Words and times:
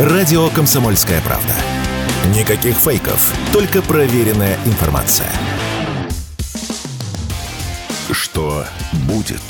Радио 0.00 0.48
«Комсомольская 0.48 1.20
правда». 1.20 1.52
Никаких 2.34 2.74
фейков, 2.74 3.34
только 3.52 3.82
проверенная 3.82 4.56
информация. 4.64 5.30
Что 8.10 8.64
будет? 9.06 9.42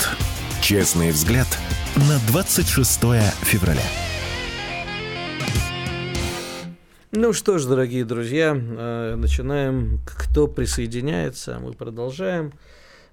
Честный 0.61 1.11
взгляд 1.11 1.47
на 1.95 2.19
26 2.27 2.99
февраля. 3.43 3.79
Ну 7.13 7.31
что 7.31 7.57
ж, 7.57 7.63
дорогие 7.63 8.03
друзья, 8.03 8.53
э, 8.53 9.15
начинаем. 9.15 10.01
Кто 10.05 10.47
присоединяется, 10.47 11.59
мы 11.61 11.71
продолжаем 11.71 12.51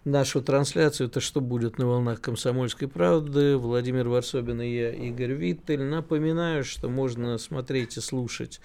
нашу 0.08 0.42
трансляцию. 0.42 1.08
Это 1.08 1.20
что 1.20 1.40
будет 1.40 1.78
на 1.78 1.86
волнах 1.86 2.20
комсомольской 2.20 2.88
правды. 2.88 3.56
Владимир 3.56 4.08
Варсобин 4.08 4.60
и 4.60 4.68
я, 4.68 4.90
Игорь 4.90 5.32
Виттель. 5.32 5.82
Напоминаю, 5.82 6.64
что 6.64 6.88
можно 6.88 7.38
смотреть 7.38 7.96
и 7.96 8.00
слушать 8.00 8.60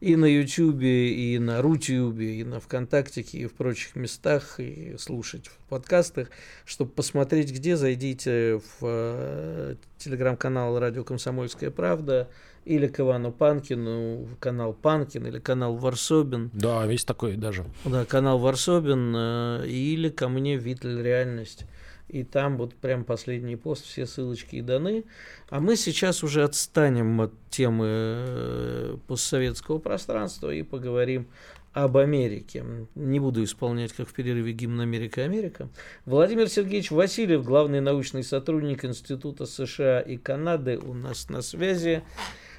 и 0.00 0.16
на 0.16 0.26
Ютьюбе, 0.26 1.12
и 1.12 1.38
на 1.38 1.62
Рутюбе, 1.62 2.40
и 2.40 2.44
на 2.44 2.60
ВКонтактике, 2.60 3.38
и 3.38 3.46
в 3.46 3.54
прочих 3.54 3.96
местах, 3.96 4.60
и 4.60 4.96
слушать 4.98 5.48
в 5.48 5.56
подкастах. 5.68 6.28
Чтобы 6.64 6.90
посмотреть, 6.90 7.52
где, 7.52 7.76
зайдите 7.76 8.60
в 8.60 8.82
э, 8.82 9.76
телеграм-канал 9.98 10.78
«Радио 10.78 11.04
Комсомольская 11.04 11.70
правда», 11.70 12.28
или 12.64 12.86
к 12.86 13.00
Ивану 13.00 13.32
Панкину, 13.32 14.28
канал 14.40 14.72
Панкин, 14.72 15.26
или 15.26 15.38
канал 15.38 15.76
Варсобин. 15.76 16.50
Да, 16.52 16.86
весь 16.86 17.04
такой 17.04 17.36
даже. 17.36 17.64
Да, 17.84 18.04
канал 18.04 18.38
Варсобин, 18.38 19.14
э, 19.14 19.66
или 19.66 20.08
ко 20.08 20.28
мне 20.28 20.56
Витль 20.56 21.00
Реальность. 21.02 21.66
И 22.08 22.22
там 22.22 22.58
вот 22.58 22.74
прям 22.74 23.04
последний 23.04 23.56
пост, 23.56 23.84
все 23.84 24.06
ссылочки 24.06 24.56
и 24.56 24.60
даны. 24.60 25.04
А 25.48 25.60
мы 25.60 25.76
сейчас 25.76 26.22
уже 26.22 26.44
отстанем 26.44 27.20
от 27.20 27.32
темы 27.50 27.86
э, 27.88 28.96
постсоветского 29.06 29.78
пространства 29.78 30.50
и 30.50 30.62
поговорим 30.62 31.26
об 31.72 31.96
Америке. 31.96 32.64
Не 32.94 33.20
буду 33.20 33.42
исполнять, 33.42 33.92
как 33.92 34.08
в 34.08 34.12
перерыве 34.12 34.52
гимн 34.52 34.80
Америка 34.80 35.22
Америка. 35.22 35.68
Владимир 36.06 36.48
Сергеевич 36.48 36.90
Васильев, 36.92 37.44
главный 37.44 37.80
научный 37.80 38.22
сотрудник 38.22 38.84
Института 38.84 39.44
США 39.44 40.00
и 40.00 40.16
Канады, 40.16 40.78
у 40.78 40.94
нас 40.94 41.28
на 41.28 41.42
связи. 41.42 42.02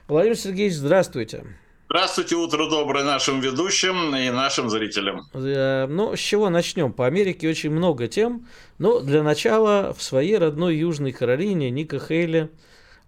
Владимир 0.08 0.38
Сергеевич, 0.38 0.76
здравствуйте. 0.76 1.44
Здравствуйте, 1.90 2.36
утро 2.36 2.70
доброе 2.70 3.04
нашим 3.04 3.40
ведущим 3.40 4.16
и 4.16 4.30
нашим 4.30 4.70
зрителям. 4.70 5.28
Э, 5.34 5.88
ну, 5.88 6.16
с 6.16 6.20
чего 6.20 6.52
начнем? 6.52 6.94
По 6.94 7.08
Америке 7.08 7.50
очень 7.50 7.72
много 7.72 8.08
тем. 8.08 8.46
Но 8.78 9.00
для 9.00 9.24
начала 9.24 9.94
в 9.98 10.04
своей 10.04 10.38
родной 10.38 10.76
Южной 10.76 11.12
Каролине 11.12 11.72
Ника 11.72 12.00
Хейли 12.00 12.52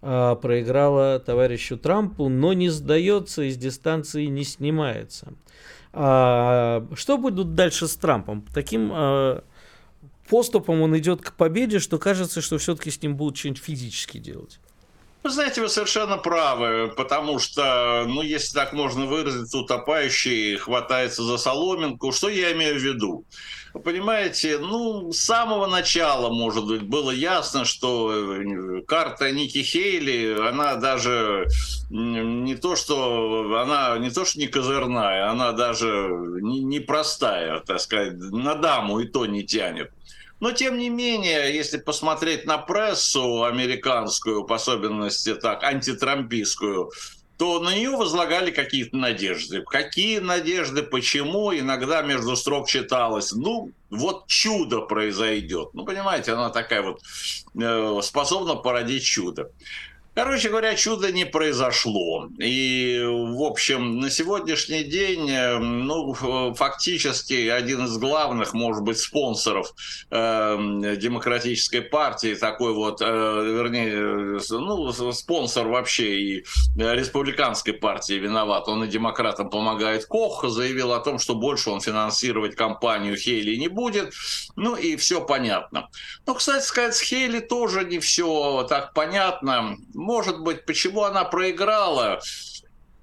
а, 0.01 0.35
проиграла 0.35 1.19
товарищу 1.19 1.77
Трампу, 1.77 2.29
но 2.29 2.53
не 2.53 2.69
сдается, 2.69 3.43
из 3.43 3.57
дистанции 3.57 4.25
не 4.25 4.43
снимается. 4.43 5.33
А, 5.93 6.87
что 6.95 7.19
будет 7.19 7.53
дальше 7.53 7.87
с 7.87 7.95
Трампом? 7.95 8.43
Таким 8.55 8.89
а, 8.91 9.43
поступом 10.27 10.81
он 10.81 10.97
идет 10.97 11.21
к 11.21 11.33
победе, 11.33 11.77
что 11.77 11.99
кажется, 11.99 12.41
что 12.41 12.57
все-таки 12.57 12.89
с 12.89 12.99
ним 13.03 13.15
будут 13.15 13.37
что-нибудь 13.37 13.61
физически 13.61 14.17
делать. 14.17 14.59
Вы 15.27 15.33
знаете, 15.33 15.59
вы 15.59 15.67
совершенно 15.67 16.17
правы, 16.17 16.93
потому 16.95 17.37
что, 17.37 18.05
ну, 18.07 18.21
если 18.21 18.53
так 18.53 18.71
можно 18.71 19.05
выразиться, 19.05 19.57
утопающий 19.57 20.55
хватается 20.55 21.21
за 21.21 21.37
соломинку. 21.37 22.13
Что 22.13 22.29
я 22.29 22.53
имею 22.53 22.75
в 22.75 22.81
виду? 22.81 23.25
Понимаете, 23.83 24.57
ну, 24.57 25.11
с 25.11 25.19
самого 25.19 25.67
начала, 25.67 26.29
может 26.29 26.65
быть, 26.65 26.83
было 26.83 27.11
ясно, 27.11 27.65
что 27.65 28.09
э, 28.13 28.81
карта 28.87 29.29
Ники 29.33 29.63
Хейли, 29.63 30.47
она 30.47 30.75
даже 30.75 31.45
не 31.89 32.55
то, 32.55 32.77
что 32.77 33.59
она 33.59 33.97
не 33.97 34.11
то, 34.11 34.23
что 34.23 34.39
не 34.39 34.47
козырная, 34.47 35.29
она 35.29 35.51
даже 35.51 36.07
не, 36.41 36.63
не 36.63 36.79
простая, 36.79 37.59
так 37.59 37.81
сказать, 37.81 38.13
на 38.13 38.55
даму 38.55 39.01
и 39.01 39.05
то 39.05 39.25
не 39.25 39.43
тянет. 39.43 39.91
Но, 40.39 40.51
тем 40.51 40.77
не 40.77 40.89
менее, 40.89 41.55
если 41.55 41.77
посмотреть 41.77 42.45
на 42.45 42.57
прессу 42.57 43.43
американскую, 43.43 44.43
по 44.45 44.55
особенности 44.55 45.33
так, 45.35 45.63
антитрампийскую, 45.63 46.91
то 47.37 47.59
на 47.59 47.73
нее 47.75 47.91
возлагали 47.91 48.51
какие-то 48.51 48.97
надежды. 48.97 49.61
Какие 49.61 50.19
надежды, 50.19 50.81
почему, 50.81 51.53
иногда 51.53 52.01
между 52.01 52.35
строк 52.35 52.67
читалось, 52.67 53.31
ну, 53.31 53.71
вот 53.91 54.27
чудо 54.27 54.81
произойдет. 54.81 55.69
Ну, 55.73 55.85
понимаете, 55.85 56.33
она 56.33 56.49
такая 56.49 56.81
вот 56.81 57.01
э, 57.55 57.99
способна 58.01 58.55
породить 58.55 59.03
чудо. 59.03 59.51
Короче 60.17 60.49
говоря, 60.49 60.73
чудо 60.73 61.11
не 61.11 61.25
произошло. 61.25 62.27
И, 62.39 63.03
в 63.05 63.43
общем, 63.43 63.99
на 63.99 64.09
сегодняшний 64.09 64.83
день, 64.83 65.29
э, 65.29 65.59
ну, 65.59 66.15
фактически 66.55 67.49
один 67.49 67.85
из 67.85 67.99
главных, 67.99 68.55
может 68.55 68.81
быть, 68.81 68.97
спонсоров 68.97 69.75
э, 70.09 70.95
демократической 70.97 71.81
партии, 71.81 72.33
такой 72.33 72.73
вот, 72.73 72.99
э, 72.99 73.05
вернее, 73.05 74.39
ну, 74.49 74.91
спонсор 75.13 75.67
вообще 75.67 76.19
и 76.19 76.45
республиканской 76.75 77.73
партии 77.73 78.15
виноват. 78.15 78.67
Он 78.69 78.85
и 78.85 78.87
демократам 78.87 79.51
помогает. 79.51 80.07
Кох 80.07 80.43
заявил 80.49 80.93
о 80.93 80.99
том, 80.99 81.19
что 81.19 81.35
больше 81.35 81.69
он 81.69 81.79
финансировать 81.79 82.55
кампанию 82.55 83.17
Хейли 83.17 83.55
не 83.55 83.67
будет. 83.67 84.15
Ну, 84.55 84.75
и 84.75 84.95
все 84.95 85.21
понятно. 85.21 85.89
Но, 86.25 86.33
кстати 86.33 86.65
сказать, 86.65 86.95
с 86.95 87.01
Хейли 87.01 87.39
тоже 87.39 87.85
не 87.85 87.99
все 87.99 88.65
так 88.67 88.93
понятно 88.95 89.77
может 90.07 90.39
быть, 90.39 90.65
почему 90.65 91.03
она 91.03 91.25
проиграла? 91.25 92.21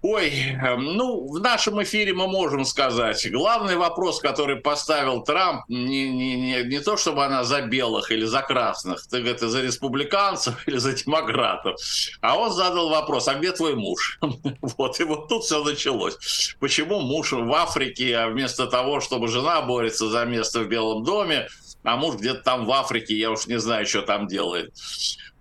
Ой, 0.00 0.30
эм, 0.30 0.96
ну, 0.96 1.26
в 1.28 1.40
нашем 1.40 1.82
эфире 1.82 2.12
мы 2.12 2.26
можем 2.28 2.64
сказать. 2.64 3.30
Главный 3.30 3.76
вопрос, 3.76 4.20
который 4.20 4.56
поставил 4.56 5.22
Трамп, 5.22 5.62
не, 5.68 6.10
не, 6.10 6.36
не, 6.36 6.62
не 6.62 6.80
то, 6.80 6.96
чтобы 6.96 7.24
она 7.24 7.44
за 7.44 7.60
белых 7.62 8.10
или 8.10 8.24
за 8.24 8.42
красных, 8.42 9.06
так 9.06 9.24
это 9.24 9.48
за 9.48 9.62
республиканцев 9.62 10.66
или 10.68 10.78
за 10.78 10.92
демократов, 10.92 11.76
а 12.20 12.38
он 12.38 12.52
задал 12.52 12.88
вопрос, 12.90 13.28
а 13.28 13.34
где 13.34 13.52
твой 13.52 13.74
муж? 13.74 14.18
Вот, 14.78 15.00
и 15.00 15.04
вот 15.04 15.28
тут 15.28 15.44
все 15.44 15.62
началось. 15.62 16.16
Почему 16.60 17.00
муж 17.00 17.32
в 17.32 17.52
Африке, 17.52 18.16
а 18.16 18.28
вместо 18.28 18.66
того, 18.66 19.00
чтобы 19.00 19.28
жена 19.28 19.62
борется 19.62 20.08
за 20.08 20.24
место 20.24 20.60
в 20.60 20.68
Белом 20.68 21.04
доме, 21.04 21.48
а 21.82 21.96
муж 21.96 22.16
где-то 22.16 22.42
там 22.42 22.64
в 22.64 22.72
Африке, 22.72 23.14
я 23.14 23.30
уж 23.30 23.46
не 23.46 23.58
знаю, 23.58 23.86
что 23.86 24.02
там 24.02 24.26
делает. 24.26 24.72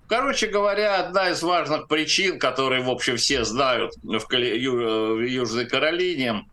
Короче 0.07 0.47
говоря, 0.47 0.99
одна 0.99 1.29
из 1.29 1.41
важных 1.41 1.87
причин, 1.87 2.39
которые, 2.39 2.83
в 2.83 2.89
общем, 2.89 3.17
все 3.17 3.43
знают 3.45 3.93
в, 4.03 4.31
Южной 4.33 5.65
Каролине, 5.65 6.45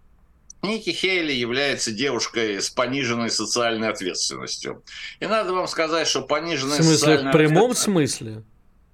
Ники 0.63 0.91
Хейли 0.91 1.33
является 1.33 1.91
девушкой 1.91 2.61
с 2.61 2.71
пониженной 2.71 3.31
социальной 3.31 3.89
ответственностью. 3.89 4.83
И 5.19 5.27
надо 5.27 5.53
вам 5.53 5.67
сказать, 5.69 6.07
что 6.07 6.23
пониженная 6.23 6.79
в 6.79 6.83
смысле, 6.83 6.97
социальная 6.99 7.33
в 7.33 7.37
прямом 7.37 7.75
смысле? 7.75 8.43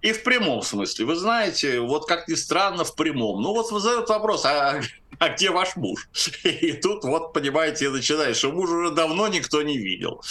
И 0.03 0.13
в 0.13 0.23
прямом 0.23 0.63
смысле. 0.63 1.05
Вы 1.05 1.17
знаете, 1.17 1.81
вот 1.81 2.07
как 2.07 2.29
ни 2.29 2.35
странно, 2.35 2.85
в 2.85 2.95
прямом. 2.95 3.43
Ну 3.43 3.53
вот 3.53 3.69
задают 3.69 4.09
вопрос, 4.09 4.45
а, 4.45 4.81
а 5.19 5.29
где 5.31 5.51
ваш 5.51 5.77
муж? 5.77 6.09
И 6.45 6.73
тут 6.73 7.05
вот, 7.05 7.33
понимаете, 7.33 7.91
начинаешь, 7.91 8.37
что 8.37 8.53
мужа 8.53 8.75
уже 8.75 8.91
давно 8.95 9.29
никто 9.29 9.63
не 9.63 9.79
видел. 9.79 10.23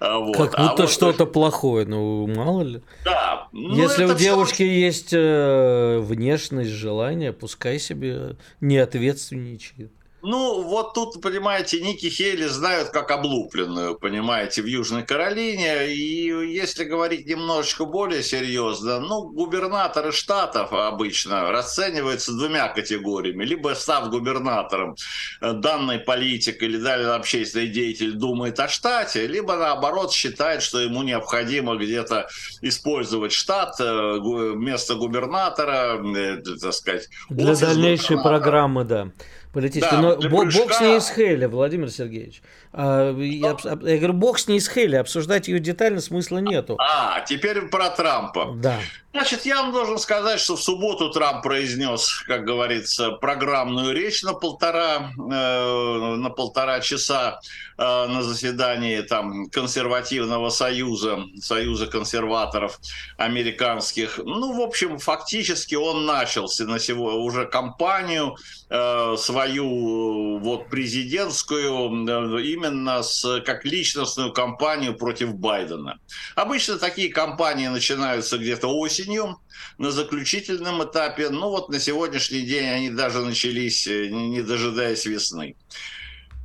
А 0.00 0.18
вот. 0.18 0.36
Как 0.36 0.50
будто 0.50 0.82
а 0.82 0.86
вот... 0.86 0.90
что-то 0.90 1.26
плохое, 1.26 1.86
ну 1.86 2.26
мало 2.26 2.62
ли. 2.62 2.82
Да. 3.04 3.48
Ну, 3.52 3.74
Если 3.74 4.04
у 4.04 4.14
девушки 4.14 4.54
все... 4.54 4.80
есть 4.80 5.12
э, 5.12 5.98
внешность, 6.00 6.70
желание, 6.70 7.32
пускай 7.32 7.78
себе 7.78 8.36
не 8.60 8.78
ответственничает. 8.78 9.92
Ну, 10.20 10.62
вот 10.62 10.94
тут, 10.94 11.22
понимаете, 11.22 11.80
Ники 11.80 12.06
Хейли 12.06 12.46
знают 12.46 12.88
как 12.88 13.12
облупленную, 13.12 13.96
понимаете, 13.96 14.62
в 14.62 14.66
Южной 14.66 15.04
Каролине. 15.04 15.92
И 15.94 16.26
если 16.26 16.82
говорить 16.84 17.26
немножечко 17.26 17.84
более 17.84 18.24
серьезно, 18.24 18.98
ну, 18.98 19.28
губернаторы 19.28 20.10
штатов 20.10 20.72
обычно 20.72 21.52
расцениваются 21.52 22.32
двумя 22.32 22.66
категориями. 22.68 23.44
Либо 23.44 23.74
став 23.74 24.10
губернатором, 24.10 24.96
э, 25.40 25.52
данный 25.52 26.00
политик 26.00 26.64
или 26.64 26.78
далее 26.78 27.10
общественный 27.10 27.68
деятель 27.68 28.14
думает 28.14 28.58
о 28.58 28.68
штате, 28.68 29.28
либо 29.28 29.56
наоборот 29.56 30.12
считает, 30.12 30.62
что 30.62 30.80
ему 30.80 31.04
необходимо 31.04 31.76
где-то 31.76 32.26
использовать 32.60 33.32
штат 33.32 33.80
э, 33.80 34.18
вместо 34.18 34.96
губернатора, 34.96 36.02
э, 36.02 36.42
так 36.60 36.72
сказать. 36.72 37.08
Для 37.30 37.54
дальнейшей 37.54 38.20
программы, 38.20 38.84
да 38.84 39.12
политической. 39.52 39.96
Да, 39.96 40.00
Но 40.00 40.16
бог, 40.16 40.52
бог 40.52 40.72
с 40.72 40.80
ней 40.80 40.98
из 40.98 41.10
Хейли, 41.10 41.46
Владимир 41.46 41.90
Сергеевич. 41.90 42.42
А, 42.72 43.12
я, 43.18 43.56
я 43.60 43.96
говорю, 43.98 44.12
бог 44.12 44.38
с 44.38 44.48
ней 44.48 44.58
из 44.58 44.68
Хейли, 44.68 44.96
обсуждать 44.96 45.48
ее 45.48 45.58
детально 45.58 46.00
смысла 46.00 46.38
нету. 46.38 46.76
А, 46.80 47.20
теперь 47.22 47.62
про 47.62 47.90
Трампа. 47.90 48.52
Да. 48.56 48.78
Значит, 49.10 49.46
я 49.46 49.62
вам 49.62 49.72
должен 49.72 49.98
сказать, 49.98 50.38
что 50.38 50.54
в 50.54 50.62
субботу 50.62 51.08
Трамп 51.10 51.42
произнес, 51.42 52.22
как 52.26 52.44
говорится, 52.44 53.10
программную 53.12 53.94
речь 53.94 54.22
на 54.22 54.34
полтора, 54.34 55.12
э, 55.16 56.14
на 56.16 56.28
полтора 56.28 56.80
часа 56.80 57.40
э, 57.78 57.82
на 57.82 58.22
заседании 58.22 59.00
там, 59.00 59.48
консервативного 59.48 60.50
союза, 60.50 61.24
союза 61.40 61.86
консерваторов 61.86 62.78
американских. 63.16 64.18
Ну, 64.18 64.52
в 64.52 64.60
общем, 64.60 64.98
фактически 64.98 65.74
он 65.74 66.04
начал 66.04 66.46
на 66.58 66.78
сегодня 66.78 67.18
уже 67.20 67.46
кампанию 67.46 68.36
э, 68.68 69.16
свою 69.18 70.38
вот 70.38 70.68
президентскую 70.68 72.06
э, 72.06 72.42
именно 72.42 73.02
с, 73.02 73.40
как 73.40 73.64
личностную 73.64 74.34
кампанию 74.34 74.94
против 74.94 75.32
Байдена. 75.32 75.98
Обычно 76.34 76.76
такие 76.78 77.08
кампании 77.08 77.68
начинаются 77.68 78.36
где-то 78.36 78.68
осенью 78.68 78.97
осенью 78.98 79.38
на 79.78 79.90
заключительном 79.90 80.82
этапе. 80.84 81.30
Ну 81.30 81.50
вот 81.50 81.68
на 81.68 81.78
сегодняшний 81.78 82.42
день 82.42 82.66
они 82.66 82.90
даже 82.90 83.24
начались, 83.24 83.86
э, 83.86 84.08
не 84.08 84.42
дожидаясь 84.42 85.06
весны. 85.06 85.54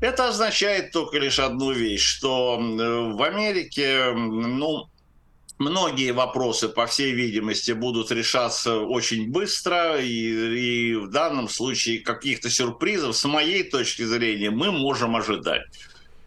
Это 0.02 0.28
означает 0.28 0.92
только 0.92 1.18
лишь 1.18 1.40
одну 1.40 1.72
вещь, 1.72 2.04
что 2.04 2.58
в 2.58 3.24
Америке, 3.24 4.12
ну, 4.14 4.90
многие 5.58 6.12
вопросы, 6.12 6.68
по 6.68 6.88
всей 6.88 7.14
видимости, 7.14 7.72
будут 7.72 8.12
решаться 8.12 8.80
очень 8.80 9.32
быстро, 9.32 10.02
и, 10.02 10.90
и 10.90 10.96
в 10.96 11.10
данном 11.10 11.48
случае 11.48 12.00
каких-то 12.00 12.50
сюрпризов, 12.50 13.16
с 13.16 13.24
моей 13.24 13.64
точки 13.64 14.04
зрения, 14.04 14.50
мы 14.52 14.72
можем 14.74 15.16
ожидать. 15.16 15.64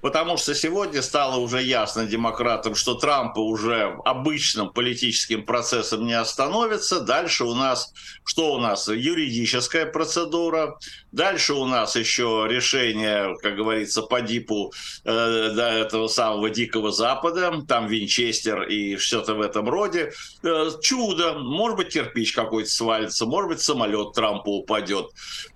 Потому 0.02 0.36
что 0.36 0.54
сегодня 0.54 1.02
стало 1.02 1.38
уже 1.38 1.62
ясно 1.62 2.06
демократам, 2.06 2.74
что 2.74 2.94
Трампа 2.94 3.40
уже 3.40 3.96
обычным 4.04 4.70
политическим 4.70 5.44
процессом 5.44 6.06
не 6.06 6.12
остановится. 6.12 7.00
Дальше 7.00 7.44
у 7.44 7.54
нас, 7.54 7.92
что 8.24 8.54
у 8.54 8.58
нас? 8.58 8.88
Юридическая 8.88 9.86
процедура. 9.86 10.78
Дальше 11.12 11.54
у 11.54 11.64
нас 11.64 11.96
еще 11.96 12.46
решение, 12.48 13.36
как 13.42 13.56
говорится, 13.56 14.02
по 14.02 14.20
дипу 14.20 14.72
э, 15.04 15.10
этого 15.10 16.08
самого 16.08 16.50
Дикого 16.50 16.92
Запада. 16.92 17.62
Там 17.66 17.86
Винчестер 17.88 18.64
и 18.64 18.96
что-то 18.98 19.34
в 19.34 19.40
этом 19.40 19.68
роде. 19.68 20.12
Э, 20.42 20.70
чудо. 20.82 21.38
Может 21.38 21.78
быть, 21.78 21.88
кирпич 21.94 22.32
какой-то 22.32 22.70
свалится. 22.70 23.24
Может 23.24 23.48
быть, 23.48 23.60
самолет 23.60 24.12
Трампа 24.12 24.50
упадет. 24.50 25.06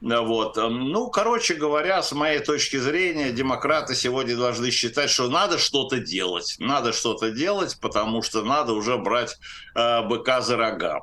Вот. 0.01 0.57
Ну, 0.57 1.09
короче 1.11 1.55
говоря, 1.55 2.03
с 2.03 2.13
моей 2.13 2.41
точки 2.41 2.79
зрения, 2.79 3.31
демократы 3.31 3.95
сегодня 3.95 4.30
должны 4.35 4.71
считать, 4.71 5.11
что 5.11 5.29
надо 5.29 5.59
что-то 5.59 5.99
делать. 5.99 6.57
Надо 6.59 6.93
что-то 6.93 7.31
делать, 7.31 7.79
потому 7.81 8.23
что 8.23 8.43
надо 8.43 8.73
уже 8.73 8.97
брать 8.99 9.39
э, 9.75 10.03
быка 10.03 10.41
за 10.41 10.57
рога. 10.57 11.01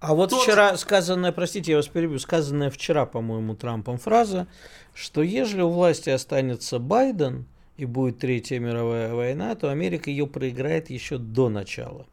А 0.00 0.14
вот 0.14 0.30
Тот... 0.30 0.42
вчера 0.42 0.76
сказанная, 0.76 1.32
простите, 1.32 1.72
я 1.72 1.78
вас 1.78 1.88
перебью, 1.88 2.18
сказанная 2.18 2.70
вчера, 2.70 3.06
по-моему, 3.06 3.54
Трампом 3.54 3.98
фраза, 3.98 4.46
что 4.94 5.22
если 5.22 5.62
у 5.62 5.70
власти 5.70 6.10
останется 6.10 6.78
Байден 6.78 7.46
и 7.78 7.86
будет 7.86 8.18
Третья 8.18 8.58
мировая 8.58 9.14
война, 9.14 9.54
то 9.54 9.70
Америка 9.70 10.10
ее 10.10 10.26
проиграет 10.26 10.90
еще 10.90 11.18
до 11.18 11.48
начала. 11.48 12.06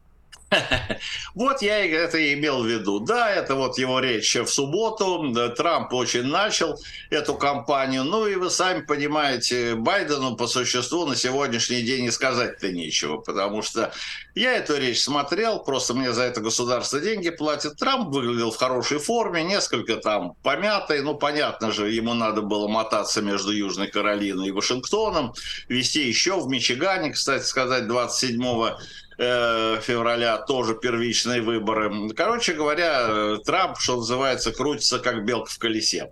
Вот 1.35 1.61
я 1.61 1.85
это 1.85 2.17
и 2.17 2.33
имел 2.33 2.63
в 2.63 2.67
виду. 2.67 2.99
Да, 2.99 3.29
это 3.29 3.55
вот 3.55 3.77
его 3.77 3.99
речь 3.99 4.35
в 4.35 4.47
субботу. 4.47 5.33
Трамп 5.55 5.93
очень 5.93 6.23
начал 6.23 6.79
эту 7.09 7.35
кампанию. 7.35 8.03
Ну 8.03 8.27
и 8.27 8.35
вы 8.35 8.49
сами 8.49 8.81
понимаете, 8.81 9.75
Байдену 9.75 10.35
по 10.35 10.47
существу 10.47 11.05
на 11.05 11.15
сегодняшний 11.15 11.81
день 11.81 12.05
и 12.05 12.11
сказать-то 12.11 12.71
нечего, 12.71 13.17
потому 13.17 13.61
что 13.61 13.93
я 14.35 14.53
эту 14.53 14.77
речь 14.77 15.01
смотрел, 15.01 15.59
просто 15.63 15.93
мне 15.93 16.11
за 16.13 16.23
это 16.23 16.41
государство 16.41 16.99
деньги 16.99 17.29
платит. 17.29 17.77
Трамп 17.77 18.09
выглядел 18.09 18.51
в 18.51 18.57
хорошей 18.57 18.99
форме, 18.99 19.43
несколько 19.43 19.97
там 19.97 20.33
помятый. 20.43 21.01
Ну, 21.01 21.15
понятно 21.15 21.71
же, 21.71 21.89
ему 21.91 22.13
надо 22.13 22.41
было 22.41 22.67
мотаться 22.67 23.21
между 23.21 23.51
Южной 23.51 23.87
Каролиной 23.87 24.49
и 24.49 24.51
Вашингтоном, 24.51 25.33
вести 25.67 26.07
еще 26.07 26.39
в 26.39 26.47
Мичигане, 26.47 27.11
кстати 27.11 27.43
сказать, 27.43 27.87
27 27.87 28.41
Э, 28.41 29.10
февраля 29.21 30.37
тоже 30.39 30.75
первичные 30.75 31.41
выборы. 31.41 32.09
Короче 32.15 32.53
говоря, 32.53 33.37
Трамп, 33.45 33.77
что 33.79 33.97
называется, 33.97 34.51
крутится 34.51 34.99
как 34.99 35.25
белка 35.25 35.51
в 35.51 35.59
колесе. 35.59 36.11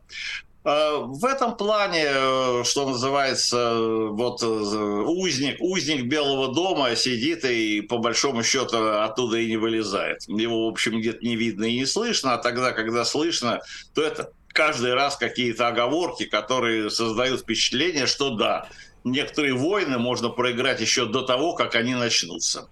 Э, 0.65 0.97
в 1.03 1.25
этом 1.25 1.55
плане, 1.55 2.05
э, 2.05 2.63
что 2.65 2.87
называется, 2.89 3.75
вот 4.11 4.43
узник, 4.43 5.57
узник 5.59 6.05
Белого 6.05 6.53
дома 6.53 6.95
сидит 6.95 7.45
и 7.45 7.81
по 7.81 7.97
большому 7.97 8.43
счету 8.43 8.77
оттуда 8.77 9.37
и 9.37 9.47
не 9.47 9.57
вылезает. 9.57 10.27
Его, 10.27 10.65
в 10.65 10.71
общем, 10.71 10.99
где-то 10.99 11.25
не 11.25 11.35
видно 11.35 11.65
и 11.65 11.77
не 11.77 11.85
слышно, 11.85 12.33
а 12.33 12.37
тогда, 12.37 12.71
когда 12.73 13.05
слышно, 13.05 13.61
то 13.93 14.03
это 14.03 14.31
каждый 14.59 14.93
раз 14.93 15.15
какие-то 15.15 15.69
оговорки, 15.69 16.25
которые 16.25 16.89
создают 16.89 17.39
впечатление, 17.39 18.07
что 18.07 18.31
да, 18.31 18.67
некоторые 19.05 19.53
войны 19.53 19.97
можно 19.97 20.27
проиграть 20.27 20.81
еще 20.81 21.05
до 21.05 21.21
того, 21.21 21.53
как 21.53 21.75
они 21.75 21.95
начнутся. 21.95 22.67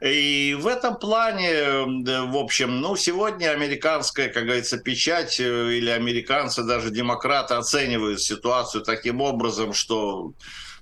И 0.00 0.56
в 0.58 0.66
этом 0.66 0.96
плане, 0.96 1.84
в 2.22 2.38
общем, 2.38 2.80
ну, 2.80 2.96
сегодня 2.96 3.50
американская, 3.50 4.30
как 4.30 4.44
говорится, 4.44 4.78
печать 4.78 5.38
э, 5.38 5.74
или 5.74 5.90
американцы, 5.90 6.62
даже 6.62 6.88
демократы 6.90 7.52
оценивают 7.52 8.22
ситуацию 8.22 8.82
таким 8.82 9.20
образом, 9.20 9.74
что 9.74 10.32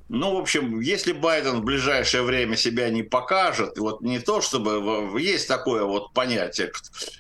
ну, 0.09 0.35
в 0.35 0.39
общем, 0.39 0.81
если 0.81 1.13
Байден 1.13 1.61
в 1.61 1.65
ближайшее 1.65 2.25
время 2.25 2.57
себя 2.57 2.91
не 2.91 3.03
покажет, 3.03 3.79
вот 3.79 4.03
не 4.03 4.19
то 4.19 4.43
чтобы 4.43 5.19
есть 5.19 5.49
такое 5.49 5.85
вот 5.85 6.13
понятие, 6.13 6.73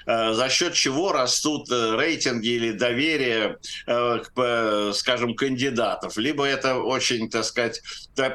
э, 0.06 0.34
за 0.34 0.48
счет 0.50 0.74
чего 0.74 1.10
растут 1.12 1.70
э, 1.70 1.96
рейтинги 1.96 2.48
или 2.48 2.72
доверие, 2.72 3.56
э, 3.86 4.92
скажем, 4.94 5.34
кандидатов, 5.34 6.18
либо 6.18 6.44
это 6.44 6.76
очень, 6.76 7.30
так 7.30 7.44
сказать, 7.44 7.80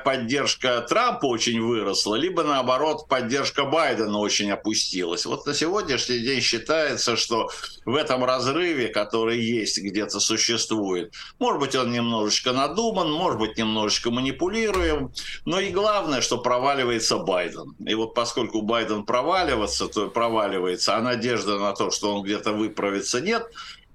поддержка 0.04 0.82
Трампа 0.82 1.28
очень 1.28 1.62
выросла, 1.62 2.16
либо 2.16 2.44
наоборот 2.44 3.08
поддержка 3.08 3.66
Байдена 3.66 4.18
очень 4.18 4.52
опустилась. 4.52 5.28
Вот 5.28 5.46
на 5.46 5.54
сегодняшний 5.54 6.20
день 6.20 6.42
считается, 6.42 7.16
что 7.18 7.50
в 7.86 7.96
этом 7.96 8.26
разрыве, 8.26 8.88
который 8.88 9.40
есть 9.40 9.78
где-то 9.78 10.20
существует, 10.20 11.14
может 11.38 11.60
быть, 11.60 11.76
он 11.76 11.92
немножечко 11.92 12.52
надуман, 12.52 13.12
может 13.12 13.40
быть, 13.40 13.58
немножечко 13.58 14.10
манипулирует, 14.10 14.39
манипулируем. 14.40 15.12
Но 15.46 15.60
и 15.60 15.72
главное, 15.72 16.22
что 16.22 16.38
проваливается 16.38 17.18
Байден. 17.18 17.76
И 17.86 17.94
вот 17.94 18.14
поскольку 18.14 18.62
Байден 18.62 19.04
проваливается, 19.04 19.88
то 19.88 20.08
проваливается, 20.10 20.96
а 20.96 21.02
надежда 21.02 21.60
на 21.60 21.74
то, 21.74 21.92
что 21.92 22.16
он 22.16 22.24
где-то 22.24 22.54
выправится, 22.54 23.22
нет. 23.22 23.44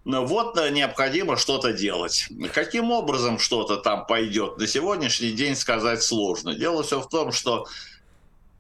Но 0.05 0.27
вот 0.27 0.57
необходимо 0.71 1.37
что-то 1.37 1.73
делать. 1.73 2.29
Каким 2.53 2.91
образом 2.91 3.39
что-то 3.39 3.77
там 3.79 4.07
пойдет, 4.07 4.59
на 4.59 4.67
сегодняшний 4.67 5.31
день 5.31 5.57
сказать 5.57 6.03
сложно. 6.03 6.55
Дело 6.55 6.83
все 6.83 7.01
в 7.01 7.09
том, 7.09 7.33
что 7.33 7.67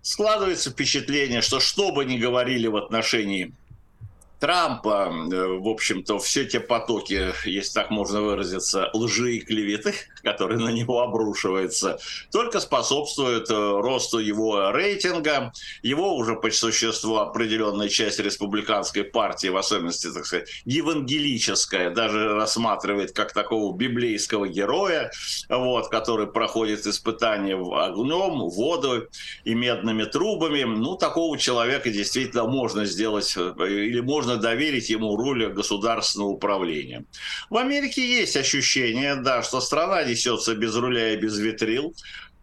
складывается 0.00 0.70
впечатление, 0.70 1.42
что 1.42 1.60
что 1.60 1.92
бы 1.92 2.04
ни 2.06 2.16
говорили 2.16 2.66
в 2.66 2.76
отношении 2.76 3.52
Трампа, 4.40 5.10
э, 5.10 5.58
в 5.58 5.68
общем-то, 5.68 6.18
все 6.18 6.44
те 6.44 6.60
потоки, 6.60 7.32
если 7.44 7.72
так 7.72 7.90
можно 7.90 8.20
выразиться, 8.20 8.90
лжи 8.92 9.36
и 9.36 9.40
клеветы, 9.40 9.94
которые 10.24 10.58
на 10.58 10.70
него 10.70 11.02
обрушиваются, 11.02 11.98
только 12.32 12.60
способствуют 12.60 13.50
э, 13.50 13.54
росту 13.54 14.18
его 14.18 14.70
рейтинга. 14.70 15.52
Его 15.82 16.16
уже 16.16 16.34
по 16.34 16.50
существу 16.50 17.16
определенная 17.16 17.88
часть 17.88 18.18
республиканской 18.18 19.04
партии, 19.04 19.48
в 19.48 19.56
особенности, 19.56 20.10
так 20.12 20.26
сказать, 20.26 20.48
евангелическая, 20.64 21.90
даже 21.90 22.34
рассматривает 22.34 23.12
как 23.12 23.32
такого 23.32 23.76
библейского 23.76 24.48
героя, 24.48 25.10
вот, 25.48 25.88
который 25.88 26.26
проходит 26.26 26.86
испытания 26.86 27.54
огнем, 27.54 28.48
водой 28.48 29.08
и 29.44 29.54
медными 29.54 30.04
трубами. 30.04 30.62
Ну, 30.64 30.96
такого 30.96 31.38
человека 31.38 31.90
действительно 31.90 32.44
можно 32.44 32.84
сделать 32.86 33.34
э, 33.36 33.52
или 33.68 34.00
можно 34.00 34.36
доверить 34.36 34.88
ему 34.88 35.16
роль 35.16 35.52
государственного 35.52 36.28
управления. 36.28 37.04
В 37.50 37.56
Америке 37.56 38.06
есть 38.06 38.36
ощущение, 38.36 39.16
да, 39.16 39.42
что 39.42 39.60
страна 39.60 40.02
несется 40.14 40.54
без 40.54 40.76
руля 40.76 41.12
и 41.12 41.16
без 41.16 41.38
ветрил, 41.38 41.94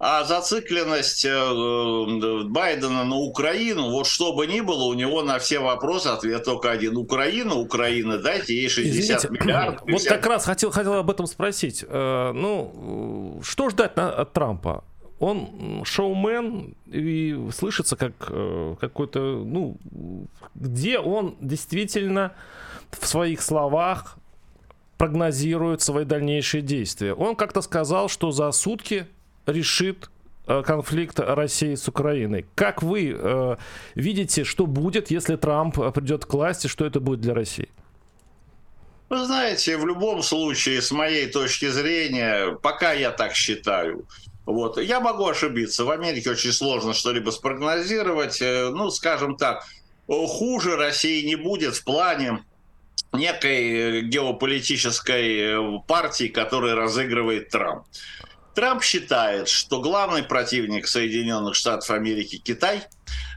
а 0.04 0.24
зацикленность 0.24 1.25
э, 1.25 2.44
Байдена 2.46 3.04
на 3.04 3.16
Украину, 3.16 3.92
вот 3.92 4.08
что 4.08 4.34
бы 4.34 4.48
ни 4.48 4.60
было, 4.60 4.86
у 4.86 4.94
него 4.94 5.22
на 5.22 5.38
все 5.38 5.60
вопросы 5.60 6.08
ответ 6.08 6.44
только 6.44 6.72
один. 6.72 6.98
Украина, 6.98 7.54
Украина, 7.54 8.18
дайте 8.18 8.56
ей 8.56 8.68
60 8.68 9.25
Извините, 9.25 9.28
миллиардов. 9.46 9.86
50... 9.86 10.12
Вот 10.12 10.18
как 10.18 10.25
раз 10.25 10.46
хотел, 10.46 10.72
хотел 10.72 10.94
об 10.94 11.10
этом 11.10 11.28
спросить. 11.28 11.86
Э, 11.88 12.32
ну, 12.34 13.40
что 13.44 13.70
ждать 13.70 13.96
от 13.96 14.34
Трампа? 14.34 14.84
он 15.20 15.84
шоумен 15.86 16.74
и 16.88 17.50
слышится 17.56 17.96
как 17.96 18.13
э, 18.30 18.75
какой-то, 18.82 19.20
ну, 19.20 19.78
где 20.56 20.98
он 20.98 21.36
действительно 21.40 22.34
в 22.90 23.06
своих 23.06 23.44
словах 23.44 24.18
прогнозирует 25.01 25.81
свои 25.81 26.05
дальнейшие 26.05 26.62
действия. 26.62 27.15
Он 27.15 27.36
как-то 27.36 27.62
сказал, 27.62 28.08
что 28.08 28.29
за 28.29 28.51
сутки 28.51 29.08
решит 29.48 30.12
э, 30.46 30.62
конфликт 30.63 31.20
России 31.20 31.74
с 31.74 31.88
Украиной. 31.88 32.46
Как 32.53 32.84
вы 32.84 33.15
э, 33.17 33.55
видите, 33.96 34.43
что 34.43 34.67
будет, 34.67 35.10
если 35.10 35.38
Трамп 35.38 35.74
придет 35.96 36.25
к 36.25 36.34
власти, 36.36 36.67
что 36.67 36.86
это 36.86 37.00
будет 37.00 37.20
для 37.20 37.34
России? 37.34 37.70
Вы 39.10 39.25
знаете, 39.25 39.75
в 39.77 39.88
любом 39.88 40.22
случае, 40.22 40.84
с 40.84 40.91
моей 40.91 41.25
точки 41.25 41.70
зрения, 41.70 42.55
пока 42.62 42.93
я 42.93 43.10
так 43.10 43.34
считаю, 43.34 44.05
вот, 44.46 44.77
я 44.77 45.00
могу 45.00 45.27
ошибиться. 45.27 45.84
В 45.84 45.89
Америке 45.89 46.29
очень 46.29 46.51
сложно 46.51 46.93
что-либо 46.93 47.31
спрогнозировать. 47.31 48.39
Э, 48.39 48.70
ну, 48.70 48.91
скажем 48.91 49.36
так, 49.36 49.65
хуже 50.08 50.75
России 50.75 51.25
не 51.25 51.38
будет 51.38 51.74
в 51.74 51.84
плане 51.84 52.43
некой 53.13 54.00
э, 54.00 54.01
геополитической 54.01 55.39
э, 55.39 55.79
партии, 55.88 56.27
которую 56.27 56.75
разыгрывает 56.75 57.50
Трамп. 57.50 57.86
Трамп 58.55 58.83
считает, 58.83 59.48
что 59.48 59.81
главный 59.81 60.24
противник 60.24 60.88
Соединенных 60.88 61.55
Штатов 61.55 61.89
Америки 61.91 62.38
Китай. 62.38 62.83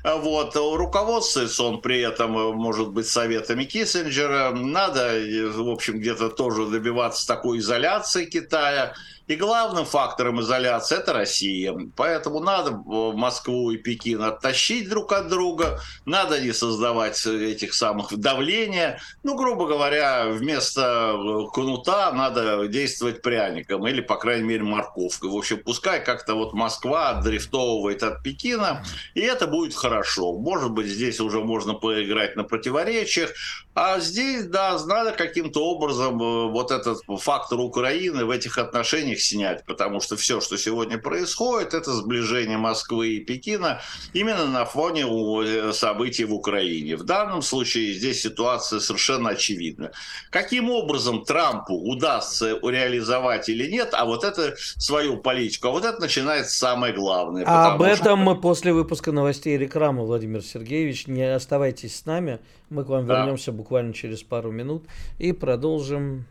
Вот. 0.04 0.54
Руководствуется 0.54 1.64
он 1.64 1.80
при 1.80 2.00
этом, 2.00 2.36
э, 2.36 2.52
может 2.52 2.90
быть, 2.90 3.08
советами 3.08 3.64
Киссинджера. 3.64 4.50
Надо, 4.50 5.12
в 5.54 5.70
общем, 5.70 5.98
где-то 5.98 6.28
тоже 6.28 6.66
добиваться 6.66 7.26
такой 7.26 7.58
изоляции 7.58 8.26
Китая. 8.26 8.94
И 9.26 9.36
главным 9.36 9.86
фактором 9.86 10.42
изоляции 10.42 10.98
это 10.98 11.14
Россия. 11.14 11.74
Поэтому 11.96 12.40
надо 12.40 12.72
э, 12.72 13.12
Москву 13.14 13.70
и 13.70 13.78
Пекин 13.78 14.20
оттащить 14.20 14.88
друг 14.90 15.12
от 15.12 15.28
друга, 15.28 15.80
надо 16.04 16.40
не 16.40 16.52
создавать 16.52 17.24
этих 17.26 17.72
самых 17.72 18.14
давления. 18.18 19.00
Ну, 19.22 19.34
грубо 19.34 19.66
говоря, 19.66 20.26
вместо 20.26 21.14
э, 21.14 21.50
кнута 21.54 22.12
надо 22.12 22.68
действовать 22.68 23.22
пряником 23.22 23.86
или, 23.86 24.02
по 24.02 24.16
крайней 24.16 24.44
мере, 24.44 24.62
морковкой. 24.62 25.30
В 25.30 25.36
общем, 25.36 25.62
пускай 25.64 26.04
как-то 26.04 26.34
вот 26.34 26.52
Москва 26.52 27.10
отдрифтовывает 27.10 28.02
от 28.02 28.22
Пекина, 28.22 28.84
и 29.14 29.20
это 29.20 29.46
будет 29.46 29.63
хорошо. 29.72 30.32
Может 30.34 30.72
быть, 30.72 30.88
здесь 30.88 31.20
уже 31.20 31.40
можно 31.40 31.72
поиграть 31.72 32.36
на 32.36 32.42
противоречиях, 32.42 33.32
а 33.74 33.98
здесь, 33.98 34.44
да, 34.46 34.78
надо 34.86 35.12
каким-то 35.12 35.64
образом 35.64 36.22
э, 36.22 36.50
вот 36.50 36.70
этот 36.70 36.98
фактор 37.20 37.58
Украины 37.58 38.24
в 38.24 38.30
этих 38.30 38.58
отношениях 38.58 39.20
снять, 39.20 39.64
потому 39.66 40.00
что 40.00 40.16
все, 40.16 40.40
что 40.40 40.56
сегодня 40.56 40.96
происходит, 40.98 41.74
это 41.74 41.92
сближение 41.92 42.56
Москвы 42.56 43.14
и 43.16 43.20
Пекина 43.20 43.80
именно 44.12 44.46
на 44.46 44.64
фоне 44.64 45.04
э, 45.04 45.72
событий 45.72 46.24
в 46.24 46.32
Украине. 46.32 46.96
В 46.96 47.02
данном 47.02 47.42
случае 47.42 47.94
здесь 47.94 48.22
ситуация 48.22 48.78
совершенно 48.78 49.30
очевидна. 49.30 49.90
Каким 50.30 50.70
образом 50.70 51.24
Трампу 51.24 51.74
удастся 51.74 52.58
реализовать 52.62 53.48
или 53.48 53.68
нет, 53.68 53.90
а 53.92 54.04
вот 54.04 54.22
это 54.22 54.54
свою 54.78 55.16
политику, 55.16 55.68
а 55.68 55.70
вот 55.72 55.84
это 55.84 56.00
начинается 56.00 56.56
самое 56.56 56.92
главное. 56.92 57.44
А 57.44 57.74
об 57.74 57.82
этом 57.82 57.96
что... 57.96 58.16
мы 58.16 58.40
после 58.40 58.72
выпуска 58.72 59.10
новостей 59.10 59.58
рекламы, 59.58 60.06
Владимир 60.06 60.42
Сергеевич, 60.42 61.08
не 61.08 61.22
оставайтесь 61.22 61.96
с 61.96 62.06
нами. 62.06 62.38
Мы 62.70 62.84
к 62.84 62.88
вам 62.88 63.06
да. 63.06 63.20
вернемся 63.20 63.52
буквально 63.52 63.92
через 63.92 64.22
пару 64.22 64.50
минут 64.50 64.84
и 65.18 65.32
продолжим. 65.32 66.26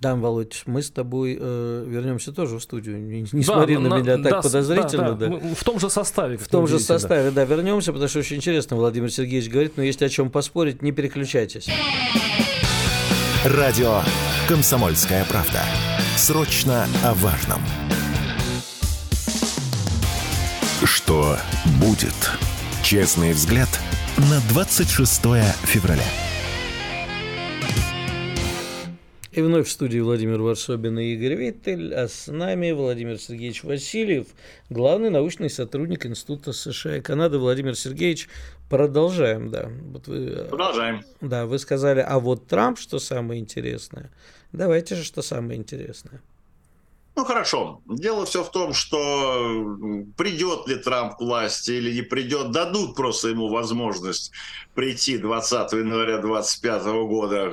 Да, 0.00 0.16
Володь, 0.16 0.62
мы 0.66 0.82
с 0.82 0.90
тобой 0.90 1.38
э, 1.40 1.84
вернемся 1.86 2.32
тоже 2.32 2.56
в 2.58 2.62
студию. 2.62 3.00
Не, 3.00 3.22
не 3.22 3.44
да, 3.44 3.54
смотри 3.54 3.78
на, 3.78 3.88
на 3.88 3.98
меня 4.00 4.16
так 4.16 4.32
да, 4.32 4.42
подозрительно. 4.42 5.12
Да, 5.12 5.28
да. 5.28 5.38
да. 5.38 5.54
В 5.54 5.62
том 5.62 5.78
же 5.78 5.88
составе. 5.90 6.36
В 6.36 6.48
том 6.48 6.66
же 6.66 6.80
составе, 6.80 7.30
да. 7.30 7.46
да, 7.46 7.54
вернемся, 7.54 7.92
потому 7.92 8.08
что 8.08 8.18
очень 8.18 8.36
интересно 8.36 8.76
Владимир 8.76 9.12
Сергеевич 9.12 9.48
говорит, 9.48 9.76
но 9.76 9.84
если 9.84 10.04
о 10.04 10.08
чем 10.08 10.30
поспорить, 10.30 10.82
не 10.82 10.90
переключайтесь. 10.90 11.68
Радио 13.44 14.00
«Комсомольская 14.48 15.24
правда». 15.24 15.62
Срочно 16.16 16.86
о 17.04 17.14
важном. 17.14 17.60
Что 20.84 21.36
будет? 21.80 22.14
Честный 22.82 23.32
взгляд 23.32 23.68
на 24.18 24.40
26 24.48 25.22
февраля. 25.64 26.02
И 29.32 29.40
вновь 29.40 29.66
в 29.66 29.70
студии 29.70 29.98
Владимир 29.98 30.42
Варсобин 30.42 30.98
и 30.98 31.14
Игорь 31.14 31.36
Виттель, 31.36 31.94
а 31.94 32.06
с 32.06 32.30
нами 32.30 32.72
Владимир 32.72 33.18
Сергеевич 33.18 33.64
Васильев, 33.64 34.26
главный 34.68 35.08
научный 35.08 35.48
сотрудник 35.48 36.04
Института 36.04 36.52
США 36.52 36.98
и 36.98 37.00
Канады. 37.00 37.38
Владимир 37.38 37.74
Сергеевич, 37.74 38.28
продолжаем, 38.68 39.50
да. 39.50 39.70
Вот 39.90 40.06
вы, 40.06 40.46
продолжаем. 40.50 41.02
Да, 41.22 41.46
вы 41.46 41.58
сказали, 41.58 42.04
а 42.06 42.18
вот 42.18 42.46
Трамп, 42.46 42.78
что 42.78 42.98
самое 42.98 43.40
интересное. 43.40 44.10
Давайте 44.52 44.96
же, 44.96 45.04
что 45.04 45.22
самое 45.22 45.58
интересное. 45.58 46.20
Ну 47.14 47.26
хорошо. 47.26 47.82
Дело 47.86 48.24
все 48.24 48.42
в 48.42 48.50
том, 48.50 48.72
что 48.72 49.76
придет 50.16 50.66
ли 50.66 50.76
Трамп 50.76 51.16
к 51.16 51.20
власти 51.20 51.72
или 51.72 51.94
не 51.94 52.02
придет, 52.02 52.52
дадут 52.52 52.96
просто 52.96 53.28
ему 53.28 53.48
возможность 53.48 54.32
прийти 54.74 55.18
20 55.18 55.72
января 55.72 56.18
2025 56.18 56.84
года, 57.06 57.50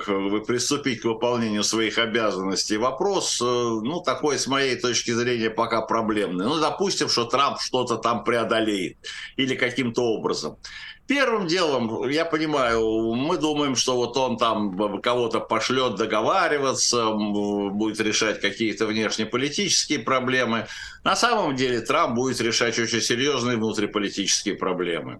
приступить 0.47 1.01
к 1.01 1.05
выполнению 1.05 1.63
своих 1.63 1.97
обязанностей. 1.97 2.77
Вопрос, 2.77 3.41
э, 3.41 3.45
ну 3.45 4.01
такой 4.01 4.39
с 4.39 4.47
моей 4.47 4.77
точки 4.77 5.11
зрения 5.11 5.49
пока 5.49 5.81
проблемный. 5.81 6.45
Ну 6.45 6.59
допустим, 6.59 7.09
что 7.09 7.25
Трамп 7.25 7.59
что-то 7.59 7.97
там 7.97 8.23
преодолеет 8.23 8.97
или 9.35 9.55
каким-то 9.55 10.03
образом. 10.03 10.55
Первым 11.09 11.47
делом, 11.47 12.07
я 12.07 12.23
понимаю, 12.23 13.15
мы 13.15 13.39
думаем, 13.39 13.75
что 13.75 13.95
вот 13.95 14.15
он 14.15 14.37
там 14.37 15.01
кого-то 15.01 15.39
пошлет 15.39 15.95
договариваться, 15.95 17.09
будет 17.09 17.99
решать 17.99 18.39
какие-то 18.39 18.85
внешнеполитические 18.85 19.97
проблемы. 19.97 20.67
На 21.03 21.15
самом 21.15 21.55
деле 21.55 21.81
Трамп 21.81 22.13
будет 22.13 22.39
решать 22.41 22.77
очень 22.77 23.01
серьезные 23.01 23.57
внутриполитические 23.57 24.53
проблемы. 24.53 25.19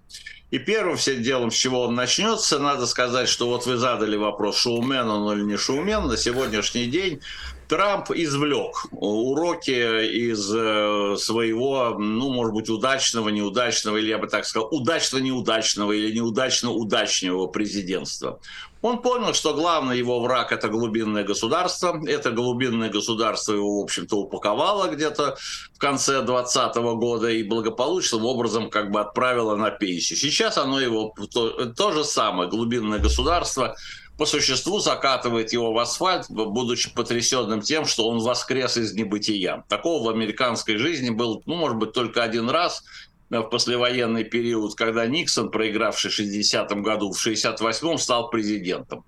И 0.52 0.60
первым 0.60 0.96
всем 0.96 1.24
делом, 1.24 1.50
с 1.50 1.56
чего 1.56 1.82
он 1.82 1.96
начнется, 1.96 2.60
надо 2.60 2.86
сказать, 2.86 3.28
что 3.28 3.48
вот 3.48 3.66
вы 3.66 3.78
задали 3.78 4.16
вопрос, 4.16 4.58
шоумен 4.58 5.10
он 5.10 5.40
или 5.40 5.44
не 5.44 5.58
шоумен. 5.58 6.06
На 6.06 6.18
сегодняшний 6.18 6.86
день 6.86 7.20
Трамп 7.70 8.10
извлек 8.10 8.88
уроки 8.92 9.70
из 9.70 10.52
э, 10.52 11.16
своего, 11.18 11.96
ну, 12.00 12.34
может 12.34 12.54
быть, 12.56 12.68
удачного, 12.68 13.30
неудачного, 13.30 13.98
или 13.98 14.10
я 14.10 14.18
бы 14.18 14.26
так 14.26 14.46
сказал, 14.46 14.70
удачно-неудачного 14.72 15.92
или 15.92 16.12
неудачно-удачного 16.16 17.46
президентства. 17.46 18.40
Он 18.82 19.04
понял, 19.04 19.36
что 19.36 19.54
главный 19.54 20.00
его 20.00 20.20
враг– 20.20 20.52
это 20.54 20.68
глубинное 20.68 21.24
государство. 21.24 22.02
Это 22.08 22.32
глубинное 22.32 22.90
государство 22.90 23.54
его, 23.54 23.82
в 23.82 23.84
общем-то, 23.84 24.16
упаковало 24.16 24.90
где-то 24.90 25.38
в 25.76 25.78
конце 25.78 26.24
2020 26.24 26.76
года 26.98 27.30
и 27.30 27.44
благополучным 27.44 28.26
образом 28.26 28.72
как 28.72 28.90
бы 28.90 29.00
отправило 29.02 29.56
на 29.56 29.70
пенсию. 29.70 30.18
Сейчас 30.18 30.58
оно 30.58 30.80
его 30.80 31.14
то, 31.32 31.66
то 31.68 31.92
же 31.92 32.04
самое, 32.04 32.50
глубинное 32.50 32.98
государство– 32.98 33.76
по 34.20 34.26
существу 34.26 34.80
закатывает 34.80 35.54
его 35.54 35.72
в 35.72 35.80
асфальт, 35.80 36.26
будучи 36.30 36.94
потрясенным 36.94 37.62
тем, 37.62 37.86
что 37.86 38.10
он 38.10 38.20
воскрес 38.20 38.76
из 38.76 38.94
небытия. 38.94 39.64
Такого 39.70 40.06
в 40.06 40.10
американской 40.14 40.76
жизни 40.76 41.10
был, 41.10 41.42
ну, 41.46 41.56
может 41.56 41.78
быть, 41.78 41.94
только 41.94 42.22
один 42.22 42.50
раз, 42.50 42.84
в 43.30 43.44
послевоенный 43.44 44.26
период, 44.26 44.76
когда 44.76 45.06
Никсон, 45.06 45.52
проигравший 45.52 46.12
в 46.12 46.20
60-м 46.20 46.84
году, 46.84 47.14
в 47.14 47.26
68-м 47.26 47.98
стал 47.98 48.30
президентом. 48.30 49.06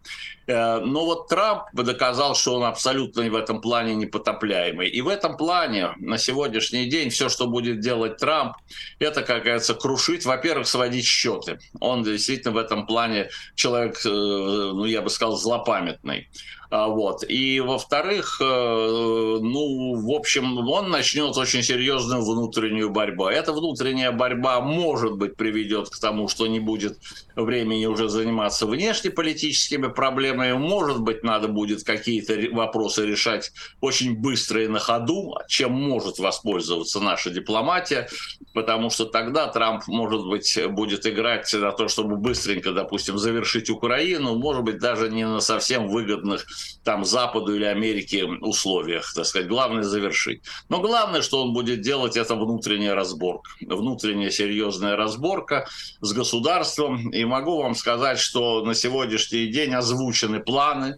Э, 0.47 0.79
но 0.79 1.05
вот 1.05 1.27
Трамп 1.27 1.63
доказал, 1.73 2.35
что 2.35 2.55
он 2.55 2.63
абсолютно 2.63 3.23
в 3.29 3.35
этом 3.35 3.61
плане 3.61 3.95
непотопляемый. 3.95 4.89
И 4.89 5.01
в 5.01 5.07
этом 5.07 5.37
плане 5.37 5.91
на 5.97 6.17
сегодняшний 6.17 6.85
день 6.85 7.09
все, 7.09 7.29
что 7.29 7.47
будет 7.47 7.79
делать 7.79 8.17
Трамп, 8.17 8.55
это, 8.99 9.21
как 9.21 9.43
говорится, 9.43 9.73
крушить, 9.73 10.25
во-первых, 10.25 10.67
сводить 10.67 11.05
счеты. 11.05 11.59
Он 11.79 12.03
действительно 12.03 12.53
в 12.53 12.57
этом 12.57 12.85
плане 12.85 13.29
человек, 13.55 14.05
э, 14.05 14.09
ну, 14.09 14.85
я 14.85 15.01
бы 15.01 15.09
сказал, 15.09 15.35
злопамятный. 15.37 16.27
А, 16.71 16.87
вот. 16.87 17.25
И, 17.27 17.59
во-вторых, 17.59 18.37
э, 18.39 18.45
ну, 18.45 19.95
в 19.95 20.09
общем, 20.15 20.57
он 20.69 20.89
начнет 20.89 21.35
очень 21.35 21.63
серьезную 21.63 22.23
внутреннюю 22.23 22.89
борьбу. 22.89 23.25
Эта 23.25 23.51
внутренняя 23.51 24.13
борьба, 24.13 24.61
может 24.61 25.17
быть, 25.17 25.35
приведет 25.35 25.89
к 25.89 25.99
тому, 25.99 26.29
что 26.29 26.47
не 26.47 26.61
будет 26.61 26.97
времени 27.35 27.85
уже 27.87 28.07
заниматься 28.07 28.65
внешнеполитическими 28.65 29.87
проблемами. 29.87 30.30
Может 30.33 31.01
быть, 31.01 31.23
надо 31.23 31.47
будет 31.47 31.83
какие-то 31.83 32.37
вопросы 32.51 33.05
решать 33.05 33.51
очень 33.79 34.15
быстро 34.15 34.63
и 34.63 34.67
на 34.67 34.79
ходу, 34.79 35.35
чем 35.47 35.73
может 35.73 36.19
воспользоваться 36.19 36.99
наша 36.99 37.29
дипломатия, 37.29 38.07
потому 38.53 38.89
что 38.89 39.05
тогда 39.05 39.47
Трамп, 39.47 39.87
может 39.87 40.25
быть, 40.25 40.59
будет 40.69 41.05
играть 41.05 41.51
на 41.53 41.71
то, 41.71 41.87
чтобы 41.87 42.17
быстренько, 42.17 42.71
допустим, 42.71 43.17
завершить 43.17 43.69
Украину, 43.69 44.35
может 44.35 44.63
быть, 44.63 44.79
даже 44.79 45.09
не 45.09 45.25
на 45.25 45.39
совсем 45.39 45.87
выгодных 45.87 46.45
там 46.83 47.05
Западу 47.05 47.55
или 47.55 47.65
Америке 47.65 48.25
условиях, 48.25 49.13
так 49.13 49.25
сказать. 49.25 49.47
Главное 49.47 49.83
завершить. 49.83 50.41
Но 50.69 50.79
главное, 50.81 51.21
что 51.21 51.43
он 51.43 51.53
будет 51.53 51.81
делать, 51.81 52.17
это 52.17 52.35
внутренняя 52.35 52.95
разборка. 52.95 53.51
Внутренняя 53.61 54.29
серьезная 54.31 54.95
разборка 54.95 55.67
с 56.01 56.13
государством. 56.13 57.09
И 57.11 57.23
могу 57.25 57.61
вам 57.61 57.75
сказать, 57.75 58.19
что 58.19 58.63
на 58.63 58.73
сегодняшний 58.73 59.47
день 59.47 59.73
озвучены 60.21 60.39
планы, 60.43 60.97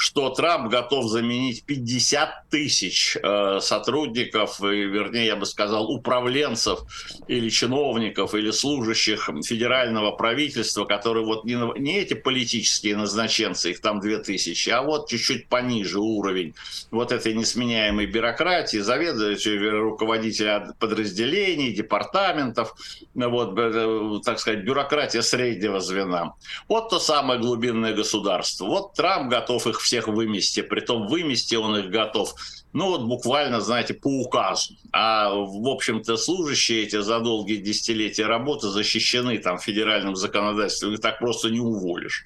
что 0.00 0.30
Трамп 0.30 0.70
готов 0.70 1.10
заменить 1.10 1.64
50 1.66 2.48
тысяч 2.48 3.18
э, 3.22 3.58
сотрудников, 3.60 4.58
и, 4.62 4.86
вернее, 4.86 5.26
я 5.26 5.36
бы 5.36 5.44
сказал, 5.44 5.90
управленцев 5.90 6.80
или 7.28 7.50
чиновников, 7.50 8.34
или 8.34 8.50
служащих 8.50 9.28
федерального 9.44 10.12
правительства, 10.12 10.86
которые 10.86 11.26
вот 11.26 11.44
не, 11.44 11.78
не 11.78 11.98
эти 11.98 12.14
политические 12.14 12.96
назначенцы, 12.96 13.72
их 13.72 13.82
там 13.82 14.00
2000, 14.00 14.70
а 14.70 14.80
вот 14.80 15.10
чуть-чуть 15.10 15.48
пониже 15.48 16.00
уровень 16.00 16.54
вот 16.90 17.12
этой 17.12 17.34
несменяемой 17.34 18.06
бюрократии, 18.06 18.78
заведующие 18.78 19.68
руководителя 19.68 20.74
подразделений, 20.78 21.74
департаментов, 21.74 22.74
вот, 23.14 23.52
э, 23.58 24.20
так 24.24 24.38
сказать, 24.38 24.64
бюрократия 24.64 25.20
среднего 25.20 25.78
звена. 25.78 26.32
Вот 26.68 26.88
то 26.88 26.98
самое 26.98 27.38
глубинное 27.38 27.92
государство. 27.92 28.64
Вот 28.64 28.94
Трамп 28.94 29.30
готов 29.30 29.66
их 29.66 29.89
всех 29.90 30.06
вымести, 30.06 30.62
притом 30.62 31.08
вымести 31.08 31.56
он 31.56 31.76
их 31.76 31.90
готов, 31.90 32.34
ну 32.72 32.86
вот 32.86 33.02
буквально, 33.02 33.60
знаете, 33.60 33.92
по 33.92 34.06
указу. 34.06 34.74
А, 34.92 35.34
в 35.34 35.66
общем-то, 35.66 36.16
служащие 36.16 36.84
эти 36.84 37.00
за 37.00 37.18
долгие 37.18 37.56
десятилетия 37.56 38.26
работы 38.26 38.68
защищены 38.68 39.38
там 39.38 39.58
федеральным 39.58 40.14
законодательством, 40.14 40.94
их 40.94 41.00
так 41.00 41.18
просто 41.18 41.50
не 41.50 41.58
уволишь. 41.58 42.24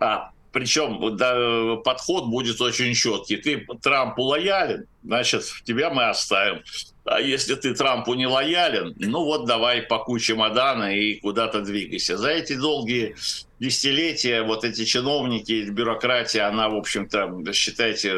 А, 0.00 0.32
причем 0.50 1.16
да, 1.16 1.76
подход 1.84 2.26
будет 2.26 2.60
очень 2.60 2.94
четкий. 2.94 3.36
Ты 3.36 3.64
Трампу 3.80 4.22
лоялен, 4.22 4.86
значит, 5.04 5.44
тебя 5.64 5.90
мы 5.90 6.08
оставим. 6.08 6.62
А 7.04 7.20
если 7.20 7.54
ты 7.54 7.74
Трампу 7.74 8.14
не 8.14 8.26
лоялен, 8.26 8.94
ну 8.96 9.24
вот 9.24 9.44
давай 9.46 9.82
пакуй 9.82 10.20
чемоданы 10.20 10.98
и 10.98 11.20
куда-то 11.20 11.60
двигайся. 11.60 12.16
За 12.16 12.30
эти 12.30 12.54
долгие 12.54 13.14
десятилетия 13.60 14.42
вот 14.42 14.64
эти 14.64 14.84
чиновники, 14.84 15.68
бюрократия, 15.68 16.48
она, 16.48 16.70
в 16.70 16.76
общем-то, 16.76 17.52
считайте, 17.52 18.10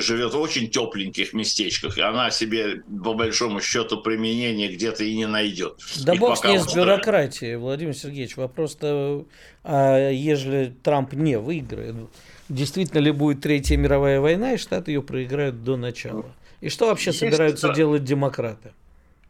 живет 0.00 0.32
в 0.32 0.38
очень 0.40 0.70
тепленьких 0.70 1.34
местечках, 1.34 1.98
и 1.98 2.00
она 2.00 2.30
себе, 2.30 2.82
по 3.04 3.12
большому 3.12 3.60
счету, 3.60 4.00
применения 4.00 4.68
где-то 4.68 5.04
и 5.04 5.14
не 5.14 5.26
найдет. 5.26 5.78
Да 6.04 6.14
и 6.14 6.18
бог 6.18 6.38
с 6.38 6.44
ней 6.44 6.58
с 6.58 6.74
бюрократией, 6.74 7.56
Владимир 7.56 7.94
Сергеевич. 7.94 8.38
Вопрос-то, 8.38 9.26
а 9.64 10.08
ежели 10.10 10.74
Трамп 10.82 11.12
не 11.12 11.38
выиграет, 11.38 11.94
действительно 12.50 12.98
ли 12.98 13.12
будет 13.12 13.40
Третья 13.40 13.76
мировая 13.76 14.20
война, 14.20 14.52
и 14.52 14.58
Штаты 14.58 14.92
ее 14.92 15.02
проиграют 15.02 15.64
до 15.64 15.76
начала? 15.76 16.26
И 16.60 16.68
что 16.68 16.86
вообще 16.86 17.10
Если 17.10 17.26
собираются 17.26 17.68
Трамп... 17.68 17.76
делать 17.76 18.04
демократы? 18.04 18.72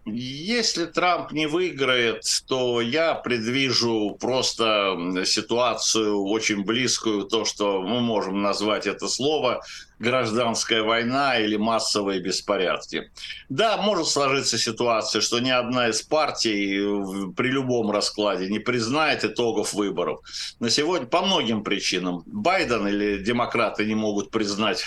Если 0.07 0.87
Трамп 0.87 1.31
не 1.31 1.47
выиграет, 1.47 2.25
то 2.49 2.81
я 2.81 3.15
предвижу 3.15 4.17
просто 4.19 4.97
ситуацию 5.27 6.25
очень 6.25 6.65
близкую, 6.65 7.25
то, 7.25 7.45
что 7.45 7.83
мы 7.83 8.01
можем 8.01 8.43
назвать 8.43 8.87
это 8.87 9.09
слово 9.09 9.63
гражданская 10.01 10.83
война 10.83 11.39
или 11.39 11.57
массовые 11.57 12.21
беспорядки. 12.21 13.13
Да, 13.49 13.77
может 13.77 14.09
сложиться 14.09 14.59
ситуация, 14.59 15.21
что 15.21 15.39
ни 15.39 15.51
одна 15.51 15.91
из 15.91 16.03
партий 16.03 17.33
при 17.35 17.49
любом 17.49 17.91
раскладе 17.91 18.49
не 18.49 18.59
признает 18.59 19.25
итогов 19.25 19.75
выборов. 19.75 20.21
На 20.59 20.71
сегодня 20.71 21.07
по 21.07 21.21
многим 21.21 21.63
причинам 21.63 22.23
Байден 22.27 22.89
или 22.89 23.23
демократы 23.23 23.85
не 23.85 23.95
могут 23.95 24.31
признать 24.31 24.85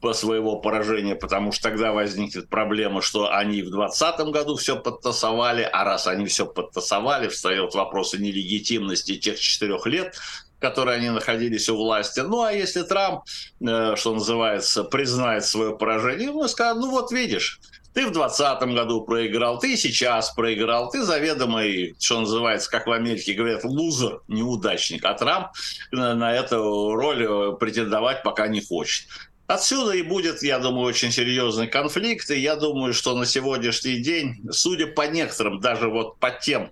по 0.00 0.12
своего 0.12 0.60
поражения, 0.60 1.16
потому 1.16 1.50
что 1.50 1.64
тогда 1.64 1.92
возникнет 1.92 2.48
проблема, 2.48 3.02
что 3.02 3.34
они 3.34 3.62
в 3.62 3.70
2020 3.70 4.20
году 4.32 4.56
все 4.56 4.80
подтасовали, 4.80 5.68
а 5.70 5.82
раз 5.84 6.06
они 6.06 6.26
все 6.26 6.46
подтасовали, 6.46 7.26
встает 7.28 7.74
вопрос 7.74 8.14
о 8.14 8.18
нелегитимности 8.18 9.16
тех 9.16 9.40
четырех 9.40 9.86
лет, 9.86 10.14
которые 10.60 10.96
они 10.98 11.10
находились 11.10 11.68
у 11.68 11.76
власти. 11.76 12.20
Ну, 12.20 12.42
а 12.42 12.52
если 12.52 12.82
Трамп, 12.82 13.22
э, 13.60 13.96
что 13.96 14.14
называется, 14.14 14.84
признает 14.84 15.44
свое 15.44 15.76
поражение, 15.76 16.32
мы 16.32 16.48
скажем, 16.48 16.80
ну 16.80 16.90
вот 16.90 17.12
видишь, 17.12 17.60
ты 17.94 18.06
в 18.06 18.12
2020 18.12 18.74
году 18.74 19.02
проиграл, 19.02 19.58
ты 19.58 19.76
сейчас 19.76 20.30
проиграл, 20.30 20.90
ты 20.90 21.02
заведомый, 21.02 21.96
что 21.98 22.20
называется, 22.20 22.70
как 22.70 22.86
в 22.86 22.92
Америке 22.92 23.32
говорят, 23.32 23.64
лузер, 23.64 24.20
неудачник. 24.28 25.04
А 25.04 25.14
Трамп 25.14 25.48
на, 25.90 26.14
на 26.14 26.32
эту 26.32 26.94
роль 26.94 27.24
э, 27.24 27.56
претендовать 27.58 28.22
пока 28.22 28.46
не 28.46 28.60
хочет. 28.60 29.08
Отсюда 29.48 29.92
и 29.92 30.02
будет, 30.02 30.42
я 30.42 30.58
думаю, 30.58 30.84
очень 30.84 31.10
серьезный 31.10 31.68
конфликт. 31.68 32.30
И 32.30 32.38
я 32.38 32.54
думаю, 32.54 32.92
что 32.92 33.16
на 33.16 33.24
сегодняшний 33.24 33.96
день, 33.96 34.36
судя 34.50 34.86
по 34.86 35.08
некоторым, 35.08 35.58
даже 35.58 35.88
вот 35.88 36.18
по 36.18 36.30
тем 36.30 36.70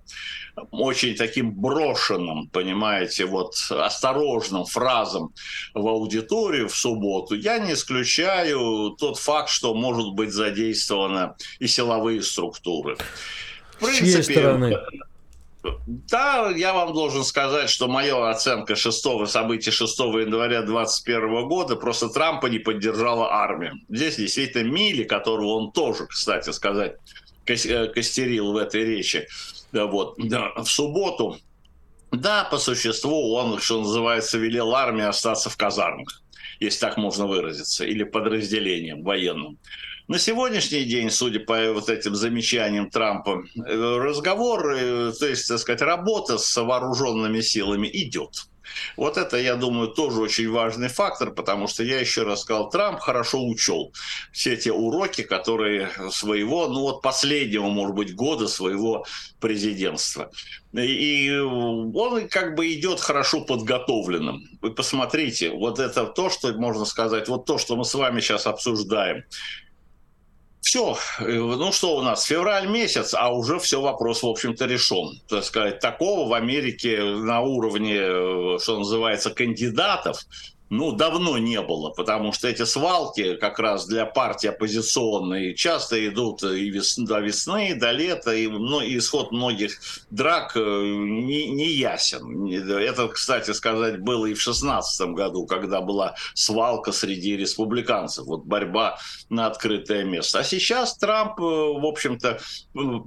очень 0.71 1.17
таким 1.17 1.53
брошенным, 1.55 2.49
понимаете, 2.49 3.25
вот 3.25 3.55
осторожным 3.71 4.67
фразам 4.67 5.33
в 5.73 5.89
аудиторию 5.89 6.69
в 6.69 6.77
субботу, 6.77 7.35
я 7.35 7.59
не 7.59 7.73
исключаю 7.73 8.91
тот 8.91 9.19
факт, 9.19 9.49
что 9.49 9.73
может 9.73 10.13
быть 10.13 10.33
задействованы 10.33 11.33
и 11.59 11.67
силовые 11.67 12.23
структуры. 12.23 12.99
В 13.79 13.87
принципе, 13.87 14.23
С 14.23 14.27
чьей 14.27 14.37
стороны? 14.37 14.79
Да, 15.87 16.51
я 16.51 16.73
вам 16.73 16.93
должен 16.93 17.25
сказать, 17.25 17.71
что 17.71 17.89
моя 17.89 18.31
оценка 18.31 18.77
шестого 18.77 19.27
события 19.27 19.71
6 19.71 19.99
января 19.99 20.63
2021 20.63 21.49
года 21.49 21.77
просто 21.77 22.09
Трампа 22.09 22.47
не 22.47 22.59
поддержала 22.59 23.33
армия. 23.33 23.75
Здесь 23.89 24.17
действительно 24.17 24.69
Мили, 24.69 25.05
которого 25.05 25.59
он 25.59 25.73
тоже, 25.73 26.07
кстати 26.07 26.51
сказать, 26.51 26.97
э, 27.47 27.87
костерил 27.89 28.53
в 28.53 28.57
этой 28.57 28.85
речи, 28.85 29.27
вот, 29.73 30.15
да, 30.19 30.53
в 30.57 30.67
субботу, 30.67 31.39
да, 32.13 32.45
по 32.45 32.59
существу 32.59 33.35
он, 33.35 33.59
что 33.61 33.81
называется, 33.81 34.39
велел 34.39 34.75
армии 34.75 35.05
остаться 35.05 35.51
в 35.51 35.57
казармах, 35.57 36.23
если 36.61 36.81
так 36.81 36.97
можно 36.97 37.27
выразиться, 37.27 37.85
или 37.85 38.05
подразделением 38.05 39.03
военным. 39.03 39.59
На 40.09 40.21
сегодняшний 40.21 40.85
день, 40.85 41.11
судя 41.11 41.41
по 41.41 41.73
вот 41.73 41.89
этим 41.89 42.15
замечаниям 42.15 42.91
Трампа, 42.91 43.43
э, 43.57 43.97
разговор, 43.99 44.73
э, 44.73 45.13
то 45.19 45.27
есть, 45.27 45.49
так 45.49 45.59
сказать, 45.59 45.83
работа 45.83 46.39
с 46.39 46.63
вооруженными 46.63 47.41
силами 47.41 47.91
идет. 47.93 48.47
Вот 48.97 49.17
это, 49.17 49.37
я 49.37 49.57
думаю, 49.57 49.89
тоже 49.89 50.21
очень 50.21 50.49
важный 50.49 50.89
фактор, 50.89 51.33
потому 51.33 51.67
что 51.67 51.83
я 51.83 51.99
еще 51.99 52.23
раз 52.23 52.43
сказал, 52.43 52.71
Трамп 52.71 53.01
хорошо 53.01 53.45
учел 53.45 53.93
все 54.33 54.57
те 54.57 54.71
уроки, 54.71 55.23
которые 55.23 55.91
своего, 56.13 56.69
ну 56.69 56.83
вот 56.83 57.03
последнего, 57.03 57.67
может 57.67 57.97
быть, 57.97 58.15
года 58.15 58.47
своего 58.47 59.05
президентства. 59.41 60.31
И 60.73 61.31
он 61.37 62.29
как 62.29 62.55
бы 62.55 62.73
идет 62.73 63.01
хорошо 63.01 63.41
подготовленным. 63.41 64.45
Вы 64.61 64.73
посмотрите, 64.73 65.51
вот 65.51 65.81
это 65.81 66.07
то, 66.07 66.31
что 66.31 66.53
можно 66.53 66.85
сказать, 66.85 67.29
вот 67.29 67.45
то, 67.45 67.59
что 67.59 67.75
мы 67.75 67.85
с 67.85 67.95
вами 67.95 68.21
сейчас 68.21 68.47
обсуждаем 68.47 69.25
все, 70.67 70.99
ну 71.21 71.71
что 71.71 71.97
у 71.97 72.03
нас, 72.03 72.25
февраль 72.25 72.67
месяц, 72.67 73.15
а 73.15 73.31
уже 73.31 73.61
все, 73.61 73.81
вопрос, 73.81 74.25
в 74.25 74.27
общем-то, 74.27 74.67
решен. 74.67 75.21
Так 75.29 75.45
сказать, 75.45 75.79
такого 75.79 76.29
в 76.29 76.33
Америке 76.35 77.05
на 77.05 77.41
уровне, 77.41 77.95
э, 77.95 78.59
что 78.61 78.79
называется, 78.79 79.31
кандидатов 79.31 80.19
ну, 80.69 80.93
давно 80.93 81.39
не 81.39 81.61
было, 81.63 81.91
потому 81.91 82.33
что 82.33 82.49
эти 82.49 82.65
свалки 82.65 83.37
как 83.37 83.59
раз 83.59 83.87
для 83.87 84.05
партии 84.05 84.49
оппозиционной 84.49 85.55
часто 85.55 86.07
идут 86.09 86.43
и 86.43 86.71
вес, 86.71 86.97
до 86.97 87.21
весны, 87.21 87.75
до 87.75 87.93
лета, 87.93 88.35
и, 88.35 88.49
ну, 88.49 88.81
и 88.81 88.99
исход 88.99 89.31
многих 89.31 89.79
драк 90.11 90.57
э, 90.57 90.61
не, 90.61 91.47
не 91.51 91.69
ясен. 91.69 92.47
Это, 92.49 93.09
кстати 93.09 93.53
сказать, 93.53 94.01
было 94.01 94.27
и 94.27 94.35
в 94.35 94.43
2016 94.43 95.09
году, 95.09 95.47
когда 95.47 95.81
была 95.81 96.15
свалка 96.35 96.91
среди 96.91 97.37
республиканцев, 97.37 98.27
вот 98.27 98.45
борьба 98.45 98.99
на 99.29 99.47
открытое 99.47 100.05
место. 100.05 100.41
А 100.41 100.45
сейчас 100.45 100.97
Трамп, 100.97 101.39
э, 101.39 101.43
в 101.43 101.87
общем-то, 101.87 102.41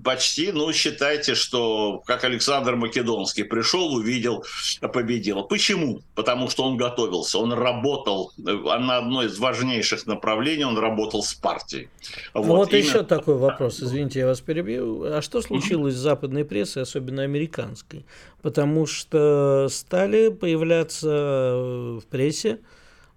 почти, 0.04 0.52
ну, 0.54 0.72
считайте, 0.72 1.36
что 1.36 2.02
как 2.06 2.24
Александр 2.24 2.76
Македонский 2.76 3.44
пришел, 3.44 3.94
увидел, 3.94 4.46
победил. 4.94 5.44
Почему? 5.44 6.02
Потому 6.16 6.50
что 6.50 6.64
он 6.64 6.78
готовился, 6.78 7.38
он 7.38 7.49
он 7.50 7.60
работал 7.60 8.32
э, 8.38 8.42
на 8.42 8.98
одной 8.98 9.28
из 9.28 9.40
важнейших 9.40 10.06
направлений, 10.08 10.64
он 10.64 10.78
работал 10.78 11.24
с 11.24 11.34
партией. 11.34 11.90
Вот, 12.34 12.46
вот 12.46 12.74
именно... 12.74 12.86
еще 12.86 13.04
такой 13.04 13.36
вопрос, 13.36 13.82
извините, 13.82 14.20
я 14.20 14.28
вас 14.28 14.42
перебью. 14.42 15.04
А 15.06 15.22
что 15.22 15.42
случилось 15.42 15.96
с 15.96 15.98
западной 15.98 16.46
прессой, 16.46 16.84
особенно 16.84 17.24
американской? 17.24 18.06
Потому 18.42 18.86
что 18.86 19.68
стали 19.70 20.30
появляться 20.30 21.08
в 21.08 22.04
прессе 22.10 22.60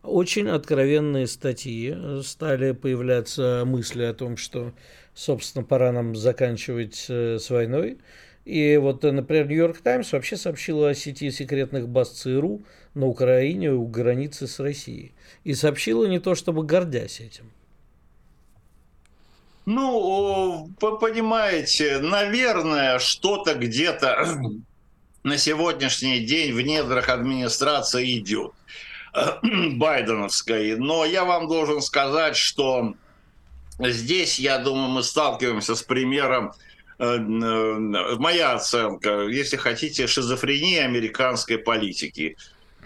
очень 0.02 0.48
откровенные 0.48 1.26
статьи, 1.26 1.94
стали 2.22 2.72
появляться 2.72 3.62
мысли 3.64 4.02
о 4.02 4.14
том, 4.14 4.36
что, 4.36 4.72
собственно, 5.14 5.64
пора 5.64 5.92
нам 5.92 6.16
заканчивать 6.16 7.06
э, 7.08 7.38
с 7.38 7.50
войной. 7.50 7.98
И 8.44 8.76
вот, 8.76 9.02
например, 9.04 9.46
Нью-Йорк 9.46 9.78
Таймс 9.78 10.12
вообще 10.12 10.36
сообщила 10.36 10.90
о 10.90 10.94
сети 10.94 11.30
секретных 11.30 11.88
баз 11.88 12.10
ЦРУ, 12.10 12.62
на 12.94 13.06
Украине 13.06 13.72
у 13.72 13.86
границы 13.86 14.46
с 14.46 14.58
Россией. 14.58 15.12
И 15.44 15.54
сообщила 15.54 16.06
не 16.06 16.18
то 16.18 16.34
чтобы 16.34 16.64
гордясь 16.64 17.20
этим. 17.20 17.50
Ну, 19.64 20.68
понимаете, 20.80 22.00
наверное, 22.00 22.98
что-то 22.98 23.54
где-то 23.54 24.40
на 25.22 25.38
сегодняшний 25.38 26.20
день 26.26 26.52
в 26.52 26.60
недрах 26.60 27.08
администрации 27.08 28.18
идет. 28.18 28.52
байденовской. 29.76 30.76
Но 30.76 31.04
я 31.04 31.24
вам 31.24 31.46
должен 31.46 31.80
сказать, 31.80 32.34
что 32.34 32.94
здесь, 33.78 34.38
я 34.38 34.58
думаю, 34.58 34.88
мы 34.88 35.02
сталкиваемся 35.02 35.76
с 35.76 35.82
примером 35.82 36.52
Э, 36.52 36.54
э, 36.54 36.71
моя 37.02 38.52
оценка, 38.54 39.26
если 39.26 39.56
хотите, 39.56 40.06
шизофрении 40.06 40.78
американской 40.78 41.58
политики. 41.58 42.36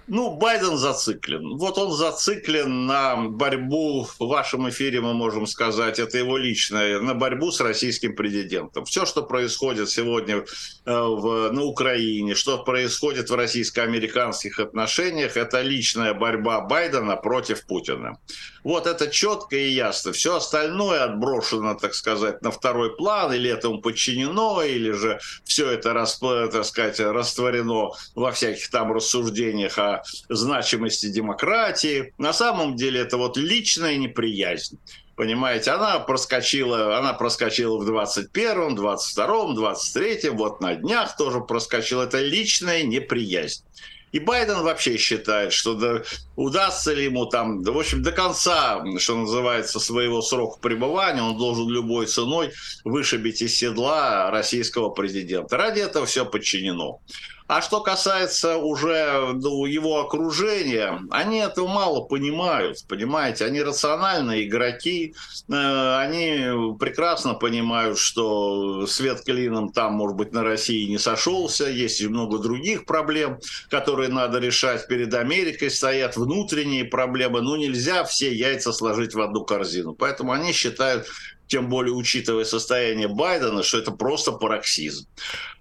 Ну, 0.09 0.37
Байден 0.37 0.77
зациклен. 0.77 1.57
Вот 1.57 1.79
он 1.79 1.93
зациклен 1.93 2.87
на 2.87 3.17
борьбу, 3.17 4.05
в 4.05 4.27
вашем 4.27 4.69
эфире 4.71 5.01
мы 5.01 5.15
можем 5.15 5.47
сказать, 5.47 5.99
это 5.99 6.17
его 6.17 6.39
личное, 6.39 7.01
на 7.01 7.15
борьбу 7.15 7.51
с 7.51 7.61
российским 7.61 8.15
президентом. 8.15 8.85
Все, 8.85 9.05
что 9.05 9.23
происходит 9.23 9.91
сегодня 9.91 10.37
э, 10.37 10.45
в, 10.87 11.51
на 11.51 11.65
Украине, 11.65 12.35
что 12.35 12.59
происходит 12.59 13.29
в 13.29 13.35
российско-американских 13.35 14.61
отношениях, 14.61 15.37
это 15.37 15.61
личная 15.61 16.15
борьба 16.15 16.61
Байдена 16.61 17.17
против 17.17 17.67
Путина. 17.67 18.19
Вот 18.63 18.87
это 18.87 19.09
четко 19.09 19.57
и 19.57 19.69
ясно. 19.69 20.13
Все 20.13 20.37
остальное 20.37 21.05
отброшено, 21.05 21.75
так 21.75 21.95
сказать, 21.95 22.43
на 22.43 22.51
второй 22.51 22.97
план, 22.97 23.33
или 23.33 23.51
этому 23.51 23.81
подчинено, 23.81 24.63
или 24.63 24.93
же 24.93 25.19
все 25.45 25.71
это, 25.71 25.93
так 25.93 26.65
сказать, 26.65 27.01
растворено 27.01 27.91
во 28.15 28.33
всяких 28.33 28.71
там 28.71 28.93
рассуждениях 28.93 29.79
о 29.79 30.03
значимости 30.29 31.07
демократии. 31.07 32.15
На 32.19 32.33
самом 32.33 32.77
деле 32.77 33.01
это 33.01 33.17
вот 33.17 33.37
личная 33.37 33.97
неприязнь. 33.97 34.79
Понимаете, 35.17 35.71
она 35.71 35.99
проскочила, 35.99 36.99
она 36.99 37.15
проскочила 37.15 37.79
в 37.79 37.91
21-м, 37.91 38.77
22-м, 38.77 39.59
23-м, 39.59 40.37
вот 40.37 40.61
на 40.61 40.75
днях 40.75 41.17
тоже 41.17 41.41
проскочила. 41.41 42.03
Это 42.03 42.21
личная 42.21 42.83
неприязнь. 42.83 43.65
И 44.13 44.19
Байден 44.19 44.63
вообще 44.63 44.99
считает, 44.99 45.53
что 45.53 45.75
да, 45.75 46.03
удастся 46.37 46.93
ли 46.93 47.05
ему 47.05 47.27
там, 47.27 47.63
да, 47.63 47.73
в 47.73 47.79
общем, 47.79 48.03
до 48.03 48.13
конца, 48.13 48.83
что 48.99 49.17
называется, 49.17 49.81
своего 49.81 50.23
срока 50.23 50.59
пребывания, 50.61 51.23
он 51.23 51.37
должен 51.37 51.69
любой 51.69 52.07
ценой 52.07 52.53
вышибить 52.85 53.43
из 53.43 53.57
седла 53.57 54.31
российского 54.31 54.91
президента. 54.91 55.57
Ради 55.57 55.81
этого 55.81 56.07
все 56.07 56.25
подчинено. 56.25 57.01
А 57.49 57.63
что 57.63 57.81
касается 57.81 58.57
уже 58.57 59.33
ну, 59.35 59.67
его 59.67 60.01
окружения, 60.01 61.01
они 61.11 61.39
этого 61.39 61.69
мало 61.69 62.01
понимают, 62.01 62.79
понимаете, 62.89 63.45
они 63.45 63.63
рациональные 63.63 64.49
игроки, 64.49 65.15
э, 65.49 65.97
они 65.99 66.77
прекрасно 66.79 67.35
понимают, 67.35 67.99
что 67.99 68.87
свет 68.89 69.23
клином 69.25 69.71
там, 69.71 69.95
может 69.95 70.17
быть, 70.17 70.33
на 70.33 70.43
России 70.43 70.89
не 70.89 70.99
сошелся, 70.99 71.69
есть 71.69 72.01
и 72.01 72.09
много 72.09 72.39
других 72.39 72.85
проблем, 72.85 73.39
которые 73.71 74.09
надо 74.09 74.41
решать. 74.41 74.89
Перед 74.89 75.15
Америкой, 75.15 75.71
стоят 75.71 76.17
внутренние 76.17 76.85
проблемы, 76.85 77.43
ну 77.43 77.55
нельзя 77.55 78.03
все 78.05 78.35
яйца 78.35 78.73
сложить 78.73 79.15
в 79.15 79.21
одну 79.21 79.45
корзину, 79.45 79.95
поэтому 79.95 80.33
они 80.33 80.53
считают, 80.53 81.07
тем 81.47 81.69
более 81.69 81.93
учитывая 81.95 82.45
состояние 82.45 83.09
Байдена, 83.09 83.63
что 83.63 83.79
это 83.79 83.93
просто 83.93 84.33
пароксизм. 84.33 85.07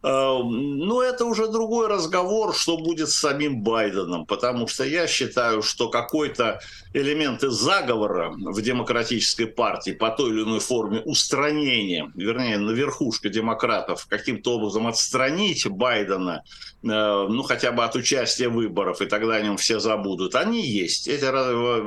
Эм, 0.05 0.77
Но 0.77 0.85
ну, 0.85 1.01
это 1.01 1.25
уже 1.25 1.47
другой 1.47 1.87
разговор, 1.87 2.55
что 2.55 2.77
будет 2.77 3.09
с 3.09 3.15
самим 3.15 3.61
Байденом, 3.61 4.27
потому 4.27 4.67
что 4.67 4.83
я 4.83 5.07
считаю, 5.07 5.63
что 5.63 5.89
какой-то 5.89 6.59
элемент 6.93 7.43
из 7.43 7.53
заговора 7.53 8.31
в 8.35 8.61
демократической 8.61 9.45
партии 9.45 9.91
по 9.91 10.11
той 10.11 10.29
или 10.29 10.43
иной 10.43 10.59
форме 10.59 10.99
устранения, 10.99 12.11
вернее, 12.15 12.59
на 12.59 12.71
верхушке 12.71 13.29
демократов 13.29 14.05
каким-то 14.07 14.57
образом 14.57 14.85
отстранить 14.85 15.67
Байдена, 15.67 16.43
э, 16.83 16.87
ну, 16.87 17.41
хотя 17.41 17.71
бы 17.71 17.83
от 17.83 17.95
участия 17.95 18.47
в 18.47 18.53
выборах, 18.53 19.01
и 19.01 19.07
тогда 19.07 19.35
о 19.35 19.41
нем 19.41 19.57
все 19.57 19.79
забудут, 19.79 20.35
они 20.35 20.65
есть. 20.65 21.07
Эти, 21.07 21.25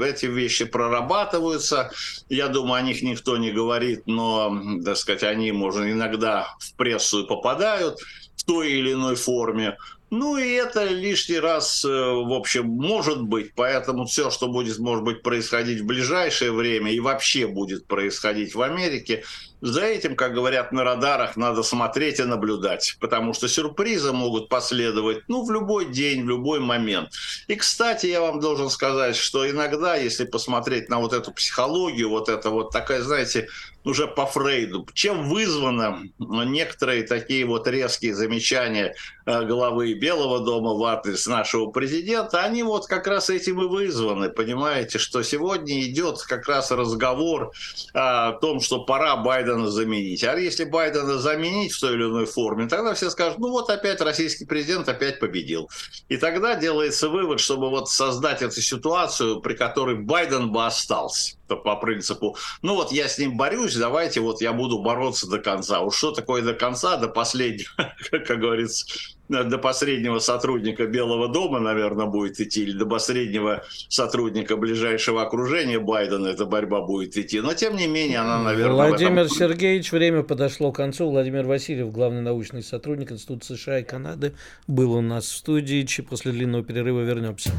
эти 0.05 0.27
вещи 0.27 0.65
прорабатываются, 0.65 1.91
я 2.29 2.49
думаю, 2.49 2.75
о 2.75 2.83
них 2.83 3.03
никто 3.03 3.37
не 3.37 3.53
говорит, 3.53 3.88
но, 4.07 4.57
так 4.85 4.97
сказать, 4.97 5.23
они, 5.23 5.53
можно, 5.53 5.91
иногда 5.91 6.49
в 6.61 6.75
прессу 6.75 7.27
попадают 7.27 7.99
в 8.37 8.45
той 8.45 8.73
или 8.73 8.93
иной 8.93 9.17
форме. 9.17 9.77
Ну 10.11 10.39
и 10.39 10.53
это 10.53 10.85
лишний 10.85 11.39
раз, 11.39 11.85
э, 11.85 11.89
в 11.89 12.33
общем, 12.33 12.67
может 12.67 13.21
быть. 13.21 13.53
Поэтому 13.55 14.07
все, 14.07 14.31
что 14.31 14.49
будет, 14.49 14.79
может 14.79 15.05
быть, 15.05 15.23
происходить 15.23 15.81
в 15.81 15.87
ближайшее 15.87 16.51
время 16.51 16.93
и 16.93 17.01
вообще 17.01 17.47
будет 17.47 17.87
происходить 17.87 18.55
в 18.55 18.63
Америке, 18.63 19.25
за 19.61 19.83
этим, 19.83 20.15
как 20.15 20.35
говорят 20.35 20.73
на 20.73 20.85
радарах, 20.85 21.37
надо 21.37 21.63
смотреть 21.63 22.21
и 22.21 22.25
наблюдать, 22.25 22.97
потому 23.01 23.35
что 23.35 23.49
сюрпризы 23.49 24.13
могут 24.13 24.49
последовать, 24.49 25.25
ну, 25.29 25.45
в 25.45 25.51
любой 25.51 25.87
день, 25.87 26.25
в 26.25 26.29
любой 26.29 26.61
момент. 26.61 27.11
И, 27.49 27.57
кстати, 27.57 28.07
я 28.07 28.21
вам 28.21 28.41
должен 28.41 28.71
сказать, 28.71 29.17
что 29.17 29.49
иногда, 29.51 29.97
если 29.97 30.25
посмотреть 30.25 30.89
на 30.89 31.01
вот 31.01 31.13
эту 31.13 31.33
психологию, 31.33 32.09
вот 32.09 32.29
это 32.29 32.51
вот 32.51 32.71
такая, 32.71 33.03
знаете, 33.03 33.49
уже 33.89 34.07
по 34.07 34.27
Фрейду, 34.27 34.87
чем 34.93 35.29
вызвано 35.29 36.03
некоторые 36.19 37.05
такие 37.05 37.47
вот 37.47 37.67
резкие 37.67 38.15
замечания 38.15 38.95
э, 39.25 39.45
главы 39.45 39.95
Белого 39.95 40.41
дома 40.41 40.75
в 40.75 40.85
адрес 40.85 41.27
нашего 41.27 41.71
президента, 41.71 42.43
они 42.43 42.63
вот 42.63 42.87
как 42.87 43.07
раз 43.07 43.31
этим 43.31 43.63
и 43.63 43.67
вызваны, 43.67 44.29
понимаете, 44.29 44.99
что 44.99 45.23
сегодня 45.23 45.83
идет 45.85 46.21
как 46.23 46.47
раз 46.47 46.71
разговор 46.71 47.53
о 47.95 48.33
том, 48.33 48.61
что 48.61 48.85
пора 48.85 49.17
Байдена 49.17 49.71
заменить. 49.71 50.23
А 50.23 50.37
если 50.37 50.65
Байдена 50.65 51.19
заменить 51.19 51.73
в 51.73 51.81
той 51.81 51.95
или 51.95 52.05
иной 52.05 52.27
форме, 52.27 52.69
тогда 52.69 52.93
все 52.93 53.09
скажут, 53.09 53.39
ну 53.39 53.51
вот 53.51 53.71
опять 53.71 54.03
российский 54.03 54.45
президент 54.45 54.89
опять 54.89 55.19
победил. 55.19 55.71
И 56.11 56.19
тогда 56.19 56.55
делается 56.55 57.09
вывод, 57.09 57.41
чтобы 57.41 57.71
вот 57.71 57.89
создать 57.89 58.43
эту 58.43 58.61
ситуацию, 58.61 59.41
при 59.41 59.55
которой 59.55 59.97
Байден 59.97 60.53
бы 60.53 60.67
остался 60.67 61.38
по 61.57 61.77
принципу, 61.77 62.37
ну 62.63 62.75
вот 62.75 62.93
я 62.93 63.09
с 63.09 63.19
ним 63.19 63.37
борюсь, 63.37 63.77
давайте 63.77 64.21
вот 64.21 64.41
я 64.41 64.53
буду 64.53 64.83
бороться 64.83 65.29
до 65.29 65.39
конца. 65.39 65.81
Уж 65.81 65.97
что 65.97 66.13
такое 66.13 66.43
до 66.43 66.55
конца, 66.55 66.97
до 66.97 67.09
последнего, 67.09 67.69
как 68.11 68.39
говорится, 68.39 68.87
до 69.29 69.59
последнего 69.59 70.19
сотрудника 70.19 70.87
Белого 70.87 71.29
дома, 71.29 71.61
наверное, 71.61 72.07
будет 72.07 72.41
идти, 72.41 72.63
или 72.63 72.73
до 72.73 72.87
последнего 72.87 73.63
сотрудника 73.89 74.57
ближайшего 74.57 75.23
окружения 75.23 75.79
Байдена 75.79 76.29
эта 76.29 76.47
борьба 76.47 76.81
будет 76.81 77.17
идти. 77.17 77.41
Но, 77.41 77.55
тем 77.55 77.77
не 77.77 77.87
менее, 77.87 78.19
она, 78.19 78.43
наверное... 78.43 78.89
Владимир 78.89 79.25
этом... 79.25 79.37
Сергеевич, 79.37 79.93
время 79.93 80.23
подошло 80.23 80.73
к 80.73 80.77
концу. 80.77 81.11
Владимир 81.11 81.47
Васильев, 81.47 81.93
главный 81.93 82.23
научный 82.23 82.63
сотрудник 82.63 83.13
Института 83.13 83.45
США 83.45 83.81
и 83.81 83.85
Канады, 83.85 84.35
был 84.67 84.93
у 84.93 85.01
нас 85.01 85.27
в 85.27 85.37
студии. 85.37 85.87
После 86.09 86.33
длинного 86.33 86.65
перерыва 86.65 87.01
вернемся. 87.01 87.51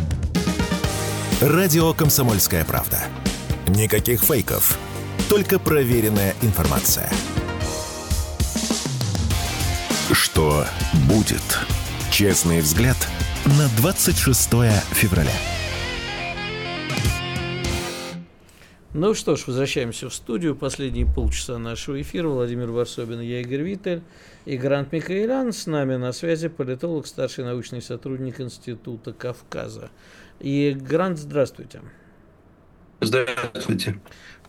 Радио 1.42 1.94
«Комсомольская 1.94 2.66
правда». 2.66 3.00
Никаких 3.70 4.22
фейков, 4.22 4.80
только 5.30 5.60
проверенная 5.60 6.34
информация. 6.42 7.08
Что 10.12 10.66
будет? 11.08 11.44
Честный 12.12 12.62
взгляд 12.62 12.98
на 13.46 13.68
26 13.78 14.50
февраля. 14.92 15.32
Ну 18.96 19.14
что 19.14 19.36
ж, 19.36 19.46
возвращаемся 19.46 20.10
в 20.10 20.16
студию. 20.16 20.56
Последние 20.56 21.06
полчаса 21.06 21.60
нашего 21.60 22.02
эфира. 22.02 22.28
Владимир 22.28 22.72
Варсобин, 22.72 23.20
я 23.20 23.42
Игорь 23.42 23.62
Виттель 23.62 24.02
и 24.46 24.58
Грант 24.58 24.92
Михаэлян. 24.92 25.54
С 25.54 25.68
нами 25.68 25.96
на 25.96 26.12
связи 26.12 26.48
политолог, 26.48 27.06
старший 27.06 27.44
научный 27.44 27.84
сотрудник 27.84 28.42
Института 28.42 29.14
Кавказа. 29.14 29.92
И 30.40 30.72
Грант, 30.72 31.20
здравствуйте. 31.20 31.82
Здравствуйте. 33.02 34.00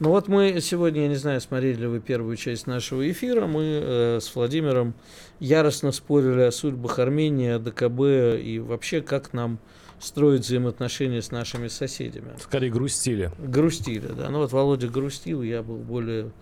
Ну 0.00 0.08
вот 0.08 0.26
мы 0.26 0.60
сегодня, 0.60 1.02
я 1.02 1.08
не 1.08 1.14
знаю, 1.14 1.40
смотрели 1.40 1.82
ли 1.82 1.86
вы 1.86 2.00
первую 2.00 2.36
часть 2.36 2.66
нашего 2.66 3.08
эфира, 3.08 3.46
мы 3.46 3.62
э, 3.62 4.18
с 4.20 4.34
Владимиром 4.34 4.94
яростно 5.38 5.92
спорили 5.92 6.40
о 6.40 6.50
судьбах 6.50 6.98
Армении, 6.98 7.50
о 7.50 7.58
ДКБ 7.60 8.42
и 8.42 8.58
вообще 8.58 9.02
как 9.02 9.32
нам 9.34 9.60
строить 10.00 10.42
взаимоотношения 10.42 11.22
с 11.22 11.30
нашими 11.30 11.68
соседями. 11.68 12.30
Скорее 12.40 12.70
грустили. 12.70 13.30
Грустили, 13.38 14.08
да. 14.08 14.30
Ну 14.30 14.38
вот 14.38 14.52
Володя 14.52 14.88
грустил, 14.88 15.42
я 15.42 15.62
был 15.62 15.76
более 15.76 16.32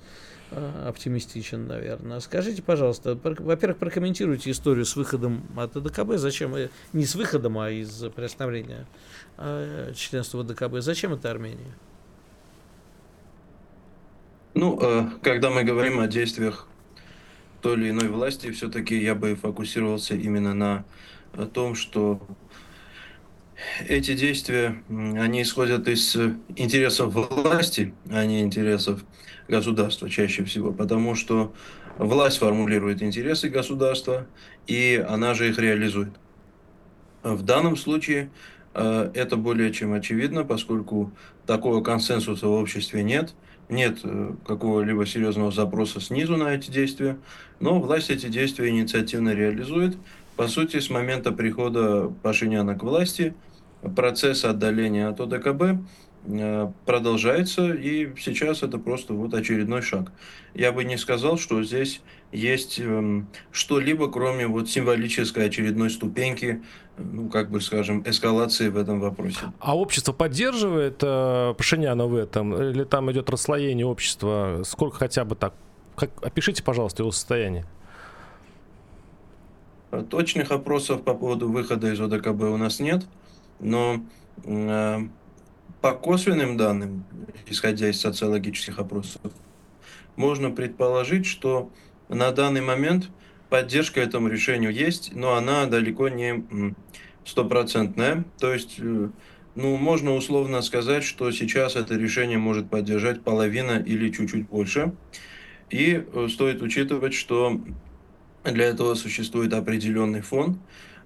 э, 0.50 0.84
оптимистичен, 0.88 1.66
наверное. 1.66 2.20
Скажите, 2.20 2.62
пожалуйста, 2.62 3.18
во-первых, 3.22 3.78
прокомментируйте 3.78 4.50
историю 4.50 4.86
с 4.86 4.96
выходом 4.96 5.46
от 5.56 5.74
ДКБ. 5.74 6.16
Зачем? 6.16 6.54
Э, 6.54 6.70
не 6.94 7.04
с 7.04 7.14
выходом, 7.14 7.58
а 7.58 7.70
из 7.70 8.04
приостановления 8.16 8.86
э, 9.36 9.92
членства 9.94 10.38
в 10.38 10.46
ДКБ. 10.46 10.76
Зачем 10.78 11.12
это 11.12 11.30
Армения? 11.30 11.74
Ну, 14.60 14.76
э, 14.82 15.08
когда 15.22 15.50
мы 15.50 15.62
говорим 15.62 16.00
о 16.00 16.08
действиях 16.08 16.66
той 17.62 17.74
или 17.74 17.90
иной 17.90 18.08
власти, 18.08 18.50
все-таки 18.50 19.00
я 19.00 19.14
бы 19.14 19.36
фокусировался 19.36 20.16
именно 20.16 20.52
на 20.52 20.84
том, 21.54 21.76
что 21.76 22.20
эти 23.86 24.14
действия, 24.14 24.82
они 24.88 25.42
исходят 25.42 25.86
из 25.86 26.16
интересов 26.56 27.14
власти, 27.14 27.94
а 28.10 28.24
не 28.26 28.40
интересов 28.40 29.04
государства 29.46 30.10
чаще 30.10 30.42
всего, 30.42 30.72
потому 30.72 31.14
что 31.14 31.54
власть 31.96 32.38
формулирует 32.38 33.00
интересы 33.00 33.50
государства, 33.50 34.26
и 34.66 35.00
она 35.08 35.34
же 35.34 35.50
их 35.50 35.60
реализует. 35.60 36.14
В 37.22 37.42
данном 37.42 37.76
случае 37.76 38.32
Это 38.74 39.36
более 39.36 39.72
чем 39.72 39.92
очевидно, 39.92 40.44
поскольку 40.44 41.12
такого 41.46 41.82
консенсуса 41.82 42.46
в 42.46 42.52
обществе 42.52 43.02
нет, 43.02 43.34
нет 43.68 43.98
какого-либо 44.46 45.06
серьезного 45.06 45.50
запроса 45.50 46.00
снизу 46.00 46.36
на 46.36 46.54
эти 46.54 46.70
действия, 46.70 47.18
но 47.60 47.80
власть 47.80 48.10
эти 48.10 48.26
действия 48.26 48.68
инициативно 48.68 49.34
реализует. 49.34 49.96
По 50.36 50.48
сути, 50.48 50.78
с 50.80 50.88
момента 50.90 51.32
прихода 51.32 52.12
Пашиняна 52.22 52.78
к 52.78 52.82
власти 52.82 53.34
процесс 53.94 54.44
отдаления 54.44 55.08
от 55.08 55.20
ОДКБ 55.20 55.62
Э, 55.62 55.76
продолжается, 56.84 57.72
и 57.72 58.14
сейчас 58.18 58.62
это 58.62 58.78
просто 58.78 59.14
вот 59.14 59.32
очередной 59.34 59.82
шаг. 59.82 60.12
Я 60.54 60.72
бы 60.72 60.84
не 60.84 60.96
сказал, 60.96 61.38
что 61.38 61.62
здесь 61.62 62.00
есть 62.32 62.78
эм, 62.80 63.28
что-либо, 63.50 64.10
кроме 64.10 64.46
вот 64.46 64.68
символической 64.68 65.46
очередной 65.46 65.88
ступеньки, 65.90 66.62
ну, 66.98 67.28
как 67.28 67.50
бы, 67.50 67.60
скажем, 67.60 68.02
эскалации 68.04 68.68
в 68.68 68.76
этом 68.76 69.00
вопросе. 69.00 69.38
А 69.60 69.76
общество 69.76 70.12
поддерживает 70.12 70.98
э, 71.02 71.54
Пашиняна 71.56 72.06
в 72.06 72.14
этом? 72.14 72.54
Или 72.60 72.84
там 72.84 73.10
идет 73.10 73.30
расслоение 73.30 73.86
общества? 73.86 74.62
Сколько 74.64 74.96
хотя 74.98 75.24
бы 75.24 75.34
так? 75.36 75.54
Как, 75.96 76.10
опишите, 76.22 76.62
пожалуйста, 76.62 77.02
его 77.02 77.12
состояние. 77.12 77.64
Точных 80.10 80.50
опросов 80.50 81.02
по 81.02 81.14
поводу 81.14 81.48
выхода 81.48 81.90
из 81.90 82.00
ОДКБ 82.00 82.42
у 82.42 82.56
нас 82.58 82.78
нет, 82.78 83.06
но 83.58 84.04
э, 84.44 85.08
по 85.80 85.92
косвенным 85.92 86.56
данным, 86.56 87.04
исходя 87.46 87.88
из 87.88 88.00
социологических 88.00 88.78
опросов, 88.78 89.20
можно 90.16 90.50
предположить, 90.50 91.26
что 91.26 91.70
на 92.08 92.32
данный 92.32 92.60
момент 92.60 93.10
поддержка 93.48 94.00
этому 94.00 94.28
решению 94.28 94.72
есть, 94.72 95.14
но 95.14 95.34
она 95.34 95.66
далеко 95.66 96.08
не 96.08 96.74
стопроцентная. 97.24 98.24
То 98.38 98.52
есть, 98.52 98.76
э, 98.78 99.08
ну, 99.54 99.76
можно 99.76 100.14
условно 100.14 100.62
сказать, 100.62 101.04
что 101.04 101.30
сейчас 101.30 101.76
это 101.76 101.94
решение 101.94 102.38
может 102.38 102.68
поддержать 102.68 103.22
половина 103.22 103.78
или 103.78 104.10
чуть-чуть 104.10 104.48
больше. 104.48 104.92
И 105.70 106.02
э, 106.12 106.28
стоит 106.30 106.62
учитывать, 106.62 107.14
что 107.14 107.60
для 108.44 108.66
этого 108.66 108.94
существует 108.94 109.52
определенный 109.52 110.22
фон. 110.22 110.58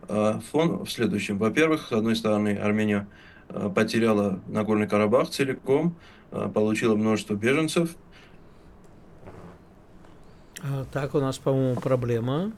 А 0.09 0.41
фон 0.51 0.85
в 0.85 0.91
следующем. 0.91 1.39
Во-первых, 1.39 1.89
с 1.89 1.93
одной 1.93 2.17
стороны, 2.17 2.57
Армения 2.57 3.07
потеряла 3.75 4.41
Нагорный 4.47 4.89
Карабах 4.89 5.31
целиком, 5.31 5.97
э, 6.31 6.49
получила 6.53 6.97
множество 6.97 7.35
беженцев. 7.35 7.97
А, 10.63 10.85
так, 10.93 11.15
у 11.15 11.21
нас, 11.21 11.39
по-моему, 11.39 11.81
проблема 11.81 12.53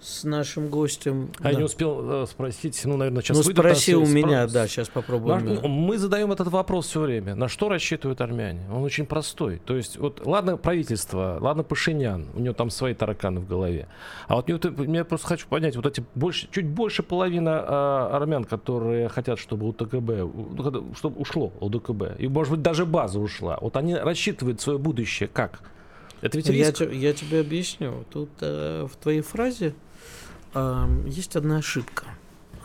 с 0.00 0.24
нашим 0.24 0.68
гостем. 0.68 1.30
А 1.38 1.44
да. 1.44 1.50
я 1.50 1.56
не 1.56 1.64
успел 1.64 2.22
э, 2.22 2.26
спросить, 2.26 2.80
ну, 2.84 2.96
наверное, 2.96 3.22
сейчас 3.22 3.36
Ну, 3.36 3.42
спроси 3.42 3.96
у 3.96 4.06
меня, 4.06 4.46
спро... 4.46 4.60
да, 4.60 4.68
сейчас 4.68 4.88
попробуем. 4.88 5.54
На, 5.54 5.68
мы 5.68 5.98
задаем 5.98 6.30
этот 6.30 6.48
вопрос 6.48 6.86
все 6.86 7.00
время. 7.00 7.34
На 7.34 7.48
что 7.48 7.68
рассчитывают 7.68 8.20
армяне? 8.20 8.60
Он 8.72 8.84
очень 8.84 9.06
простой. 9.06 9.60
То 9.64 9.76
есть, 9.76 9.96
вот, 9.98 10.24
ладно 10.24 10.56
правительство, 10.56 11.38
ладно 11.40 11.64
Пашинян, 11.64 12.26
у 12.34 12.40
него 12.40 12.54
там 12.54 12.70
свои 12.70 12.94
тараканы 12.94 13.40
в 13.40 13.48
голове. 13.48 13.88
А 14.28 14.36
вот 14.36 14.48
мне, 14.48 14.98
я 14.98 15.04
просто 15.04 15.26
хочу 15.26 15.48
понять, 15.48 15.74
вот 15.74 15.86
эти 15.86 16.04
больше, 16.14 16.48
чуть 16.50 16.66
больше 16.66 17.02
половина 17.02 17.64
а, 17.66 18.10
армян, 18.16 18.44
которые 18.44 19.08
хотят, 19.08 19.38
чтобы 19.38 19.66
УТКБ, 19.68 19.94
ну, 19.94 20.94
чтобы 20.96 21.20
ушло 21.20 21.52
УДКБ, 21.60 22.18
и, 22.18 22.28
может 22.28 22.52
быть, 22.52 22.62
даже 22.62 22.86
база 22.86 23.18
ушла, 23.18 23.58
вот 23.60 23.76
они 23.76 23.94
рассчитывают 23.94 24.60
свое 24.60 24.78
будущее 24.78 25.28
как? 25.28 25.60
Это 26.20 26.36
ведь 26.36 26.48
риск. 26.48 26.80
Я, 26.80 26.88
я 26.88 27.12
тебе 27.12 27.40
объясню. 27.40 28.04
Тут 28.10 28.30
э, 28.40 28.86
в 28.90 28.96
твоей 28.96 29.20
фразе 29.20 29.74
есть 31.06 31.36
одна 31.36 31.58
ошибка. 31.58 32.04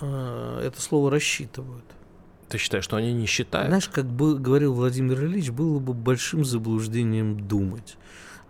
А, 0.01 0.61
это 0.61 0.81
слово 0.81 1.11
рассчитывают. 1.11 1.85
Ты 2.49 2.57
считаешь, 2.57 2.83
что 2.83 2.97
они 2.97 3.13
не 3.13 3.25
считают? 3.25 3.67
Знаешь, 3.67 3.89
как 3.89 4.05
бы 4.05 4.37
говорил 4.37 4.73
Владимир 4.73 5.25
Ильич, 5.25 5.49
было 5.49 5.79
бы 5.79 5.93
большим 5.93 6.45
заблуждением 6.45 7.47
думать. 7.47 7.97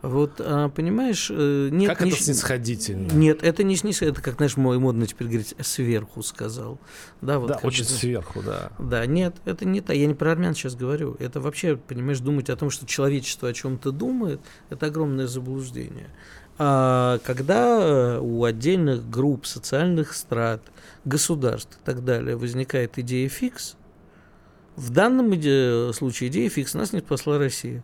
Вот, 0.01 0.41
а, 0.43 0.67
понимаешь, 0.67 1.31
э, 1.33 1.69
нет... 1.71 1.89
Как 1.89 2.01
не, 2.01 2.11
это 2.11 2.21
снисходительно? 2.21 3.09
Нет, 3.13 3.41
это 3.41 3.63
не 3.63 3.77
снисходительно, 3.77 4.19
это, 4.19 4.21
как, 4.21 4.35
знаешь, 4.35 4.57
мой 4.57 4.77
модно 4.77 5.07
теперь 5.07 5.27
говорить, 5.29 5.55
сверху 5.61 6.21
сказал. 6.23 6.77
Да, 7.21 7.39
вот 7.39 7.47
да 7.47 7.59
очень 7.63 7.85
бы, 7.85 7.89
сверху, 7.89 8.41
да. 8.41 8.73
Да, 8.79 9.05
нет, 9.05 9.37
это 9.45 9.63
не 9.63 9.79
так. 9.79 9.95
Я 9.95 10.07
не 10.07 10.13
про 10.13 10.33
армян 10.33 10.55
сейчас 10.55 10.75
говорю. 10.75 11.15
Это 11.19 11.39
вообще, 11.39 11.77
понимаешь, 11.77 12.19
думать 12.19 12.49
о 12.49 12.57
том, 12.57 12.69
что 12.69 12.85
человечество 12.85 13.47
о 13.47 13.53
чем-то 13.53 13.93
думает, 13.93 14.41
это 14.69 14.87
огромное 14.87 15.27
заблуждение. 15.27 16.09
А 16.57 17.19
когда 17.19 17.79
э, 17.79 18.19
у 18.19 18.43
отдельных 18.43 19.09
групп, 19.09 19.45
социальных 19.45 20.13
страт, 20.13 20.61
государств 21.05 21.77
и 21.81 21.85
так 21.85 22.05
далее 22.05 22.35
возникает 22.35 22.97
идея 22.99 23.27
фикс, 23.29 23.75
в 24.75 24.89
данном 24.89 25.31
случае 25.93 26.29
идея 26.29 26.49
фикс 26.49 26.73
нас 26.73 26.93
не 26.93 26.99
спасла 26.99 27.37
Россия. 27.37 27.83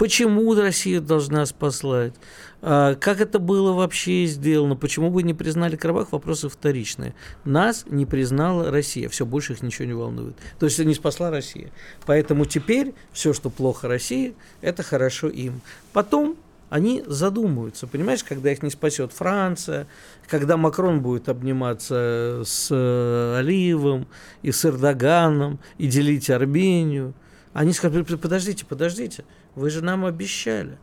Почему 0.00 0.54
Россия 0.54 0.98
должна 0.98 1.44
спаслать? 1.44 2.14
А, 2.62 2.94
как 2.94 3.20
это 3.20 3.38
было 3.38 3.72
вообще 3.72 4.24
сделано? 4.24 4.74
Почему 4.74 5.10
бы 5.10 5.22
не 5.22 5.34
признали 5.34 5.76
Карабах? 5.76 6.12
Вопросы 6.12 6.48
вторичные. 6.48 7.14
Нас 7.44 7.84
не 7.86 8.06
признала 8.06 8.70
Россия. 8.70 9.10
Все, 9.10 9.26
больше 9.26 9.52
их 9.52 9.62
ничего 9.62 9.84
не 9.84 9.92
волнует. 9.92 10.36
То 10.58 10.64
есть 10.64 10.78
не 10.78 10.94
спасла 10.94 11.30
Россия. 11.30 11.70
Поэтому 12.06 12.46
теперь 12.46 12.94
все, 13.12 13.34
что 13.34 13.50
плохо 13.50 13.88
России, 13.88 14.34
это 14.62 14.82
хорошо 14.82 15.28
им. 15.28 15.60
Потом 15.92 16.36
они 16.70 17.02
задумаются, 17.04 17.88
понимаешь, 17.88 18.22
когда 18.22 18.52
их 18.52 18.62
не 18.62 18.70
спасет 18.70 19.12
Франция, 19.12 19.88
когда 20.28 20.56
Макрон 20.56 21.02
будет 21.02 21.28
обниматься 21.28 22.42
с 22.46 22.68
э, 22.70 23.38
Алиевым 23.38 24.06
и 24.42 24.52
с 24.52 24.64
Эрдоганом 24.64 25.58
и 25.78 25.88
делить 25.88 26.30
Армению. 26.30 27.12
Они 27.52 27.72
скажут, 27.72 28.06
подождите, 28.20 28.64
подождите, 28.64 29.24
вы 29.56 29.68
же 29.68 29.82
нам 29.82 30.06
обещали. 30.06 30.78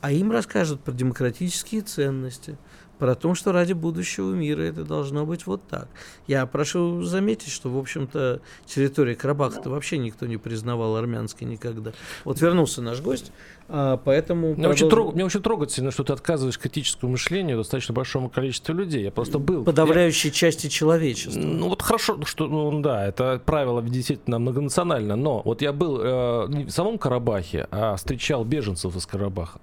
А 0.00 0.12
им 0.12 0.30
расскажут 0.30 0.80
про 0.82 0.92
демократические 0.92 1.80
ценности, 1.80 2.56
про 2.98 3.14
то, 3.14 3.34
что 3.34 3.52
ради 3.52 3.72
будущего 3.72 4.32
мира 4.32 4.62
это 4.62 4.84
должно 4.84 5.26
быть 5.26 5.46
вот 5.46 5.62
так. 5.68 5.88
Я 6.26 6.46
прошу 6.46 7.02
заметить, 7.02 7.50
что, 7.50 7.70
в 7.70 7.78
общем-то, 7.78 8.40
территория 8.66 9.14
Карабаха-то 9.14 9.70
вообще 9.70 9.98
никто 9.98 10.26
не 10.26 10.36
признавал 10.36 10.96
армянской 10.96 11.46
никогда. 11.46 11.92
Вот 12.24 12.40
вернулся 12.40 12.82
наш 12.82 13.00
гость, 13.00 13.32
а, 13.68 13.96
поэтому... 13.96 14.48
Мне, 14.48 14.54
продолжим... 14.56 14.70
очень 14.70 14.90
трог... 14.90 15.14
Мне 15.14 15.24
очень 15.24 15.42
трогательно, 15.42 15.90
что 15.90 16.04
ты 16.04 16.12
отказываешь 16.12 16.58
критическому 16.58 17.12
мышлению 17.12 17.58
достаточно 17.58 17.94
большому 17.94 18.28
количеству 18.28 18.74
людей. 18.74 19.02
Я 19.02 19.10
просто 19.10 19.38
был... 19.38 19.64
Подавляющей 19.64 20.30
я... 20.30 20.34
части 20.34 20.68
человечества. 20.68 21.40
Ну 21.40 21.68
вот 21.68 21.82
хорошо, 21.82 22.22
что, 22.24 22.46
ну 22.46 22.80
да, 22.80 23.06
это 23.06 23.40
правило 23.44 23.82
действительно 23.82 24.38
многонационально, 24.38 25.16
но 25.16 25.42
вот 25.44 25.62
я 25.62 25.72
был 25.72 25.98
э, 26.00 26.46
не 26.48 26.64
в 26.64 26.70
самом 26.70 26.98
Карабахе, 26.98 27.66
а 27.70 27.96
встречал 27.96 28.44
беженцев 28.44 28.94
из 28.96 29.06
Карабаха 29.06 29.60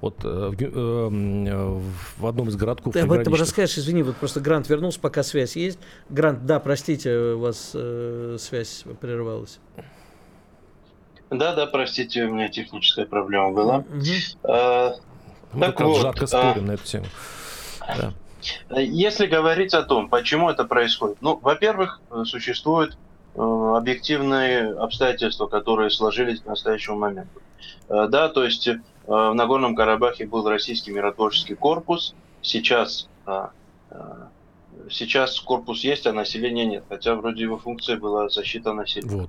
вот 0.00 0.24
э, 0.24 0.52
э, 0.58 1.80
в 2.18 2.26
одном 2.26 2.48
из 2.48 2.56
городков. 2.56 2.94
Ты 2.94 3.00
об 3.00 3.12
этом 3.12 3.34
расскажешь, 3.34 3.78
извини, 3.78 4.02
вот 4.02 4.16
просто 4.16 4.40
Грант 4.40 4.68
вернулся, 4.68 4.98
пока 5.00 5.22
связь 5.22 5.56
есть. 5.56 5.78
Грант, 6.08 6.46
да, 6.46 6.58
простите, 6.58 7.14
у 7.34 7.40
вас 7.40 7.72
э, 7.74 8.36
связь 8.38 8.84
прервалась. 9.00 9.58
Да, 11.30 11.54
да, 11.54 11.66
простите, 11.66 12.24
у 12.24 12.32
меня 12.32 12.48
техническая 12.48 13.06
проблема 13.06 13.52
была. 13.52 13.84
А, 14.42 14.94
Мы 15.52 15.66
так 15.66 15.80
вот, 15.80 16.00
жарко 16.00 16.26
спорим 16.26 16.64
а, 16.64 16.66
на 16.66 16.72
эту 16.72 16.84
тему. 16.84 17.06
Да. 17.86 18.12
Если 18.80 19.26
говорить 19.26 19.74
о 19.74 19.82
том, 19.82 20.08
почему 20.08 20.50
это 20.50 20.64
происходит, 20.64 21.18
ну, 21.20 21.38
во-первых, 21.40 22.00
существуют 22.24 22.96
э, 23.34 23.40
объективные 23.40 24.72
обстоятельства, 24.72 25.46
которые 25.46 25.90
сложились 25.90 26.40
к 26.40 26.46
настоящему 26.46 26.96
моменту. 26.96 27.40
Э, 27.88 28.08
да, 28.08 28.28
то 28.28 28.42
есть 28.42 28.68
в 29.06 29.32
Нагорном 29.34 29.74
Карабахе 29.74 30.26
был 30.26 30.48
российский 30.48 30.92
миротворческий 30.92 31.56
корпус, 31.56 32.14
сейчас, 32.42 33.08
э, 33.26 33.46
сейчас 34.90 35.40
корпус 35.40 35.80
есть, 35.80 36.06
а 36.06 36.12
населения 36.12 36.66
нет, 36.66 36.84
хотя 36.88 37.14
вроде 37.14 37.42
его 37.42 37.58
функция 37.58 37.96
была 37.96 38.28
защита 38.28 38.72
населения. 38.72 39.28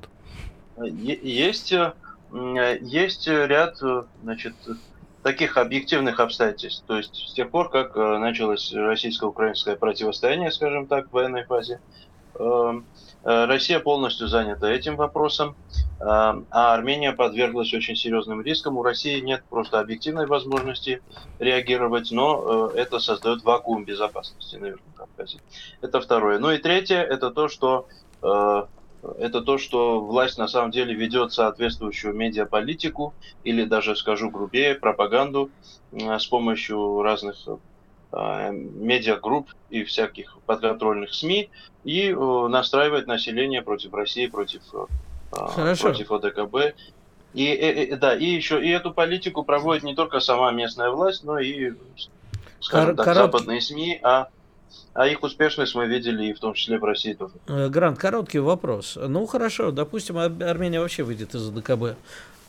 Вот. 0.78 0.88
Есть, 0.88 1.74
есть 2.82 3.28
ряд 3.28 3.78
значит, 4.24 4.54
таких 5.24 5.58
объективных 5.58 6.20
обстоятельств. 6.20 6.84
То 6.88 6.98
есть 6.98 7.16
с 7.16 7.34
тех 7.34 7.50
пор, 7.50 7.70
как 7.70 7.96
началось 7.96 8.74
российско-украинское 8.74 9.76
противостояние, 9.76 10.52
скажем 10.52 10.88
так, 10.88 11.10
в 11.10 11.12
военной 11.12 11.44
фазе, 11.44 11.80
Э, 12.36 12.82
Россия 13.24 13.80
полностью 13.80 14.28
занята 14.28 14.72
этим 14.72 14.96
вопросом, 14.96 15.56
э, 16.00 16.04
а 16.04 16.44
Армения 16.74 17.12
подверглась 17.12 17.74
очень 17.74 17.96
серьезным 17.96 18.42
рискам. 18.42 18.78
У 18.78 18.84
России 18.84 19.20
нет 19.20 19.44
просто 19.50 19.80
объективной 19.80 20.26
возможности 20.26 21.02
реагировать, 21.40 22.12
но 22.12 22.72
э, 22.74 22.80
это 22.80 23.00
создает 23.00 23.44
вакуум 23.44 23.86
безопасности 23.86 24.56
на 24.56 24.68
Южном 24.68 24.94
Кавказе. 24.96 25.40
Это 25.82 26.02
второе. 26.02 26.40
Ну 26.40 26.52
и 26.52 26.58
третье, 26.58 26.98
это 26.98 27.32
то, 27.32 27.48
что 27.48 27.88
это 28.22 29.42
то, 29.42 29.58
что 29.58 30.00
власть 30.00 30.38
на 30.38 30.48
самом 30.48 30.70
деле 30.70 30.94
ведет 30.94 31.34
соответствующую 31.34 32.14
медиаполитику 32.14 33.16
или 33.44 33.66
даже, 33.66 33.96
скажу 33.96 34.30
грубее, 34.30 34.76
пропаганду 34.76 35.50
с 35.92 36.28
помощью 36.28 37.02
разных 37.02 37.36
медиагрупп 38.12 39.50
и 39.70 39.84
всяких 39.84 40.38
подконтрольных 40.46 41.14
СМИ 41.14 41.50
и 41.84 42.14
настраивает 42.14 43.08
население 43.08 43.62
против 43.62 43.94
России, 43.94 44.28
против, 44.28 44.62
Хорошо. 45.32 45.84
против 45.84 46.12
ОДКБ. 46.12 46.76
И, 47.34 47.46
и, 47.46 47.84
и, 47.84 47.96
да, 47.96 48.14
и 48.14 48.26
еще 48.26 48.62
и 48.62 48.70
эту 48.70 48.92
политику 48.92 49.44
проводит 49.44 49.84
не 49.84 49.96
только 49.96 50.20
сама 50.20 50.52
местная 50.52 50.90
власть, 50.90 51.24
но 51.24 51.40
и, 51.40 51.72
скажем 52.60 52.96
Кор- 52.96 53.06
так, 53.06 53.06
корот... 53.06 53.32
западные 53.32 53.62
СМИ, 53.62 54.00
а 54.04 54.28
а 54.94 55.08
их 55.08 55.24
успешность 55.24 55.74
мы 55.74 55.88
видели 55.88 56.26
и 56.26 56.34
в 56.34 56.40
том 56.40 56.54
числе 56.54 56.78
в 56.78 56.84
России 56.84 57.14
тоже. 57.14 57.34
Э, 57.48 57.70
Грант, 57.70 57.98
короткий 57.98 58.40
вопрос. 58.40 58.98
Ну 59.02 59.26
хорошо, 59.26 59.72
допустим, 59.72 60.18
Армения 60.18 60.80
вообще 60.80 61.04
выйдет 61.04 61.34
из 61.34 61.50
ДКБ. 61.50 61.96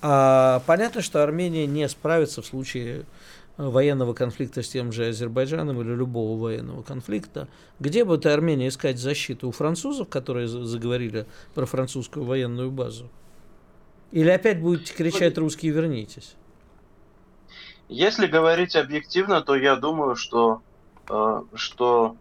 А, 0.00 0.60
понятно, 0.66 1.02
что 1.02 1.22
Армения 1.22 1.66
не 1.66 1.88
справится 1.88 2.42
в 2.42 2.46
случае 2.46 3.04
военного 3.56 4.14
конфликта 4.14 4.62
с 4.62 4.68
тем 4.68 4.92
же 4.92 5.06
Азербайджаном 5.08 5.80
или 5.80 5.94
любого 5.94 6.40
военного 6.40 6.82
конфликта. 6.82 7.48
Где 7.80 8.04
будет 8.04 8.26
Армения 8.26 8.68
искать 8.68 8.98
защиту? 8.98 9.48
У 9.48 9.52
французов, 9.52 10.08
которые 10.08 10.48
заговорили 10.48 11.26
про 11.54 11.66
французскую 11.66 12.24
военную 12.24 12.70
базу? 12.70 13.10
Или 14.10 14.30
опять 14.30 14.60
будете 14.60 14.94
кричать 14.94 15.38
русские 15.38 15.72
вернитесь? 15.72 16.34
Если 17.88 18.26
говорить 18.26 18.76
объективно, 18.76 19.42
то 19.42 19.54
я 19.54 19.76
думаю, 19.76 20.16
что, 20.16 20.62
э, 21.10 21.42
что 21.54 22.16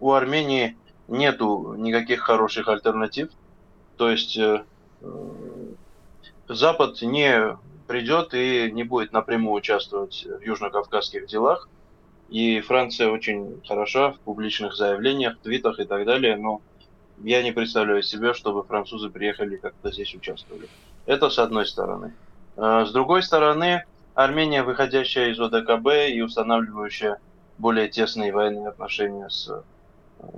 у 0.00 0.12
Армении 0.12 0.76
нету 1.08 1.74
никаких 1.76 2.20
хороших 2.20 2.68
альтернатив. 2.68 3.30
То 3.96 4.10
есть 4.10 4.36
э, 4.36 4.64
э, 5.00 5.06
Запад 6.48 7.00
не 7.02 7.56
придет 7.86 8.34
и 8.34 8.70
не 8.72 8.84
будет 8.84 9.12
напрямую 9.12 9.54
участвовать 9.54 10.24
в 10.24 10.40
южно-кавказских 10.42 11.26
делах. 11.26 11.68
И 12.30 12.60
Франция 12.60 13.10
очень 13.10 13.60
хороша 13.66 14.12
в 14.12 14.18
публичных 14.20 14.74
заявлениях, 14.74 15.38
твитах 15.38 15.78
и 15.78 15.84
так 15.84 16.04
далее, 16.04 16.36
но 16.36 16.62
я 17.22 17.42
не 17.42 17.52
представляю 17.52 18.02
себе, 18.02 18.34
чтобы 18.34 18.64
французы 18.64 19.10
приехали 19.10 19.56
как-то 19.56 19.92
здесь 19.92 20.14
участвовали. 20.14 20.68
Это 21.06 21.30
с 21.30 21.38
одной 21.38 21.66
стороны. 21.66 22.14
А 22.56 22.84
с 22.86 22.92
другой 22.92 23.22
стороны, 23.22 23.84
Армения, 24.14 24.62
выходящая 24.62 25.30
из 25.30 25.40
ОДКБ 25.40 25.86
и 26.10 26.20
устанавливающая 26.22 27.18
более 27.58 27.88
тесные 27.88 28.32
военные 28.32 28.68
отношения 28.68 29.28
с, 29.28 29.50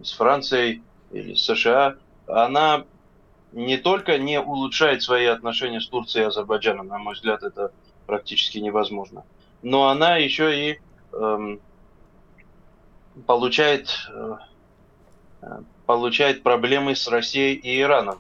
с 0.03 0.13
Францией 0.13 0.83
или 1.13 1.35
с 1.35 1.45
США, 1.45 1.97
она 2.27 2.85
не 3.53 3.77
только 3.77 4.19
не 4.19 4.41
улучшает 4.41 5.03
свои 5.03 5.27
отношения 5.27 5.81
с 5.81 5.89
Турцией 5.89 6.25
и 6.25 6.29
Азербайджаном, 6.29 6.89
на 6.89 6.99
мой 6.99 7.15
взгляд, 7.15 7.43
это 7.43 7.73
практически 8.07 8.59
невозможно, 8.59 9.25
но 9.63 9.89
она 9.89 10.17
еще 10.17 10.71
и 10.71 10.81
эм, 11.13 11.61
получает 13.27 14.09
э, 14.09 14.37
получает 15.87 16.43
проблемы 16.43 16.95
с 16.95 17.07
Россией 17.09 17.55
и 17.55 17.81
Ираном, 17.81 18.19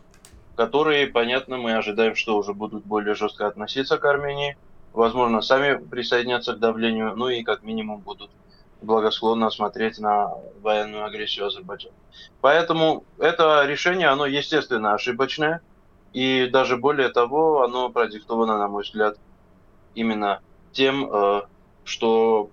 которые, 0.54 1.06
понятно, 1.06 1.58
мы 1.58 1.74
ожидаем, 1.74 2.14
что 2.14 2.38
уже 2.38 2.54
будут 2.54 2.84
более 2.84 3.14
жестко 3.14 3.46
относиться 3.46 3.98
к 3.98 4.04
Армении, 4.04 4.56
возможно, 4.92 5.42
сами 5.42 5.76
присоединятся 5.76 6.54
к 6.54 6.58
давлению, 6.58 7.14
ну 7.16 7.28
и 7.28 7.42
как 7.42 7.62
минимум 7.62 8.00
будут 8.00 8.30
благосклонно 8.82 9.50
смотреть 9.50 9.98
на 9.98 10.34
военную 10.60 11.04
агрессию 11.04 11.46
Азербайджана. 11.46 11.94
Поэтому 12.40 13.04
это 13.18 13.64
решение, 13.66 14.08
оно 14.08 14.26
естественно 14.26 14.94
ошибочное, 14.94 15.60
и 16.12 16.46
даже 16.46 16.76
более 16.76 17.08
того, 17.08 17.62
оно 17.62 17.88
продиктовано, 17.90 18.58
на 18.58 18.68
мой 18.68 18.82
взгляд, 18.82 19.18
именно 19.94 20.40
тем, 20.72 21.10
э, 21.12 21.42
что 21.84 22.50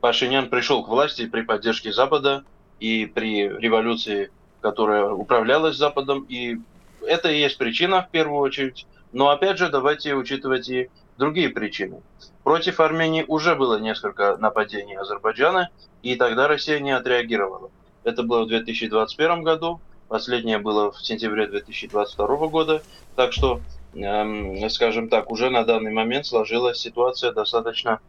Пашинян 0.00 0.48
пришел 0.48 0.84
к 0.84 0.88
власти 0.88 1.26
при 1.26 1.42
поддержке 1.42 1.92
Запада, 1.92 2.44
и 2.80 3.06
при 3.06 3.48
революции, 3.48 4.30
которая 4.60 5.10
управлялась 5.10 5.76
Западом. 5.76 6.26
И 6.28 6.58
это 7.06 7.30
и 7.30 7.40
есть 7.40 7.58
причина 7.58 8.02
в 8.02 8.10
первую 8.10 8.40
очередь. 8.40 8.86
Но 9.16 9.30
опять 9.30 9.56
же, 9.56 9.70
давайте 9.70 10.14
учитывать 10.14 10.68
и 10.68 10.90
другие 11.16 11.48
причины. 11.48 12.02
Против 12.44 12.80
Армении 12.80 13.24
уже 13.26 13.54
было 13.54 13.78
несколько 13.78 14.36
нападений 14.36 14.94
Азербайджана, 14.94 15.70
и 16.02 16.16
тогда 16.16 16.48
Россия 16.48 16.80
не 16.80 16.90
отреагировала. 16.90 17.70
Это 18.04 18.24
было 18.24 18.44
в 18.44 18.48
2021 18.48 19.42
году, 19.42 19.80
последнее 20.08 20.58
было 20.58 20.92
в 20.92 20.98
сентябре 20.98 21.46
2022 21.46 22.48
года. 22.48 22.82
Так 23.14 23.32
что, 23.32 23.62
эм, 23.94 24.68
скажем 24.68 25.08
так, 25.08 25.30
уже 25.30 25.48
на 25.48 25.64
данный 25.64 25.94
момент 25.94 26.26
сложилась 26.26 26.78
ситуация 26.78 27.32
достаточно 27.32 28.00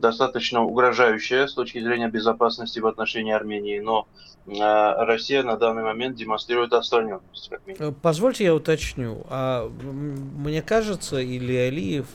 достаточно 0.00 0.62
угрожающая 0.62 1.46
с 1.46 1.54
точки 1.54 1.80
зрения 1.80 2.08
безопасности 2.08 2.78
в 2.78 2.86
отношении 2.86 3.32
Армении, 3.32 3.78
но 3.78 4.06
а, 4.46 5.04
Россия 5.06 5.42
на 5.42 5.56
данный 5.56 5.82
момент 5.82 6.16
демонстрирует 6.16 6.72
отстраненность. 6.74 7.50
Э, 7.78 7.92
позвольте 8.02 8.44
я 8.44 8.54
уточню. 8.54 9.24
А 9.30 9.68
мне 9.68 10.60
кажется, 10.60 11.18
или 11.18 11.54
Алиев 11.54 12.06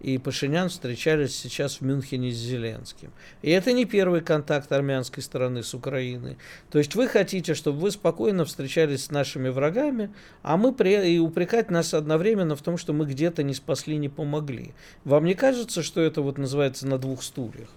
и 0.00 0.18
Пашинян 0.18 0.68
встречались 0.68 1.36
сейчас 1.36 1.80
в 1.80 1.80
Мюнхене 1.82 2.30
с 2.30 2.36
Зеленским. 2.36 3.12
И 3.42 3.50
это 3.50 3.72
не 3.72 3.84
первый 3.84 4.20
контакт 4.20 4.70
армянской 4.72 5.22
стороны 5.22 5.62
с 5.62 5.74
Украиной. 5.74 6.36
То 6.70 6.78
есть 6.78 6.94
вы 6.94 7.08
хотите, 7.08 7.54
чтобы 7.54 7.78
вы 7.78 7.90
спокойно 7.90 8.44
встречались 8.44 9.06
с 9.06 9.10
нашими 9.10 9.48
врагами, 9.48 10.12
а 10.42 10.56
мы 10.56 10.72
при... 10.72 11.14
и 11.14 11.18
упрекать 11.18 11.70
нас 11.70 11.94
одновременно 11.94 12.56
в 12.56 12.62
том, 12.62 12.76
что 12.76 12.92
мы 12.92 13.06
где-то 13.06 13.42
не 13.42 13.54
спасли, 13.54 13.96
не 13.96 14.08
помогли. 14.08 14.74
Вам 15.04 15.24
не 15.24 15.34
кажется, 15.34 15.82
что 15.82 16.00
это 16.00 16.20
вот 16.22 16.38
называется 16.38 16.86
на 16.86 16.98
двух 16.98 17.22
стульях? 17.22 17.68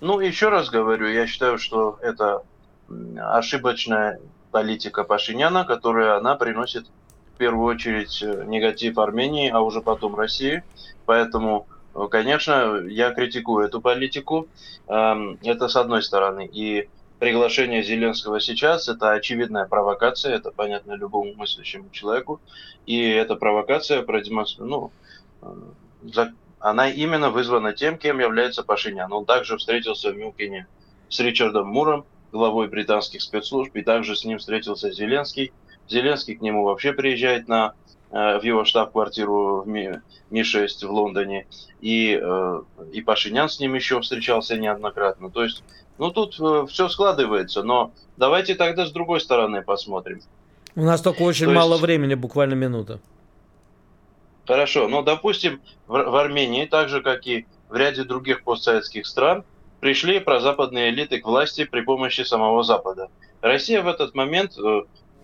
Ну, 0.00 0.20
еще 0.20 0.48
раз 0.48 0.70
говорю, 0.70 1.08
я 1.08 1.26
считаю, 1.26 1.58
что 1.58 1.98
это 2.00 2.42
ошибочная 3.18 4.20
политика 4.52 5.04
Пашиняна, 5.04 5.64
которая 5.64 6.16
она 6.16 6.36
приносит 6.36 6.86
в 7.38 7.40
первую 7.40 7.66
очередь 7.66 8.20
э, 8.20 8.44
негатив 8.48 8.98
Армении, 8.98 9.48
а 9.48 9.60
уже 9.60 9.80
потом 9.80 10.16
России. 10.16 10.64
Поэтому, 11.06 11.68
э, 11.94 12.08
конечно, 12.10 12.80
я 12.88 13.12
критикую 13.12 13.64
эту 13.64 13.80
политику. 13.80 14.48
Эм, 14.88 15.38
это 15.44 15.68
с 15.68 15.76
одной 15.76 16.02
стороны. 16.02 16.50
И 16.52 16.88
приглашение 17.20 17.84
Зеленского 17.84 18.40
сейчас– 18.40 18.88
это 18.90 19.12
очевидная 19.12 19.66
провокация, 19.66 20.34
это 20.34 20.50
понятно 20.50 20.94
любому 20.94 21.32
мыслящему 21.34 21.90
человеку. 21.92 22.40
И 22.86 23.08
эта 23.08 23.36
провокация 23.36 24.02
продемонстрирует, 24.02 24.70
ну, 24.72 24.90
э, 26.16 26.26
она 26.58 26.90
именно 26.90 27.30
вызвана 27.30 27.72
тем, 27.72 27.98
кем 27.98 28.18
является 28.18 28.64
Пашинян. 28.64 29.12
Он 29.12 29.24
также 29.24 29.58
встретился 29.58 30.10
в 30.10 30.16
Мюнхене 30.16 30.66
с 31.08 31.20
Ричардом 31.20 31.68
Муром, 31.68 32.04
главой 32.32 32.66
британских 32.66 33.22
спецслужб, 33.22 33.76
и 33.76 33.82
также 33.82 34.16
с 34.16 34.24
ним 34.24 34.38
встретился 34.38 34.90
Зеленский– 34.90 35.52
Зеленский 35.88 36.36
к 36.36 36.40
нему 36.40 36.64
вообще 36.64 36.92
приезжает 36.92 37.48
на, 37.48 37.74
э, 38.10 38.38
в 38.38 38.42
его 38.42 38.64
штаб-квартиру 38.64 39.62
в 39.62 39.68
Ми-6 39.68 40.86
в 40.86 40.90
Лондоне. 40.90 41.46
И, 41.80 42.18
э, 42.20 42.62
и 42.92 43.00
Пашинян 43.00 43.48
с 43.48 43.60
ним 43.60 43.74
еще 43.74 44.00
встречался 44.00 44.56
неоднократно. 44.56 45.30
То 45.30 45.44
есть, 45.44 45.62
ну 45.98 46.10
тут 46.10 46.38
э, 46.40 46.66
все 46.68 46.88
складывается. 46.88 47.62
Но 47.62 47.92
давайте 48.16 48.54
тогда 48.54 48.86
с 48.86 48.92
другой 48.92 49.20
стороны 49.20 49.62
посмотрим. 49.62 50.20
У 50.76 50.82
нас 50.82 51.00
только 51.00 51.22
очень 51.22 51.46
То 51.46 51.52
мало 51.52 51.72
есть... 51.72 51.82
времени, 51.82 52.14
буквально 52.14 52.54
минута. 52.54 53.00
Хорошо. 54.46 54.88
Ну, 54.88 55.02
допустим, 55.02 55.60
в, 55.86 55.92
в 55.92 56.16
Армении, 56.16 56.64
так 56.64 56.88
же, 56.88 57.02
как 57.02 57.26
и 57.26 57.46
в 57.68 57.76
ряде 57.76 58.04
других 58.04 58.44
постсоветских 58.44 59.06
стран, 59.06 59.44
пришли 59.80 60.20
прозападные 60.20 60.90
элиты 60.90 61.20
к 61.20 61.26
власти 61.26 61.64
при 61.64 61.82
помощи 61.82 62.22
самого 62.22 62.62
Запада. 62.62 63.08
Россия 63.40 63.82
в 63.82 63.88
этот 63.88 64.14
момент 64.14 64.56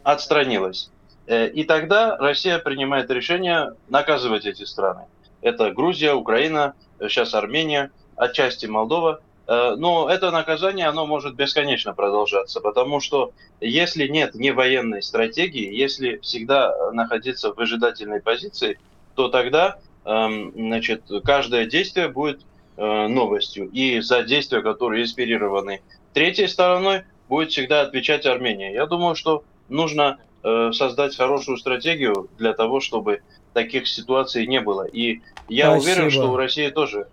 отстранилась. 0.04 0.90
Э, 1.26 1.48
и 1.48 1.64
тогда 1.64 2.16
Россия 2.16 2.58
принимает 2.58 3.10
решение 3.10 3.74
наказывать 3.88 4.46
эти 4.46 4.62
страны. 4.64 5.06
Это 5.40 5.72
Грузия, 5.72 6.14
Украина, 6.14 6.74
сейчас 7.00 7.34
Армения, 7.34 7.90
отчасти 8.14 8.66
Молдова. 8.66 9.20
Э, 9.46 9.74
но 9.76 10.08
это 10.08 10.30
наказание, 10.30 10.86
оно 10.86 11.06
может 11.06 11.34
бесконечно 11.34 11.94
продолжаться, 11.94 12.60
потому 12.60 13.00
что 13.00 13.32
если 13.60 14.06
нет 14.06 14.34
не 14.34 14.52
военной 14.52 15.02
стратегии, 15.02 15.74
если 15.74 16.18
всегда 16.18 16.92
находиться 16.92 17.52
в 17.52 17.56
выжидательной 17.56 18.20
позиции, 18.20 18.78
то 19.14 19.28
тогда 19.28 19.78
эм, 20.04 20.52
значит, 20.54 21.02
каждое 21.24 21.66
действие 21.66 22.08
будет 22.08 22.40
э, 22.76 23.06
новостью. 23.06 23.68
И 23.70 24.00
за 24.00 24.22
действия, 24.22 24.60
которые 24.60 25.04
инспирированы 25.04 25.82
третьей 26.12 26.48
стороной, 26.48 27.02
будет 27.28 27.50
всегда 27.50 27.82
отвечать 27.82 28.26
Армения. 28.26 28.72
Я 28.72 28.86
думаю, 28.86 29.14
что 29.14 29.44
нужно 29.68 30.18
э, 30.42 30.72
создать 30.72 31.16
хорошую 31.16 31.56
стратегию 31.58 32.28
для 32.38 32.52
того, 32.52 32.80
чтобы 32.80 33.22
таких 33.52 33.86
ситуаций 33.86 34.46
не 34.46 34.60
было. 34.60 34.84
И 34.84 35.20
я 35.48 35.70
Спасибо. 35.70 35.82
уверен, 35.82 36.10
что 36.10 36.32
у 36.32 36.36
России 36.36 36.68
тоже 36.68 37.06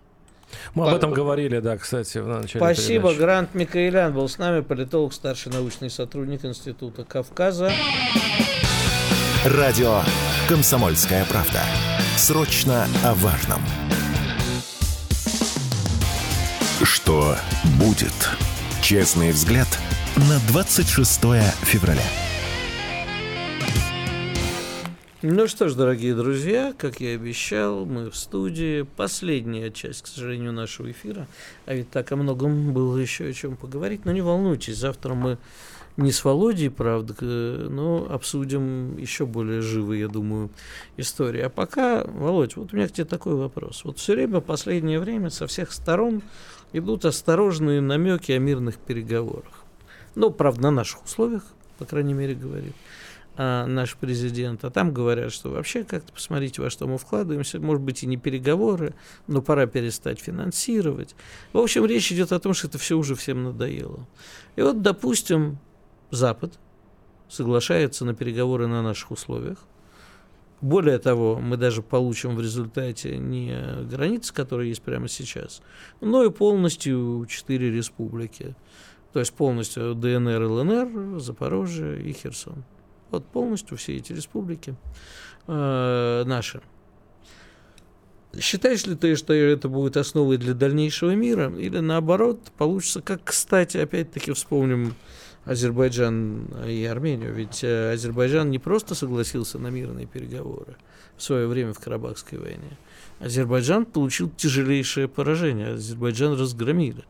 мы 0.74 0.90
об 0.90 0.96
этом 0.96 1.14
говорили, 1.14 1.60
да, 1.60 1.78
кстати, 1.78 2.18
в 2.18 2.28
начале 2.28 2.60
Спасибо. 2.60 3.10
Передачи. 3.10 3.20
Грант 3.20 3.56
Микаэлян 3.56 4.14
был 4.14 4.28
с 4.28 4.38
нами, 4.38 4.60
политолог, 4.60 5.14
старший 5.14 5.50
научный 5.50 5.90
сотрудник 5.90 6.44
Института 6.44 7.06
Кавказа. 7.06 7.72
Радио 9.46 10.02
«Комсомольская 10.50 11.26
правда». 11.26 11.62
Срочно 12.18 12.86
о 13.06 13.14
важном. 13.14 13.62
что 17.02 17.36
будет. 17.80 18.14
Честный 18.82 19.32
взгляд 19.32 19.68
на 20.16 20.40
26 20.48 21.20
февраля. 21.64 22.04
Ну 25.24 25.48
что 25.48 25.70
ж, 25.70 25.76
дорогие 25.76 26.16
друзья, 26.16 26.74
как 26.76 27.00
я 27.00 27.12
и 27.12 27.16
обещал, 27.16 27.86
мы 27.86 28.10
в 28.10 28.16
студии. 28.16 28.82
Последняя 28.82 29.70
часть, 29.70 30.02
к 30.02 30.08
сожалению, 30.08 30.52
нашего 30.52 30.90
эфира. 30.90 31.28
А 31.68 31.76
ведь 31.76 31.92
так 31.92 32.12
о 32.12 32.16
многом 32.16 32.74
было 32.74 32.98
еще 32.98 33.26
о 33.26 33.34
чем 33.34 33.56
поговорить. 33.56 34.04
Но 34.04 34.14
не 34.14 34.22
волнуйтесь, 34.22 34.78
завтра 34.78 35.14
мы 35.14 35.38
не 35.96 36.12
с 36.12 36.26
Володей, 36.26 36.72
правда, 36.72 37.14
но 37.22 38.08
обсудим 38.10 38.98
еще 38.98 39.28
более 39.28 39.62
живые, 39.62 40.02
я 40.02 40.08
думаю, 40.08 40.50
истории. 40.98 41.42
А 41.42 41.50
пока, 41.50 42.04
Володь, 42.04 42.56
вот 42.56 42.74
у 42.74 42.76
меня 42.76 42.88
к 42.88 42.92
тебе 42.92 43.06
такой 43.06 43.36
вопрос. 43.36 43.84
Вот 43.84 44.00
все 44.00 44.16
время, 44.16 44.42
последнее 44.42 45.00
время, 45.00 45.30
со 45.30 45.46
всех 45.46 45.72
сторон 45.72 46.24
идут 46.74 47.06
осторожные 47.06 47.80
намеки 47.80 48.32
о 48.32 48.40
мирных 48.40 48.80
переговорах. 48.80 49.66
Ну, 50.16 50.32
правда, 50.32 50.64
на 50.64 50.72
наших 50.72 51.04
условиях, 51.04 51.44
по 51.78 51.86
крайней 51.86 52.16
мере, 52.16 52.34
говорит 52.34 52.74
а, 53.38 53.66
наш 53.66 53.96
президент, 53.96 54.66
а 54.66 54.70
там 54.70 54.94
говорят, 54.94 55.32
что 55.32 55.50
вообще 55.50 55.84
как-то 55.84 56.12
посмотрите, 56.12 56.62
во 56.62 56.70
что 56.70 56.88
мы 56.88 56.98
вкладываемся, 56.98 57.60
может 57.60 57.82
быть 57.82 58.04
и 58.04 58.08
не 58.08 58.18
переговоры, 58.18 58.94
но 59.28 59.42
пора 59.42 59.68
перестать 59.68 60.20
финансировать. 60.20 61.16
В 61.54 61.58
общем, 61.58 61.86
речь 61.86 62.12
идет 62.12 62.32
о 62.34 62.40
том, 62.40 62.54
что 62.54 62.68
это 62.68 62.78
все 62.78 62.98
уже 62.98 63.16
всем 63.16 63.44
надоело. 63.44 64.06
И 64.56 64.62
вот, 64.62 64.82
допустим, 64.82 65.60
Запад 66.10 66.60
соглашается 67.30 68.04
на 68.04 68.14
переговоры 68.14 68.68
на 68.68 68.82
наших 68.82 69.12
условиях. 69.12 69.60
Более 70.60 71.00
того, 71.00 71.40
мы 71.40 71.58
даже 71.58 71.82
получим 71.82 72.36
в 72.36 72.42
результате 72.42 73.18
не 73.18 73.56
границы, 73.90 74.34
которые 74.34 74.70
есть 74.70 74.84
прямо 74.84 75.08
сейчас, 75.08 75.62
но 76.02 76.24
и 76.24 76.30
полностью 76.30 77.26
четыре 77.28 77.72
республики. 77.72 78.56
То 79.14 79.20
есть 79.20 79.34
полностью 79.34 79.96
ДНР, 79.96 80.44
ЛНР, 80.44 81.20
Запорожье 81.20 82.02
и 82.02 82.14
Херсон. 82.14 82.64
Вот 83.12 83.26
полностью 83.28 83.78
все 83.78 83.98
эти 83.98 84.14
республики 84.14 84.76
э, 85.48 86.24
наши. 86.26 86.62
Считаешь 88.40 88.86
ли 88.86 88.96
ты, 88.96 89.16
что 89.18 89.34
это 89.34 89.68
будет 89.68 89.98
основой 89.98 90.38
для 90.38 90.54
дальнейшего 90.54 91.12
мира? 91.12 91.54
Или 91.58 91.80
наоборот, 91.80 92.40
получится, 92.58 93.02
как, 93.02 93.26
кстати, 93.26 93.78
опять-таки 93.78 94.32
вспомним 94.32 94.96
Азербайджан 95.44 96.46
и 96.66 96.86
Армению. 96.86 97.34
Ведь 97.34 97.64
э, 97.64 97.94
Азербайджан 97.94 98.50
не 98.50 98.60
просто 98.60 98.96
согласился 98.96 99.60
на 99.60 99.68
мирные 99.68 100.06
переговоры 100.06 100.78
в 101.18 101.24
свое 101.24 101.48
время 101.48 101.74
в 101.74 101.80
Карабахской 101.80 102.40
войне. 102.40 102.78
Азербайджан 103.20 103.86
получил 103.86 104.30
тяжелейшее 104.30 105.10
поражение. 105.10 105.74
Азербайджан 105.74 106.40
разгромили. 106.40 107.04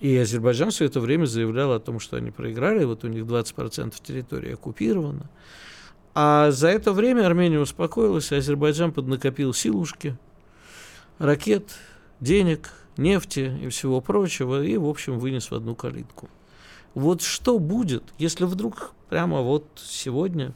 И 0.00 0.16
Азербайджан 0.16 0.70
все 0.70 0.86
это 0.86 0.98
время 0.98 1.26
заявлял 1.26 1.72
о 1.72 1.78
том, 1.78 2.00
что 2.00 2.16
они 2.16 2.30
проиграли, 2.30 2.84
вот 2.84 3.04
у 3.04 3.08
них 3.08 3.24
20% 3.24 3.94
территории 4.02 4.54
оккупировано. 4.54 5.28
А 6.14 6.50
за 6.50 6.68
это 6.68 6.92
время 6.92 7.26
Армения 7.26 7.60
успокоилась, 7.60 8.32
и 8.32 8.36
Азербайджан 8.36 8.92
поднакопил 8.92 9.52
силушки, 9.52 10.16
ракет, 11.18 11.74
денег, 12.18 12.72
нефти 12.96 13.52
и 13.62 13.68
всего 13.68 14.00
прочего, 14.00 14.62
и, 14.64 14.76
в 14.78 14.86
общем, 14.86 15.18
вынес 15.18 15.50
в 15.50 15.54
одну 15.54 15.74
калитку. 15.74 16.28
Вот 16.94 17.22
что 17.22 17.58
будет, 17.58 18.02
если 18.18 18.44
вдруг 18.44 18.92
прямо 19.10 19.42
вот 19.42 19.66
сегодня 19.76 20.52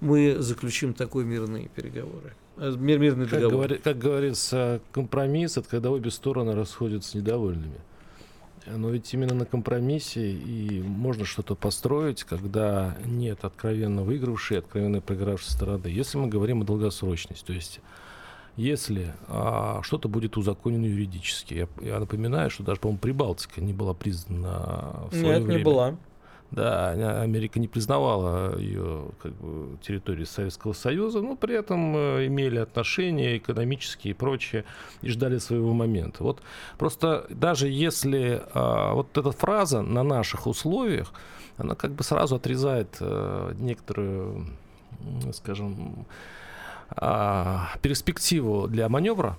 мы 0.00 0.36
заключим 0.38 0.92
такой 0.92 1.24
мирные 1.24 1.68
переговоры? 1.68 2.34
Э, 2.58 2.74
мир, 2.76 2.98
мирный 2.98 3.26
как 3.26 3.40
договор. 3.40 3.66
Говори, 3.66 3.80
как 3.82 3.98
говорится, 3.98 4.80
компромисс, 4.92 5.56
это 5.56 5.68
когда 5.68 5.90
обе 5.90 6.10
стороны 6.10 6.54
расходятся 6.54 7.16
недовольными. 7.16 7.80
Но 8.76 8.90
ведь 8.90 9.12
именно 9.14 9.34
на 9.34 9.44
компромиссе 9.44 10.32
и 10.32 10.80
можно 10.82 11.24
что-то 11.24 11.54
построить, 11.54 12.24
когда 12.24 12.96
нет 13.04 13.44
откровенно 13.44 14.02
выигравшей 14.02 14.58
откровенно 14.58 15.00
проигравшей 15.00 15.50
стороны. 15.50 15.86
Если 15.88 16.18
мы 16.18 16.28
говорим 16.28 16.62
о 16.62 16.64
долгосрочности, 16.64 17.44
то 17.44 17.52
есть 17.52 17.80
если 18.58 19.14
а, 19.28 19.80
что-то 19.84 20.08
будет 20.08 20.36
узаконено 20.36 20.84
юридически. 20.84 21.54
Я, 21.54 21.68
я 21.80 22.00
напоминаю, 22.00 22.50
что 22.50 22.64
даже, 22.64 22.80
по-моему, 22.80 22.98
Прибалтика 22.98 23.60
не 23.60 23.72
была 23.72 23.94
признана 23.94 25.06
в 25.10 25.14
свое 25.14 25.34
Нет, 25.38 25.42
время. 25.44 25.58
не 25.58 25.64
была. 25.64 25.96
Да, 26.50 27.20
Америка 27.20 27.60
не 27.60 27.68
признавала 27.68 28.58
ее 28.58 29.10
как 29.22 29.32
бы, 29.34 29.76
территории 29.82 30.24
Советского 30.24 30.72
Союза, 30.72 31.20
но 31.20 31.36
при 31.36 31.54
этом 31.54 31.94
э, 31.94 32.26
имели 32.26 32.58
отношения 32.58 33.36
экономические 33.36 34.12
и 34.12 34.14
прочее, 34.14 34.64
и 35.02 35.10
ждали 35.10 35.36
своего 35.38 35.74
момента. 35.74 36.24
Вот 36.24 36.40
просто 36.78 37.26
даже 37.28 37.68
если 37.68 38.42
а, 38.54 38.94
вот 38.94 39.16
эта 39.18 39.30
фраза 39.30 39.82
на 39.82 40.02
наших 40.02 40.46
условиях, 40.46 41.12
она 41.58 41.74
как 41.74 41.92
бы 41.92 42.02
сразу 42.02 42.36
отрезает 42.36 42.96
а, 43.00 43.52
некоторую, 43.54 44.46
скажем, 45.34 46.06
а, 46.90 47.68
перспективу 47.82 48.68
для 48.68 48.88
маневра, 48.88 49.36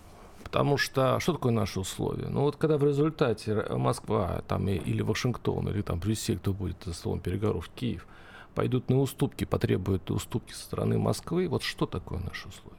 Потому 0.52 0.78
что 0.78 1.20
что 1.20 1.34
такое 1.34 1.52
наши 1.52 1.80
условия? 1.80 2.28
Ну 2.28 2.42
вот 2.42 2.56
когда 2.56 2.78
в 2.78 2.84
результате 2.84 3.54
Москва 3.70 4.42
там, 4.48 4.68
или 4.68 5.02
Вашингтон, 5.02 5.70
или 5.70 5.82
там 5.82 6.00
Брюссель, 6.00 6.40
кто 6.40 6.54
будет 6.54 6.78
за 6.86 6.94
столом 6.94 7.20
переговоров, 7.20 7.70
Киев, 7.76 8.08
пойдут 8.56 8.90
на 8.90 9.00
уступки, 9.00 9.46
потребуют 9.46 10.10
уступки 10.10 10.54
со 10.54 10.64
стороны 10.64 10.98
Москвы, 10.98 11.48
вот 11.48 11.62
что 11.62 11.86
такое 11.86 12.20
наши 12.20 12.48
условия? 12.48 12.78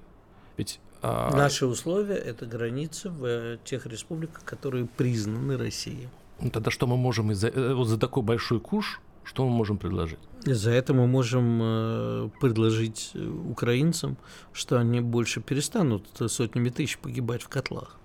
Ведь 0.56 0.80
а... 1.02 1.34
Наши 1.34 1.64
условия– 1.64 2.14
это 2.16 2.44
границы 2.44 3.08
в 3.08 3.24
э, 3.24 3.58
тех 3.64 3.86
республиках, 3.86 4.44
которые 4.44 4.84
признаны 4.84 5.56
Россией. 5.56 6.08
Ну, 6.40 6.50
тогда 6.50 6.70
что 6.70 6.86
мы 6.86 6.96
можем 6.96 7.30
из-за, 7.32 7.48
э, 7.48 7.74
вот 7.74 7.86
за 7.86 7.98
такой 7.98 8.22
большой 8.22 8.60
куш 8.60 9.00
что 9.30 9.44
мы 9.44 9.50
можем 9.50 9.78
предложить? 9.78 10.18
За 10.44 10.72
это 10.72 10.92
мы 10.92 11.06
можем 11.06 11.60
э, 11.62 12.30
предложить 12.40 13.12
украинцам, 13.48 14.16
что 14.52 14.76
они 14.76 15.00
больше 15.00 15.40
перестанут 15.40 16.04
сотнями 16.26 16.70
тысяч 16.70 16.98
погибать 16.98 17.42
в 17.42 17.48
котлах. 17.48 17.96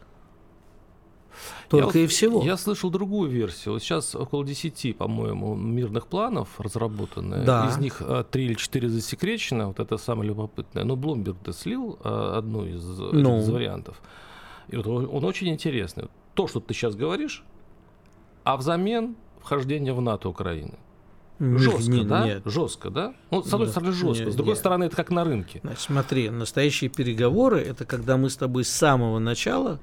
Только 1.67 1.97
я, 1.97 2.03
и 2.05 2.07
всего. 2.07 2.43
Я 2.43 2.57
слышал 2.57 2.91
другую 2.91 3.31
версию. 3.31 3.73
Вот 3.73 3.81
сейчас 3.81 4.13
около 4.13 4.45
10, 4.45 4.97
по-моему, 4.97 5.55
мирных 5.55 6.05
планов 6.05 6.59
разработаны. 6.59 7.43
Да. 7.43 7.69
Из 7.69 7.77
них 7.77 8.03
3 8.31 8.45
или 8.45 8.53
4 8.53 8.89
засекречено. 8.89 9.67
Вот 9.67 9.79
это 9.79 9.97
самое 9.97 10.27
любопытное. 10.29 10.83
Но 10.83 10.95
Блумберг 10.95 11.37
слил 11.53 11.97
одну 12.03 12.65
из, 12.65 12.83
ну. 12.83 13.39
из 13.39 13.49
вариантов. 13.49 13.99
И 14.67 14.77
вот 14.77 14.85
он, 14.85 15.09
он 15.11 15.25
очень 15.25 15.49
интересный. 15.49 16.07
То, 16.35 16.47
что 16.47 16.59
ты 16.59 16.75
сейчас 16.75 16.95
говоришь, 16.95 17.43
а 18.43 18.57
взамен 18.57 19.15
вхождение 19.41 19.93
в 19.93 20.01
НАТО 20.01 20.29
Украины. 20.29 20.77
Жестко, 21.39 21.91
не, 21.91 22.03
да? 22.05 22.25
Нет. 22.25 22.43
Жестко, 22.45 22.89
да? 22.89 23.13
Ну, 23.29 23.43
с 23.43 23.53
одной 23.53 23.67
стороны, 23.67 23.91
жестко, 23.91 24.23
нет, 24.23 24.33
с 24.33 24.35
другой 24.35 24.53
нет. 24.53 24.57
стороны, 24.57 24.83
это 24.85 24.95
как 24.95 25.09
на 25.11 25.25
рынке. 25.25 25.59
Значит, 25.63 25.81
смотри, 25.81 26.29
настоящие 26.29 26.89
переговоры 26.89 27.59
это 27.59 27.85
когда 27.85 28.15
мы 28.15 28.29
с 28.29 28.37
тобой 28.37 28.63
с 28.63 28.69
самого 28.69 29.19
начала 29.19 29.79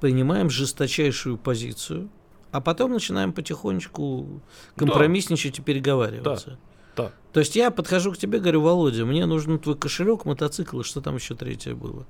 принимаем 0.00 0.50
жесточайшую 0.50 1.38
позицию, 1.38 2.08
а 2.50 2.60
потом 2.60 2.92
начинаем 2.92 3.32
потихонечку 3.32 4.42
компромиссничать 4.74 5.56
да. 5.56 5.62
и 5.62 5.64
переговариваться. 5.64 6.58
Да. 6.96 7.04
да. 7.04 7.12
То 7.32 7.40
есть 7.40 7.54
я 7.54 7.70
подхожу 7.70 8.12
к 8.12 8.18
тебе, 8.18 8.40
говорю, 8.40 8.62
Володя, 8.62 9.04
мне 9.04 9.26
нужен 9.26 9.58
твой 9.58 9.76
кошелек, 9.76 10.24
мотоцикл, 10.24 10.80
и 10.80 10.84
что 10.84 11.00
там 11.00 11.16
еще 11.16 11.36
третье 11.36 11.74
было? 11.74 12.04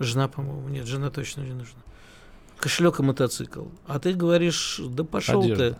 Жена, 0.00 0.26
по-моему, 0.26 0.68
нет, 0.68 0.86
жена 0.86 1.10
точно 1.10 1.42
не 1.42 1.52
нужна. 1.52 1.80
Кошелек 2.58 3.00
и 3.00 3.02
мотоцикл. 3.02 3.66
А 3.86 4.00
ты 4.00 4.14
говоришь, 4.14 4.80
да 4.84 5.04
пошел 5.04 5.42
ты. 5.42 5.76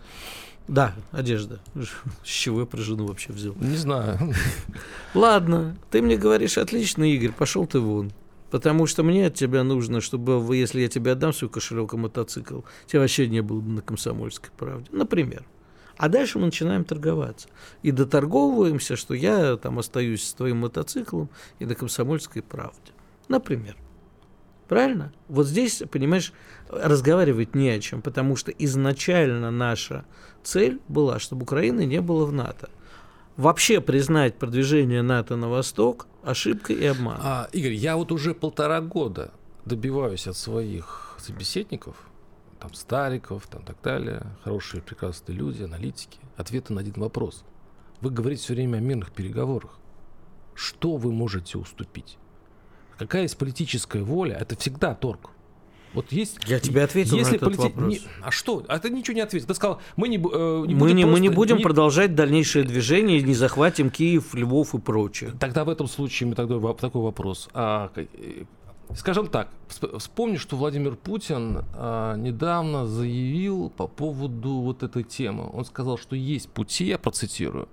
Да, 0.67 0.93
одежда. 1.11 1.59
С 2.23 2.27
чего 2.27 2.61
я 2.61 2.65
про 2.65 2.81
жену 2.81 3.05
вообще 3.05 3.33
взял? 3.33 3.53
Не 3.59 3.75
знаю. 3.75 4.17
Ладно, 5.13 5.77
ты 5.91 6.01
мне 6.01 6.17
говоришь, 6.17 6.57
отлично, 6.57 7.03
Игорь, 7.03 7.31
пошел 7.31 7.67
ты 7.67 7.79
вон. 7.79 8.11
Потому 8.49 8.85
что 8.85 9.03
мне 9.03 9.27
от 9.27 9.33
тебя 9.33 9.63
нужно, 9.63 9.99
чтобы, 9.99 10.55
если 10.55 10.81
я 10.81 10.87
тебе 10.87 11.13
отдам 11.13 11.33
свой 11.33 11.49
кошелек 11.49 11.93
и 11.93 11.97
мотоцикл, 11.97 12.61
тебя 12.85 13.01
вообще 13.01 13.27
не 13.27 13.41
было 13.41 13.59
бы 13.59 13.71
на 13.71 13.81
комсомольской 13.81 14.51
правде. 14.55 14.87
Например. 14.91 15.43
А 15.97 16.07
дальше 16.07 16.39
мы 16.39 16.45
начинаем 16.45 16.83
торговаться. 16.83 17.47
И 17.81 17.91
доторговываемся, 17.91 18.95
что 18.95 19.13
я 19.13 19.57
там 19.57 19.79
остаюсь 19.79 20.23
с 20.23 20.33
твоим 20.33 20.57
мотоциклом 20.57 21.29
и 21.59 21.65
на 21.65 21.75
комсомольской 21.75 22.41
правде. 22.41 22.91
Например. 23.27 23.75
Правильно? 24.67 25.11
Вот 25.27 25.47
здесь, 25.47 25.83
понимаешь, 25.91 26.33
разговаривать 26.69 27.55
не 27.55 27.69
о 27.69 27.79
чем, 27.79 28.01
потому 28.01 28.35
что 28.35 28.51
изначально 28.51 29.51
наша 29.51 30.05
цель 30.43 30.79
была, 30.87 31.19
чтобы 31.19 31.43
Украины 31.43 31.85
не 31.85 32.01
было 32.01 32.25
в 32.25 32.33
НАТО. 32.33 32.69
Вообще 33.35 33.81
признать 33.81 34.35
продвижение 34.35 35.01
НАТО 35.01 35.35
на 35.35 35.49
восток 35.49 36.07
ошибкой 36.23 36.77
и 36.77 36.85
обманом. 36.85 37.21
А, 37.23 37.49
Игорь, 37.51 37.73
я 37.73 37.97
вот 37.97 38.11
уже 38.11 38.33
полтора 38.33 38.79
года 38.81 39.31
добиваюсь 39.65 40.27
от 40.27 40.37
своих 40.37 41.15
собеседников, 41.19 41.95
там 42.59 42.73
Стариков, 42.73 43.47
там 43.47 43.63
так 43.63 43.77
далее, 43.81 44.21
хорошие, 44.43 44.81
прекрасные 44.81 45.35
люди, 45.35 45.63
аналитики, 45.63 46.19
ответа 46.37 46.73
на 46.73 46.81
один 46.81 46.93
вопрос. 46.95 47.43
Вы 48.01 48.11
говорите 48.11 48.43
все 48.43 48.53
время 48.53 48.77
о 48.77 48.81
мирных 48.81 49.11
переговорах. 49.11 49.79
Что 50.53 50.95
вы 50.95 51.11
можете 51.11 51.57
уступить? 51.57 52.17
Какая 53.07 53.23
есть 53.23 53.37
политическая 53.37 54.03
воля, 54.03 54.37
это 54.39 54.57
всегда 54.57 54.95
торг. 54.95 55.29
Вот 55.93 56.11
есть. 56.11 56.39
Я 56.47 56.59
тебе 56.59 56.83
ответил 56.83 57.17
если 57.17 57.33
на 57.33 57.35
этот 57.35 57.49
полити... 57.49 57.61
вопрос. 57.61 57.93
Не... 57.93 58.01
А 58.21 58.31
что? 58.31 58.63
А 58.67 58.79
ты 58.79 58.89
ничего 58.89 59.15
не 59.15 59.21
ответил. 59.21 59.47
Ты 59.47 59.53
сказал, 59.53 59.79
мы 59.95 60.07
не, 60.07 60.17
э, 60.17 60.19
не 60.19 60.73
мы 60.73 60.79
будем. 60.79 60.95
Не. 60.95 61.05
Мы 61.05 61.19
не 61.19 61.29
будем 61.29 61.57
не... 61.57 61.63
продолжать 61.63 62.15
дальнейшее 62.15 62.65
движение, 62.65 63.21
не 63.21 63.35
захватим 63.35 63.89
Киев, 63.89 64.33
Львов 64.33 64.73
и 64.73 64.79
прочее. 64.79 65.33
Тогда 65.39 65.63
в 65.63 65.69
этом 65.69 65.87
случае 65.87 66.29
мы 66.29 66.35
тогда 66.35 66.59
такой 66.73 67.01
вопрос. 67.01 67.47
А, 67.53 67.91
э, 67.95 68.43
скажем 68.95 69.27
так, 69.27 69.49
вспомни, 69.99 70.37
что 70.37 70.55
Владимир 70.57 70.95
Путин 70.95 71.63
а, 71.73 72.15
недавно 72.15 72.87
заявил 72.87 73.69
по 73.69 73.87
поводу 73.87 74.61
вот 74.61 74.81
этой 74.81 75.03
темы. 75.03 75.49
Он 75.53 75.63
сказал, 75.63 75.97
что 75.97 76.15
есть 76.15 76.49
пути, 76.49 76.85
я 76.85 76.97
процитирую, 76.97 77.69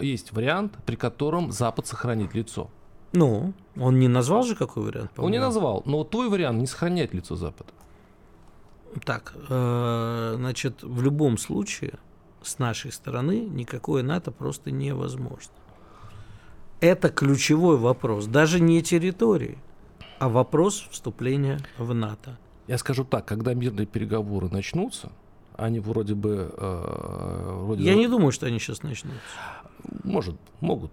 есть 0.00 0.32
вариант, 0.32 0.74
при 0.86 0.94
котором 0.94 1.50
Запад 1.50 1.86
сохранит 1.86 2.34
лицо. 2.34 2.70
Ну, 3.12 3.52
он 3.76 3.98
не 3.98 4.08
назвал 4.08 4.42
же 4.42 4.54
какой 4.54 4.84
вариант? 4.84 5.10
Он 5.16 5.30
не 5.30 5.40
назвал, 5.40 5.82
но 5.86 6.04
твой 6.04 6.28
вариант 6.28 6.60
не 6.60 6.66
сохраняет 6.66 7.14
лицо 7.14 7.36
Запада. 7.36 7.70
Так, 9.04 9.34
э, 9.48 10.34
значит, 10.36 10.82
в 10.82 11.02
любом 11.02 11.38
случае 11.38 11.98
с 12.42 12.58
нашей 12.58 12.92
стороны 12.92 13.40
никакое 13.40 14.02
НАТО 14.02 14.30
просто 14.30 14.70
невозможно. 14.70 15.52
Это 16.80 17.08
ключевой 17.08 17.76
вопрос, 17.76 18.26
даже 18.26 18.60
не 18.60 18.82
территории, 18.82 19.58
а 20.18 20.28
вопрос 20.28 20.86
вступления 20.90 21.58
в 21.76 21.92
НАТО. 21.92 22.38
Я 22.66 22.78
скажу 22.78 23.04
так, 23.04 23.24
когда 23.24 23.54
мирные 23.54 23.86
переговоры 23.86 24.48
начнутся, 24.48 25.10
они 25.56 25.80
вроде 25.80 26.14
бы... 26.14 26.52
Э, 26.56 27.60
вроде 27.64 27.82
Я 27.82 27.94
бы... 27.94 27.98
не 27.98 28.08
думаю, 28.08 28.30
что 28.30 28.46
они 28.46 28.58
сейчас 28.58 28.82
начнутся. 28.82 29.20
Может, 30.08 30.36
могут. 30.60 30.92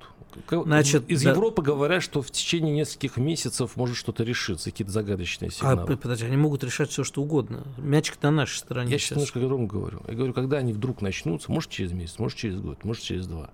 Значит, 0.50 1.10
из 1.10 1.24
да... 1.24 1.32
Европы 1.32 1.62
говорят, 1.62 2.04
что 2.04 2.22
в 2.22 2.30
течение 2.30 2.76
нескольких 2.76 3.18
месяцев 3.18 3.76
может 3.76 3.96
что-то 3.96 4.24
решиться, 4.24 4.70
какие-то 4.70 4.92
загадочные 4.92 5.50
а, 5.50 5.52
сигналы. 5.52 5.94
А, 5.94 5.98
подожди, 5.98 6.26
они 6.26 6.38
могут 6.38 6.64
решать 6.64 6.90
все, 6.90 7.04
что 7.04 7.22
угодно. 7.22 7.64
Мячик 7.78 8.22
на 8.22 8.32
нашей 8.32 8.58
стороне. 8.58 8.92
Я 8.92 8.98
сейчас 8.98 9.12
немножко 9.12 9.40
о 9.40 9.66
говорю. 9.66 10.02
Я 10.08 10.14
говорю, 10.14 10.34
когда 10.34 10.58
они 10.58 10.74
вдруг 10.74 11.02
начнутся, 11.02 11.52
может 11.52 11.70
через 11.72 11.94
месяц, 11.94 12.20
может 12.20 12.38
через 12.38 12.60
год, 12.60 12.84
может 12.84 13.04
через 13.04 13.28
два. 13.28 13.50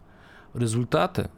Результаты, 0.54 1.30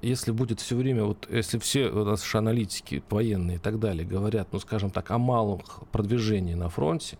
если 0.00 0.30
будет 0.30 0.60
все 0.60 0.76
время, 0.76 1.04
вот 1.04 1.28
если 1.30 1.58
все 1.58 1.90
наши 1.90 2.38
аналитики 2.38 3.02
военные 3.10 3.56
и 3.56 3.60
так 3.60 3.78
далее 3.78 4.06
говорят, 4.06 4.48
ну 4.52 4.60
скажем 4.60 4.90
так, 4.90 5.10
о 5.10 5.18
малом 5.18 5.62
продвижении 5.90 6.54
на 6.54 6.68
фронте, 6.68 7.18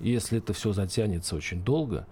если 0.00 0.38
это 0.38 0.52
все 0.52 0.72
затянется 0.72 1.36
очень 1.36 1.62
долго, 1.62 2.06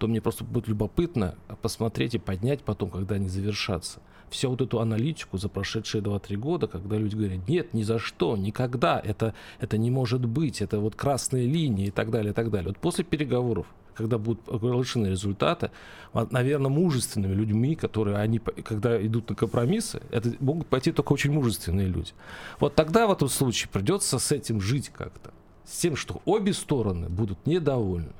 то 0.00 0.08
мне 0.08 0.22
просто 0.22 0.44
будет 0.44 0.66
любопытно 0.66 1.36
посмотреть 1.60 2.14
и 2.14 2.18
поднять 2.18 2.62
потом, 2.62 2.88
когда 2.88 3.16
они 3.16 3.28
завершатся 3.28 4.00
всю 4.30 4.48
вот 4.48 4.62
эту 4.62 4.80
аналитику 4.80 5.36
за 5.36 5.50
прошедшие 5.50 6.02
2-3 6.02 6.36
года, 6.36 6.66
когда 6.68 6.96
люди 6.96 7.16
говорят, 7.16 7.46
нет, 7.46 7.74
ни 7.74 7.82
за 7.82 7.98
что, 7.98 8.34
никогда, 8.36 8.98
это, 8.98 9.34
это 9.58 9.76
не 9.76 9.90
может 9.90 10.24
быть, 10.24 10.62
это 10.62 10.80
вот 10.80 10.94
красные 10.94 11.46
линии 11.46 11.88
и 11.88 11.90
так 11.90 12.10
далее, 12.10 12.30
и 12.30 12.34
так 12.34 12.50
далее. 12.50 12.68
Вот 12.68 12.78
после 12.78 13.04
переговоров, 13.04 13.66
когда 13.94 14.16
будут 14.16 14.48
оглашены 14.48 15.08
результаты, 15.08 15.70
наверное, 16.14 16.70
мужественными 16.70 17.34
людьми, 17.34 17.74
которые 17.74 18.16
они, 18.16 18.38
когда 18.38 19.04
идут 19.04 19.28
на 19.28 19.34
компромиссы, 19.34 20.00
это 20.10 20.32
могут 20.40 20.68
пойти 20.68 20.92
только 20.92 21.12
очень 21.12 21.32
мужественные 21.32 21.88
люди. 21.88 22.12
Вот 22.58 22.74
тогда 22.74 23.06
в 23.06 23.12
этом 23.12 23.28
случае 23.28 23.68
придется 23.70 24.18
с 24.18 24.32
этим 24.32 24.62
жить 24.62 24.88
как-то. 24.88 25.32
С 25.66 25.76
тем, 25.76 25.94
что 25.94 26.22
обе 26.24 26.54
стороны 26.54 27.10
будут 27.10 27.46
недовольны 27.46 28.14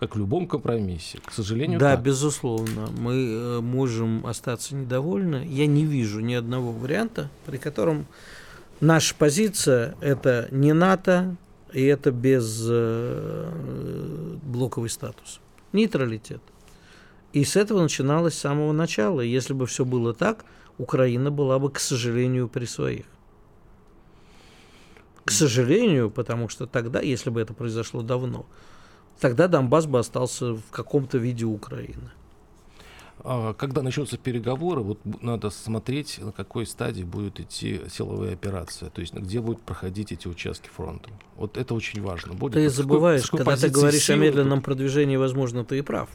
как 0.00 0.16
в 0.16 0.18
любом 0.18 0.46
компромиссе. 0.46 1.18
К 1.24 1.32
сожалению, 1.32 1.78
Да, 1.78 1.94
так. 1.96 2.04
безусловно. 2.04 2.88
Мы 2.98 3.14
э, 3.14 3.60
можем 3.60 4.26
остаться 4.26 4.74
недовольны. 4.74 5.46
Я 5.48 5.66
не 5.66 5.84
вижу 5.84 6.20
ни 6.20 6.34
одного 6.34 6.72
варианта, 6.72 7.30
при 7.46 7.56
котором 7.58 8.06
наша 8.80 9.14
позиция– 9.14 9.94
это 10.00 10.48
не 10.50 10.72
НАТО, 10.72 11.36
и 11.72 11.82
это 11.84 12.10
без 12.10 12.66
э, 12.68 14.38
блоковый 14.42 14.90
статус. 14.90 15.40
Нейтралитет. 15.72 16.40
И 17.32 17.44
с 17.44 17.56
этого 17.56 17.82
начиналось 17.82 18.34
с 18.34 18.38
самого 18.38 18.72
начала. 18.72 19.20
Если 19.20 19.54
бы 19.54 19.66
все 19.66 19.84
было 19.84 20.14
так, 20.14 20.44
Украина 20.78 21.30
была 21.30 21.58
бы, 21.58 21.70
к 21.70 21.80
сожалению, 21.80 22.48
при 22.48 22.64
своих. 22.64 23.06
К 25.24 25.30
сожалению, 25.30 26.10
потому 26.10 26.48
что 26.48 26.66
тогда, 26.66 27.00
если 27.00 27.30
бы 27.30 27.40
это 27.40 27.54
произошло 27.54 28.02
давно, 28.02 28.46
тогда 29.20 29.48
Донбасс 29.48 29.86
бы 29.86 29.98
остался 29.98 30.54
в 30.54 30.70
каком-то 30.70 31.18
виде 31.18 31.44
Украины. 31.44 32.10
А 33.26 33.54
когда 33.54 33.82
начнутся 33.82 34.18
переговоры, 34.18 34.82
вот 34.82 34.98
надо 35.22 35.48
смотреть, 35.48 36.18
на 36.20 36.32
какой 36.32 36.66
стадии 36.66 37.04
будет 37.04 37.40
идти 37.40 37.80
силовая 37.88 38.34
операция, 38.34 38.90
то 38.90 39.00
есть 39.00 39.14
где 39.14 39.40
будут 39.40 39.62
проходить 39.62 40.12
эти 40.12 40.28
участки 40.28 40.68
фронта. 40.68 41.08
Вот 41.36 41.56
это 41.56 41.74
очень 41.74 42.02
важно. 42.02 42.34
Будет, 42.34 42.54
ты 42.54 42.68
забываешь, 42.68 43.30
когда 43.30 43.56
ты 43.56 43.70
говоришь 43.70 44.10
о 44.10 44.16
медленном 44.16 44.58
тут... 44.58 44.66
продвижении, 44.66 45.16
возможно, 45.16 45.64
ты 45.64 45.78
и 45.78 45.82
прав. 45.82 46.10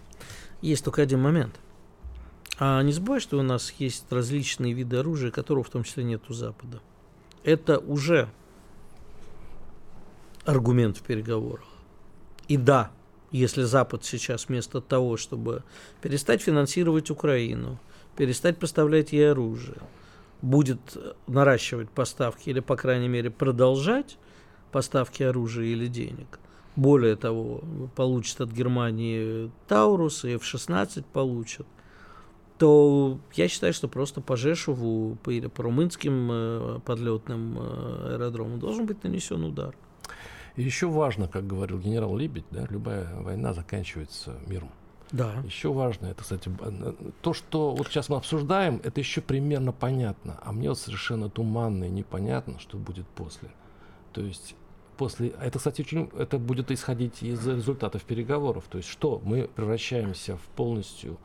Есть 0.62 0.86
только 0.86 1.02
один 1.02 1.22
момент. 1.22 1.60
А 2.60 2.84
не 2.84 2.92
забывай, 2.92 3.22
что 3.22 3.40
у 3.40 3.42
нас 3.42 3.74
есть 3.80 4.06
различные 4.12 4.74
виды 4.74 4.98
оружия, 4.98 5.32
которого 5.32 5.64
в 5.64 5.70
том 5.70 5.84
числе 5.84 6.04
нет 6.04 6.22
у 6.30 6.34
Запада. 6.34 6.80
Это 7.44 7.80
уже 7.80 8.30
аргумент 10.46 10.98
в 10.98 11.02
переговорах. 11.02 11.66
И 12.50 12.58
да, 12.58 12.92
если 13.32 13.62
Запад 13.62 14.04
сейчас 14.04 14.50
вместо 14.50 14.82
того, 14.82 15.18
чтобы 15.18 15.64
перестать 16.02 16.42
финансировать 16.42 17.12
Украину, 17.12 17.80
перестать 18.18 18.58
поставлять 18.58 19.14
ей 19.14 19.32
оружие, 19.32 19.78
будет 20.42 20.80
наращивать 21.28 21.90
поставки 21.92 22.50
или, 22.50 22.60
по 22.60 22.76
крайней 22.76 23.08
мере, 23.08 23.30
продолжать 23.30 24.18
поставки 24.72 25.22
оружия 25.22 25.68
или 25.68 25.88
денег, 25.88 26.40
более 26.76 27.16
того, 27.16 27.62
получит 27.96 28.42
от 28.42 28.52
Германии 28.52 29.52
Таурус 29.68 30.26
и 30.26 30.36
F-16 30.36 31.06
получат, 31.14 31.68
то 32.58 33.20
я 33.36 33.48
считаю, 33.48 33.74
что 33.74 33.88
просто 33.88 34.22
по 34.22 34.36
Жешеву, 34.36 35.18
по, 35.24 35.32
по 35.50 35.64
румынским 35.64 36.30
э, 36.32 36.80
подлетным 36.84 37.58
э, 37.60 38.16
аэродромам 38.16 38.60
должен 38.60 38.86
быть 38.86 39.04
нанесен 39.04 39.44
удар. 39.44 39.76
Еще 40.60 40.88
важно, 40.88 41.28
как 41.28 41.48
говорил 41.48 41.80
генерал 41.80 42.18
Либедь, 42.18 42.46
да, 42.52 42.66
любая 42.70 43.08
война 43.22 43.54
заканчивается 43.54 44.36
миром. 44.46 44.70
Да. 45.12 45.36
Еще 45.44 45.72
важно, 45.74 46.08
это, 46.08 46.22
кстати, 46.22 46.52
то, 47.22 47.34
что 47.34 47.72
вот 47.72 47.88
сейчас 47.88 48.10
мы 48.10 48.18
обсуждаем, 48.18 48.80
это 48.84 49.00
еще 49.00 49.22
примерно 49.22 49.72
понятно, 49.72 50.38
а 50.44 50.52
мне 50.52 50.70
вот 50.70 50.78
совершенно 50.78 51.30
туманно 51.30 51.86
и 51.86 51.90
непонятно, 51.90 52.60
что 52.60 52.78
будет 52.78 53.08
после. 53.08 53.50
То 54.14 54.22
есть 54.22 54.56
после, 54.98 55.30
это, 55.42 55.58
кстати, 55.58 55.82
очень, 55.82 56.12
это 56.18 56.38
будет 56.38 56.72
исходить 56.72 57.24
из 57.24 57.48
результатов 57.48 58.04
переговоров. 58.04 58.66
То 58.70 58.78
есть 58.78 58.90
что 58.90 59.22
мы 59.24 59.44
превращаемся 59.48 60.36
в 60.36 60.42
полностью 60.56 61.18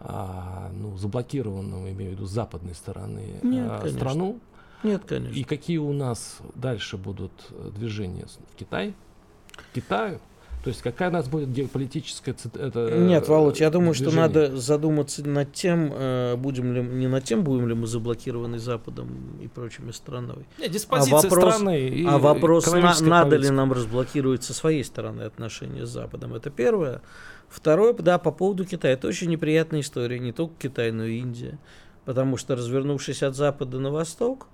а, 0.00 0.70
ну, 0.74 0.96
заблокированную, 0.96 1.92
имею 1.92 2.12
в 2.12 2.14
виду, 2.14 2.24
западной 2.24 2.74
стороны 2.74 3.38
Нет, 3.42 3.70
а, 3.70 3.88
страну, 3.88 4.40
нет, 4.82 5.02
конечно. 5.06 5.34
И 5.34 5.44
какие 5.44 5.78
у 5.78 5.92
нас 5.92 6.38
дальше 6.54 6.96
будут 6.96 7.32
э, 7.50 7.70
движения 7.76 8.26
в 8.26 8.56
Китай? 8.56 8.94
К 9.54 9.74
Китаю? 9.74 10.20
То 10.62 10.68
есть 10.68 10.80
какая 10.80 11.08
у 11.08 11.12
нас 11.12 11.28
будет 11.28 11.50
геополитическая 11.50 12.36
это, 12.54 12.96
Нет, 12.96 13.26
Володь, 13.26 13.58
я 13.58 13.68
думаю, 13.68 13.94
движение? 13.94 14.12
что 14.12 14.20
надо 14.20 14.56
задуматься 14.56 15.28
над 15.28 15.52
тем, 15.52 15.90
э, 15.92 16.36
будем 16.36 16.72
ли 16.72 16.82
не 16.82 17.08
над 17.08 17.24
тем, 17.24 17.42
будем 17.42 17.66
ли 17.66 17.74
мы 17.74 17.88
заблокированы 17.88 18.60
Западом 18.60 19.38
и 19.42 19.48
прочими 19.48 19.90
странами. 19.90 20.46
Нет, 20.58 20.86
а 20.88 21.04
вопрос, 21.04 21.54
страны 21.56 21.88
и 21.88 22.06
а 22.06 22.18
вопрос 22.18 22.70
на, 22.70 22.94
надо 23.00 23.36
ли 23.36 23.50
нам 23.50 23.72
разблокировать 23.72 24.44
со 24.44 24.54
своей 24.54 24.84
стороны 24.84 25.22
отношения 25.22 25.84
с 25.84 25.90
Западом, 25.90 26.34
это 26.34 26.50
первое. 26.50 27.02
Второе, 27.48 27.92
да, 27.92 28.18
по 28.18 28.30
поводу 28.30 28.64
Китая. 28.64 28.94
Это 28.94 29.08
очень 29.08 29.28
неприятная 29.28 29.80
история, 29.80 30.20
не 30.20 30.32
только 30.32 30.54
Китай, 30.58 30.92
но 30.92 31.04
и 31.04 31.18
Индия. 31.18 31.58
Потому 32.04 32.36
что, 32.36 32.54
развернувшись 32.54 33.22
от 33.22 33.34
Запада 33.34 33.78
на 33.78 33.90
восток, 33.90 34.46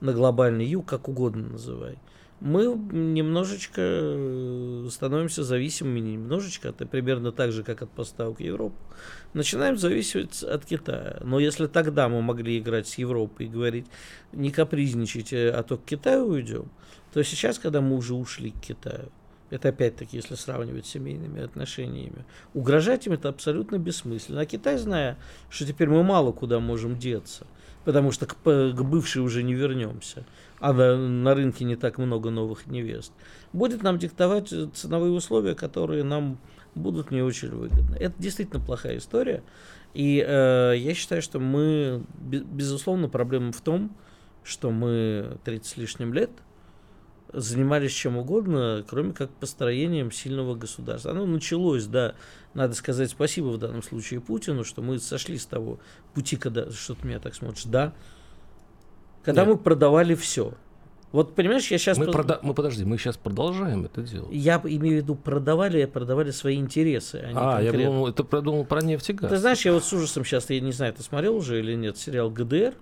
на 0.00 0.12
глобальный 0.12 0.66
юг, 0.66 0.86
как 0.86 1.08
угодно 1.08 1.48
называй, 1.48 1.98
мы 2.40 2.66
немножечко 2.92 3.80
э, 3.80 4.88
становимся 4.90 5.42
зависимыми, 5.42 6.00
немножечко, 6.00 6.68
это 6.68 6.86
примерно 6.86 7.32
так 7.32 7.50
же, 7.50 7.64
как 7.64 7.82
от 7.82 7.90
поставок 7.90 8.40
Европы, 8.40 8.76
начинаем 9.34 9.76
зависеть 9.76 10.42
от 10.44 10.64
Китая. 10.64 11.18
Но 11.24 11.40
если 11.40 11.66
тогда 11.66 12.08
мы 12.08 12.22
могли 12.22 12.58
играть 12.58 12.86
с 12.86 12.96
Европой 12.96 13.46
и 13.46 13.48
говорить, 13.48 13.86
не 14.32 14.50
капризничайте, 14.50 15.50
а 15.50 15.62
то 15.64 15.76
к 15.76 15.84
Китаю 15.84 16.26
уйдем, 16.26 16.70
то 17.12 17.22
сейчас, 17.24 17.58
когда 17.58 17.80
мы 17.80 17.96
уже 17.96 18.14
ушли 18.14 18.52
к 18.52 18.60
Китаю, 18.60 19.10
это 19.50 19.70
опять-таки, 19.70 20.18
если 20.18 20.34
сравнивать 20.34 20.86
с 20.86 20.90
семейными 20.90 21.42
отношениями. 21.42 22.24
Угрожать 22.52 23.06
им 23.06 23.14
это 23.14 23.30
абсолютно 23.30 23.78
бессмысленно. 23.78 24.42
А 24.42 24.46
Китай, 24.46 24.76
зная, 24.76 25.16
что 25.48 25.66
теперь 25.66 25.88
мы 25.88 26.04
мало 26.04 26.32
куда 26.32 26.60
можем 26.60 26.98
деться– 26.98 27.46
потому 27.88 28.12
что 28.12 28.26
к, 28.26 28.34
к 28.34 28.82
бывшей 28.82 29.22
уже 29.22 29.42
не 29.42 29.54
вернемся, 29.54 30.26
а 30.60 30.74
на, 30.74 30.98
на 30.98 31.34
рынке 31.34 31.64
не 31.64 31.74
так 31.74 31.96
много 31.96 32.28
новых 32.28 32.66
невест, 32.66 33.14
будет 33.54 33.82
нам 33.82 33.98
диктовать 33.98 34.52
ценовые 34.74 35.10
условия, 35.10 35.54
которые 35.54 36.04
нам 36.04 36.38
будут 36.74 37.10
не 37.10 37.22
очень 37.22 37.48
выгодны. 37.48 37.96
Это 37.96 38.14
действительно 38.18 38.62
плохая 38.62 38.98
история. 38.98 39.42
И 39.94 40.22
э, 40.22 40.74
я 40.76 40.92
считаю, 40.92 41.22
что 41.22 41.40
мы, 41.40 42.04
безусловно, 42.18 43.08
проблема 43.08 43.52
в 43.52 43.62
том, 43.62 43.96
что 44.44 44.70
мы 44.70 45.38
30 45.44 45.66
с 45.66 45.76
лишним 45.78 46.12
лет 46.12 46.30
занимались 47.32 47.92
чем 47.92 48.16
угодно, 48.16 48.84
кроме 48.88 49.12
как 49.12 49.30
построением 49.30 50.10
сильного 50.10 50.54
государства. 50.54 51.10
Оно 51.10 51.26
началось, 51.26 51.86
да, 51.86 52.14
надо 52.54 52.74
сказать 52.74 53.10
спасибо 53.10 53.46
в 53.46 53.58
данном 53.58 53.82
случае 53.82 54.20
Путину, 54.20 54.64
что 54.64 54.82
мы 54.82 54.98
сошли 54.98 55.38
с 55.38 55.46
того 55.46 55.78
пути, 56.14 56.36
когда 56.36 56.70
что 56.70 56.94
ты 56.94 57.06
меня 57.06 57.18
так 57.18 57.34
смотришь, 57.34 57.64
да, 57.64 57.92
когда 59.22 59.44
Нет. 59.44 59.54
мы 59.54 59.58
продавали 59.58 60.14
все. 60.14 60.54
Вот 61.10 61.34
понимаешь, 61.34 61.70
я 61.70 61.78
сейчас... 61.78 61.96
Мы, 61.96 62.10
прода... 62.10 62.38
мы 62.42 62.52
подожди, 62.52 62.84
мы 62.84 62.98
сейчас 62.98 63.16
продолжаем 63.16 63.86
это 63.86 64.02
делать. 64.02 64.28
Я 64.30 64.60
имею 64.62 65.00
в 65.00 65.02
виду 65.02 65.14
продавали, 65.14 65.86
продавали 65.86 66.30
свои 66.30 66.56
интересы. 66.56 67.22
А, 67.24 67.30
а 67.30 67.52
конкретно. 67.56 67.80
я 67.80 67.86
думал, 67.86 68.08
это 68.08 68.24
продумал 68.24 68.64
про 68.66 68.82
нефть 68.82 69.10
и 69.10 69.12
газ. 69.14 69.30
Ты 69.30 69.38
знаешь, 69.38 69.64
я 69.64 69.72
вот 69.72 69.84
с 69.84 69.92
ужасом 69.92 70.24
сейчас, 70.24 70.50
я 70.50 70.60
не 70.60 70.72
знаю, 70.72 70.92
ты 70.92 71.02
смотрел 71.02 71.36
уже 71.36 71.60
или 71.60 71.74
нет, 71.74 71.96
сериал 71.96 72.30
ГДР. 72.30 72.74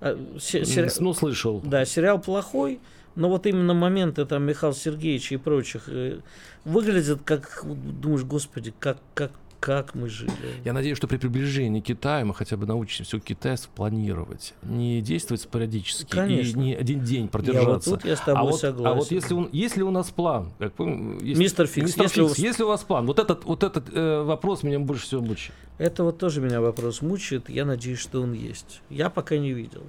А, 0.00 0.18
сери... 0.40 0.90
Ну, 1.00 1.14
слышал. 1.14 1.60
Да, 1.64 1.84
сериал 1.84 2.20
плохой, 2.20 2.80
но 3.16 3.28
вот 3.28 3.46
именно 3.46 3.74
моменты 3.74 4.24
там 4.24 4.44
Михаила 4.44 4.74
Сергеевича 4.74 5.34
и 5.34 5.38
прочих 5.38 5.84
э, 5.88 6.20
выглядят 6.64 7.20
как, 7.24 7.64
думаешь, 7.64 8.24
господи, 8.24 8.72
как, 8.78 8.98
как 9.14 9.32
как 9.60 9.94
мы 9.94 10.08
жили. 10.08 10.32
Я 10.64 10.72
надеюсь, 10.72 10.96
что 10.96 11.06
при 11.06 11.18
приближении 11.18 11.80
Китая 11.80 12.24
мы 12.24 12.34
хотя 12.34 12.56
бы 12.56 12.66
научимся 12.66 13.20
китайцев 13.20 13.68
планировать, 13.68 14.54
не 14.62 15.02
действовать 15.02 15.42
спорадически 15.42 16.10
Конечно. 16.10 16.58
и 16.58 16.62
не 16.62 16.74
один 16.74 17.04
день 17.04 17.28
продержаться. 17.28 17.90
Я 17.90 17.94
вот 17.96 18.00
тут 18.02 18.04
я 18.08 18.16
с 18.16 18.20
тобой 18.20 18.40
а 18.40 18.44
вот, 18.44 18.60
согласен. 18.60 18.86
А 18.86 18.94
вот 18.94 19.10
если, 19.10 19.34
он, 19.34 19.48
если 19.52 19.82
у 19.82 19.90
нас 19.90 20.10
план, 20.10 20.52
как 20.58 20.72
есть, 20.78 21.38
мистер 21.38 21.66
Фикс, 21.66 21.88
мистер 21.88 22.02
если, 22.04 22.26
Фикс, 22.26 22.38
у... 22.38 22.42
если 22.42 22.62
у 22.62 22.68
вас 22.68 22.82
план, 22.82 23.06
вот 23.06 23.18
этот, 23.18 23.44
вот 23.44 23.62
этот 23.62 23.84
э, 23.92 24.22
вопрос 24.22 24.62
меня 24.62 24.80
больше 24.80 25.04
всего 25.04 25.20
мучает. 25.20 25.54
Это 25.76 26.04
вот 26.04 26.18
тоже 26.18 26.40
меня 26.40 26.60
вопрос 26.60 27.02
мучает. 27.02 27.48
Я 27.50 27.64
надеюсь, 27.64 27.98
что 27.98 28.22
он 28.22 28.32
есть. 28.32 28.80
Я 28.88 29.10
пока 29.10 29.36
не 29.36 29.52
видел. 29.52 29.82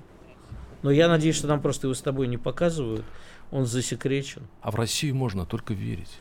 Но 0.83 0.91
я 0.91 1.07
надеюсь, 1.07 1.35
что 1.35 1.47
нам 1.47 1.61
просто 1.61 1.87
его 1.87 1.93
с 1.93 2.01
тобой 2.01 2.27
не 2.27 2.37
показывают. 2.37 3.05
Он 3.51 3.65
засекречен. 3.65 4.43
А 4.61 4.71
в 4.71 4.75
Россию 4.75 5.15
можно 5.15 5.45
только 5.45 5.73
верить. 5.73 6.19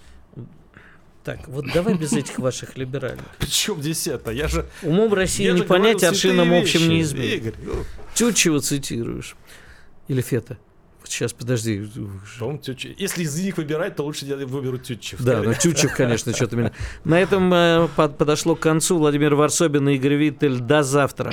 Так, 1.23 1.47
вот 1.49 1.67
давай 1.75 1.95
без 1.95 2.13
этих 2.13 2.39
ваших 2.39 2.79
либеральных. 2.79 3.27
Причем 3.39 3.81
здесь 3.83 4.07
это? 4.07 4.31
Я 4.31 4.49
же... 4.49 4.67
Умом 4.83 5.13
России 5.13 5.51
не 5.51 5.63
понять, 5.63 6.03
аршином 6.03 6.53
общем 6.55 6.89
не 6.89 7.03
изменить. 7.03 7.55
Ну. 7.63 7.85
Чучева 8.15 8.61
цитируешь. 8.61 9.37
Или 10.09 10.23
Фета. 10.23 10.59
Вот 11.01 11.11
сейчас, 11.11 11.33
подожди. 11.33 11.89
Если 12.97 13.23
из 13.23 13.39
них 13.39 13.59
выбирать, 13.59 13.97
то 13.97 14.03
лучше 14.03 14.25
выберу 14.25 14.79
Тютчев. 14.79 15.23
Да, 15.23 15.43
ну 15.43 15.55
Тютчев, 15.55 15.95
конечно, 15.95 16.35
что-то 16.35 16.57
меня... 16.57 16.73
На 17.05 17.21
этом 17.21 17.53
э, 17.53 17.89
под, 17.97 18.19
подошло 18.19 18.57
к 18.57 18.61
концу. 18.61 18.99
Владимир 18.99 19.35
Варсобин 19.35 19.89
и 19.91 19.97
Игорь 19.97 20.15
Виттель. 20.15 20.59
До 20.59 20.83
завтра. 20.83 21.33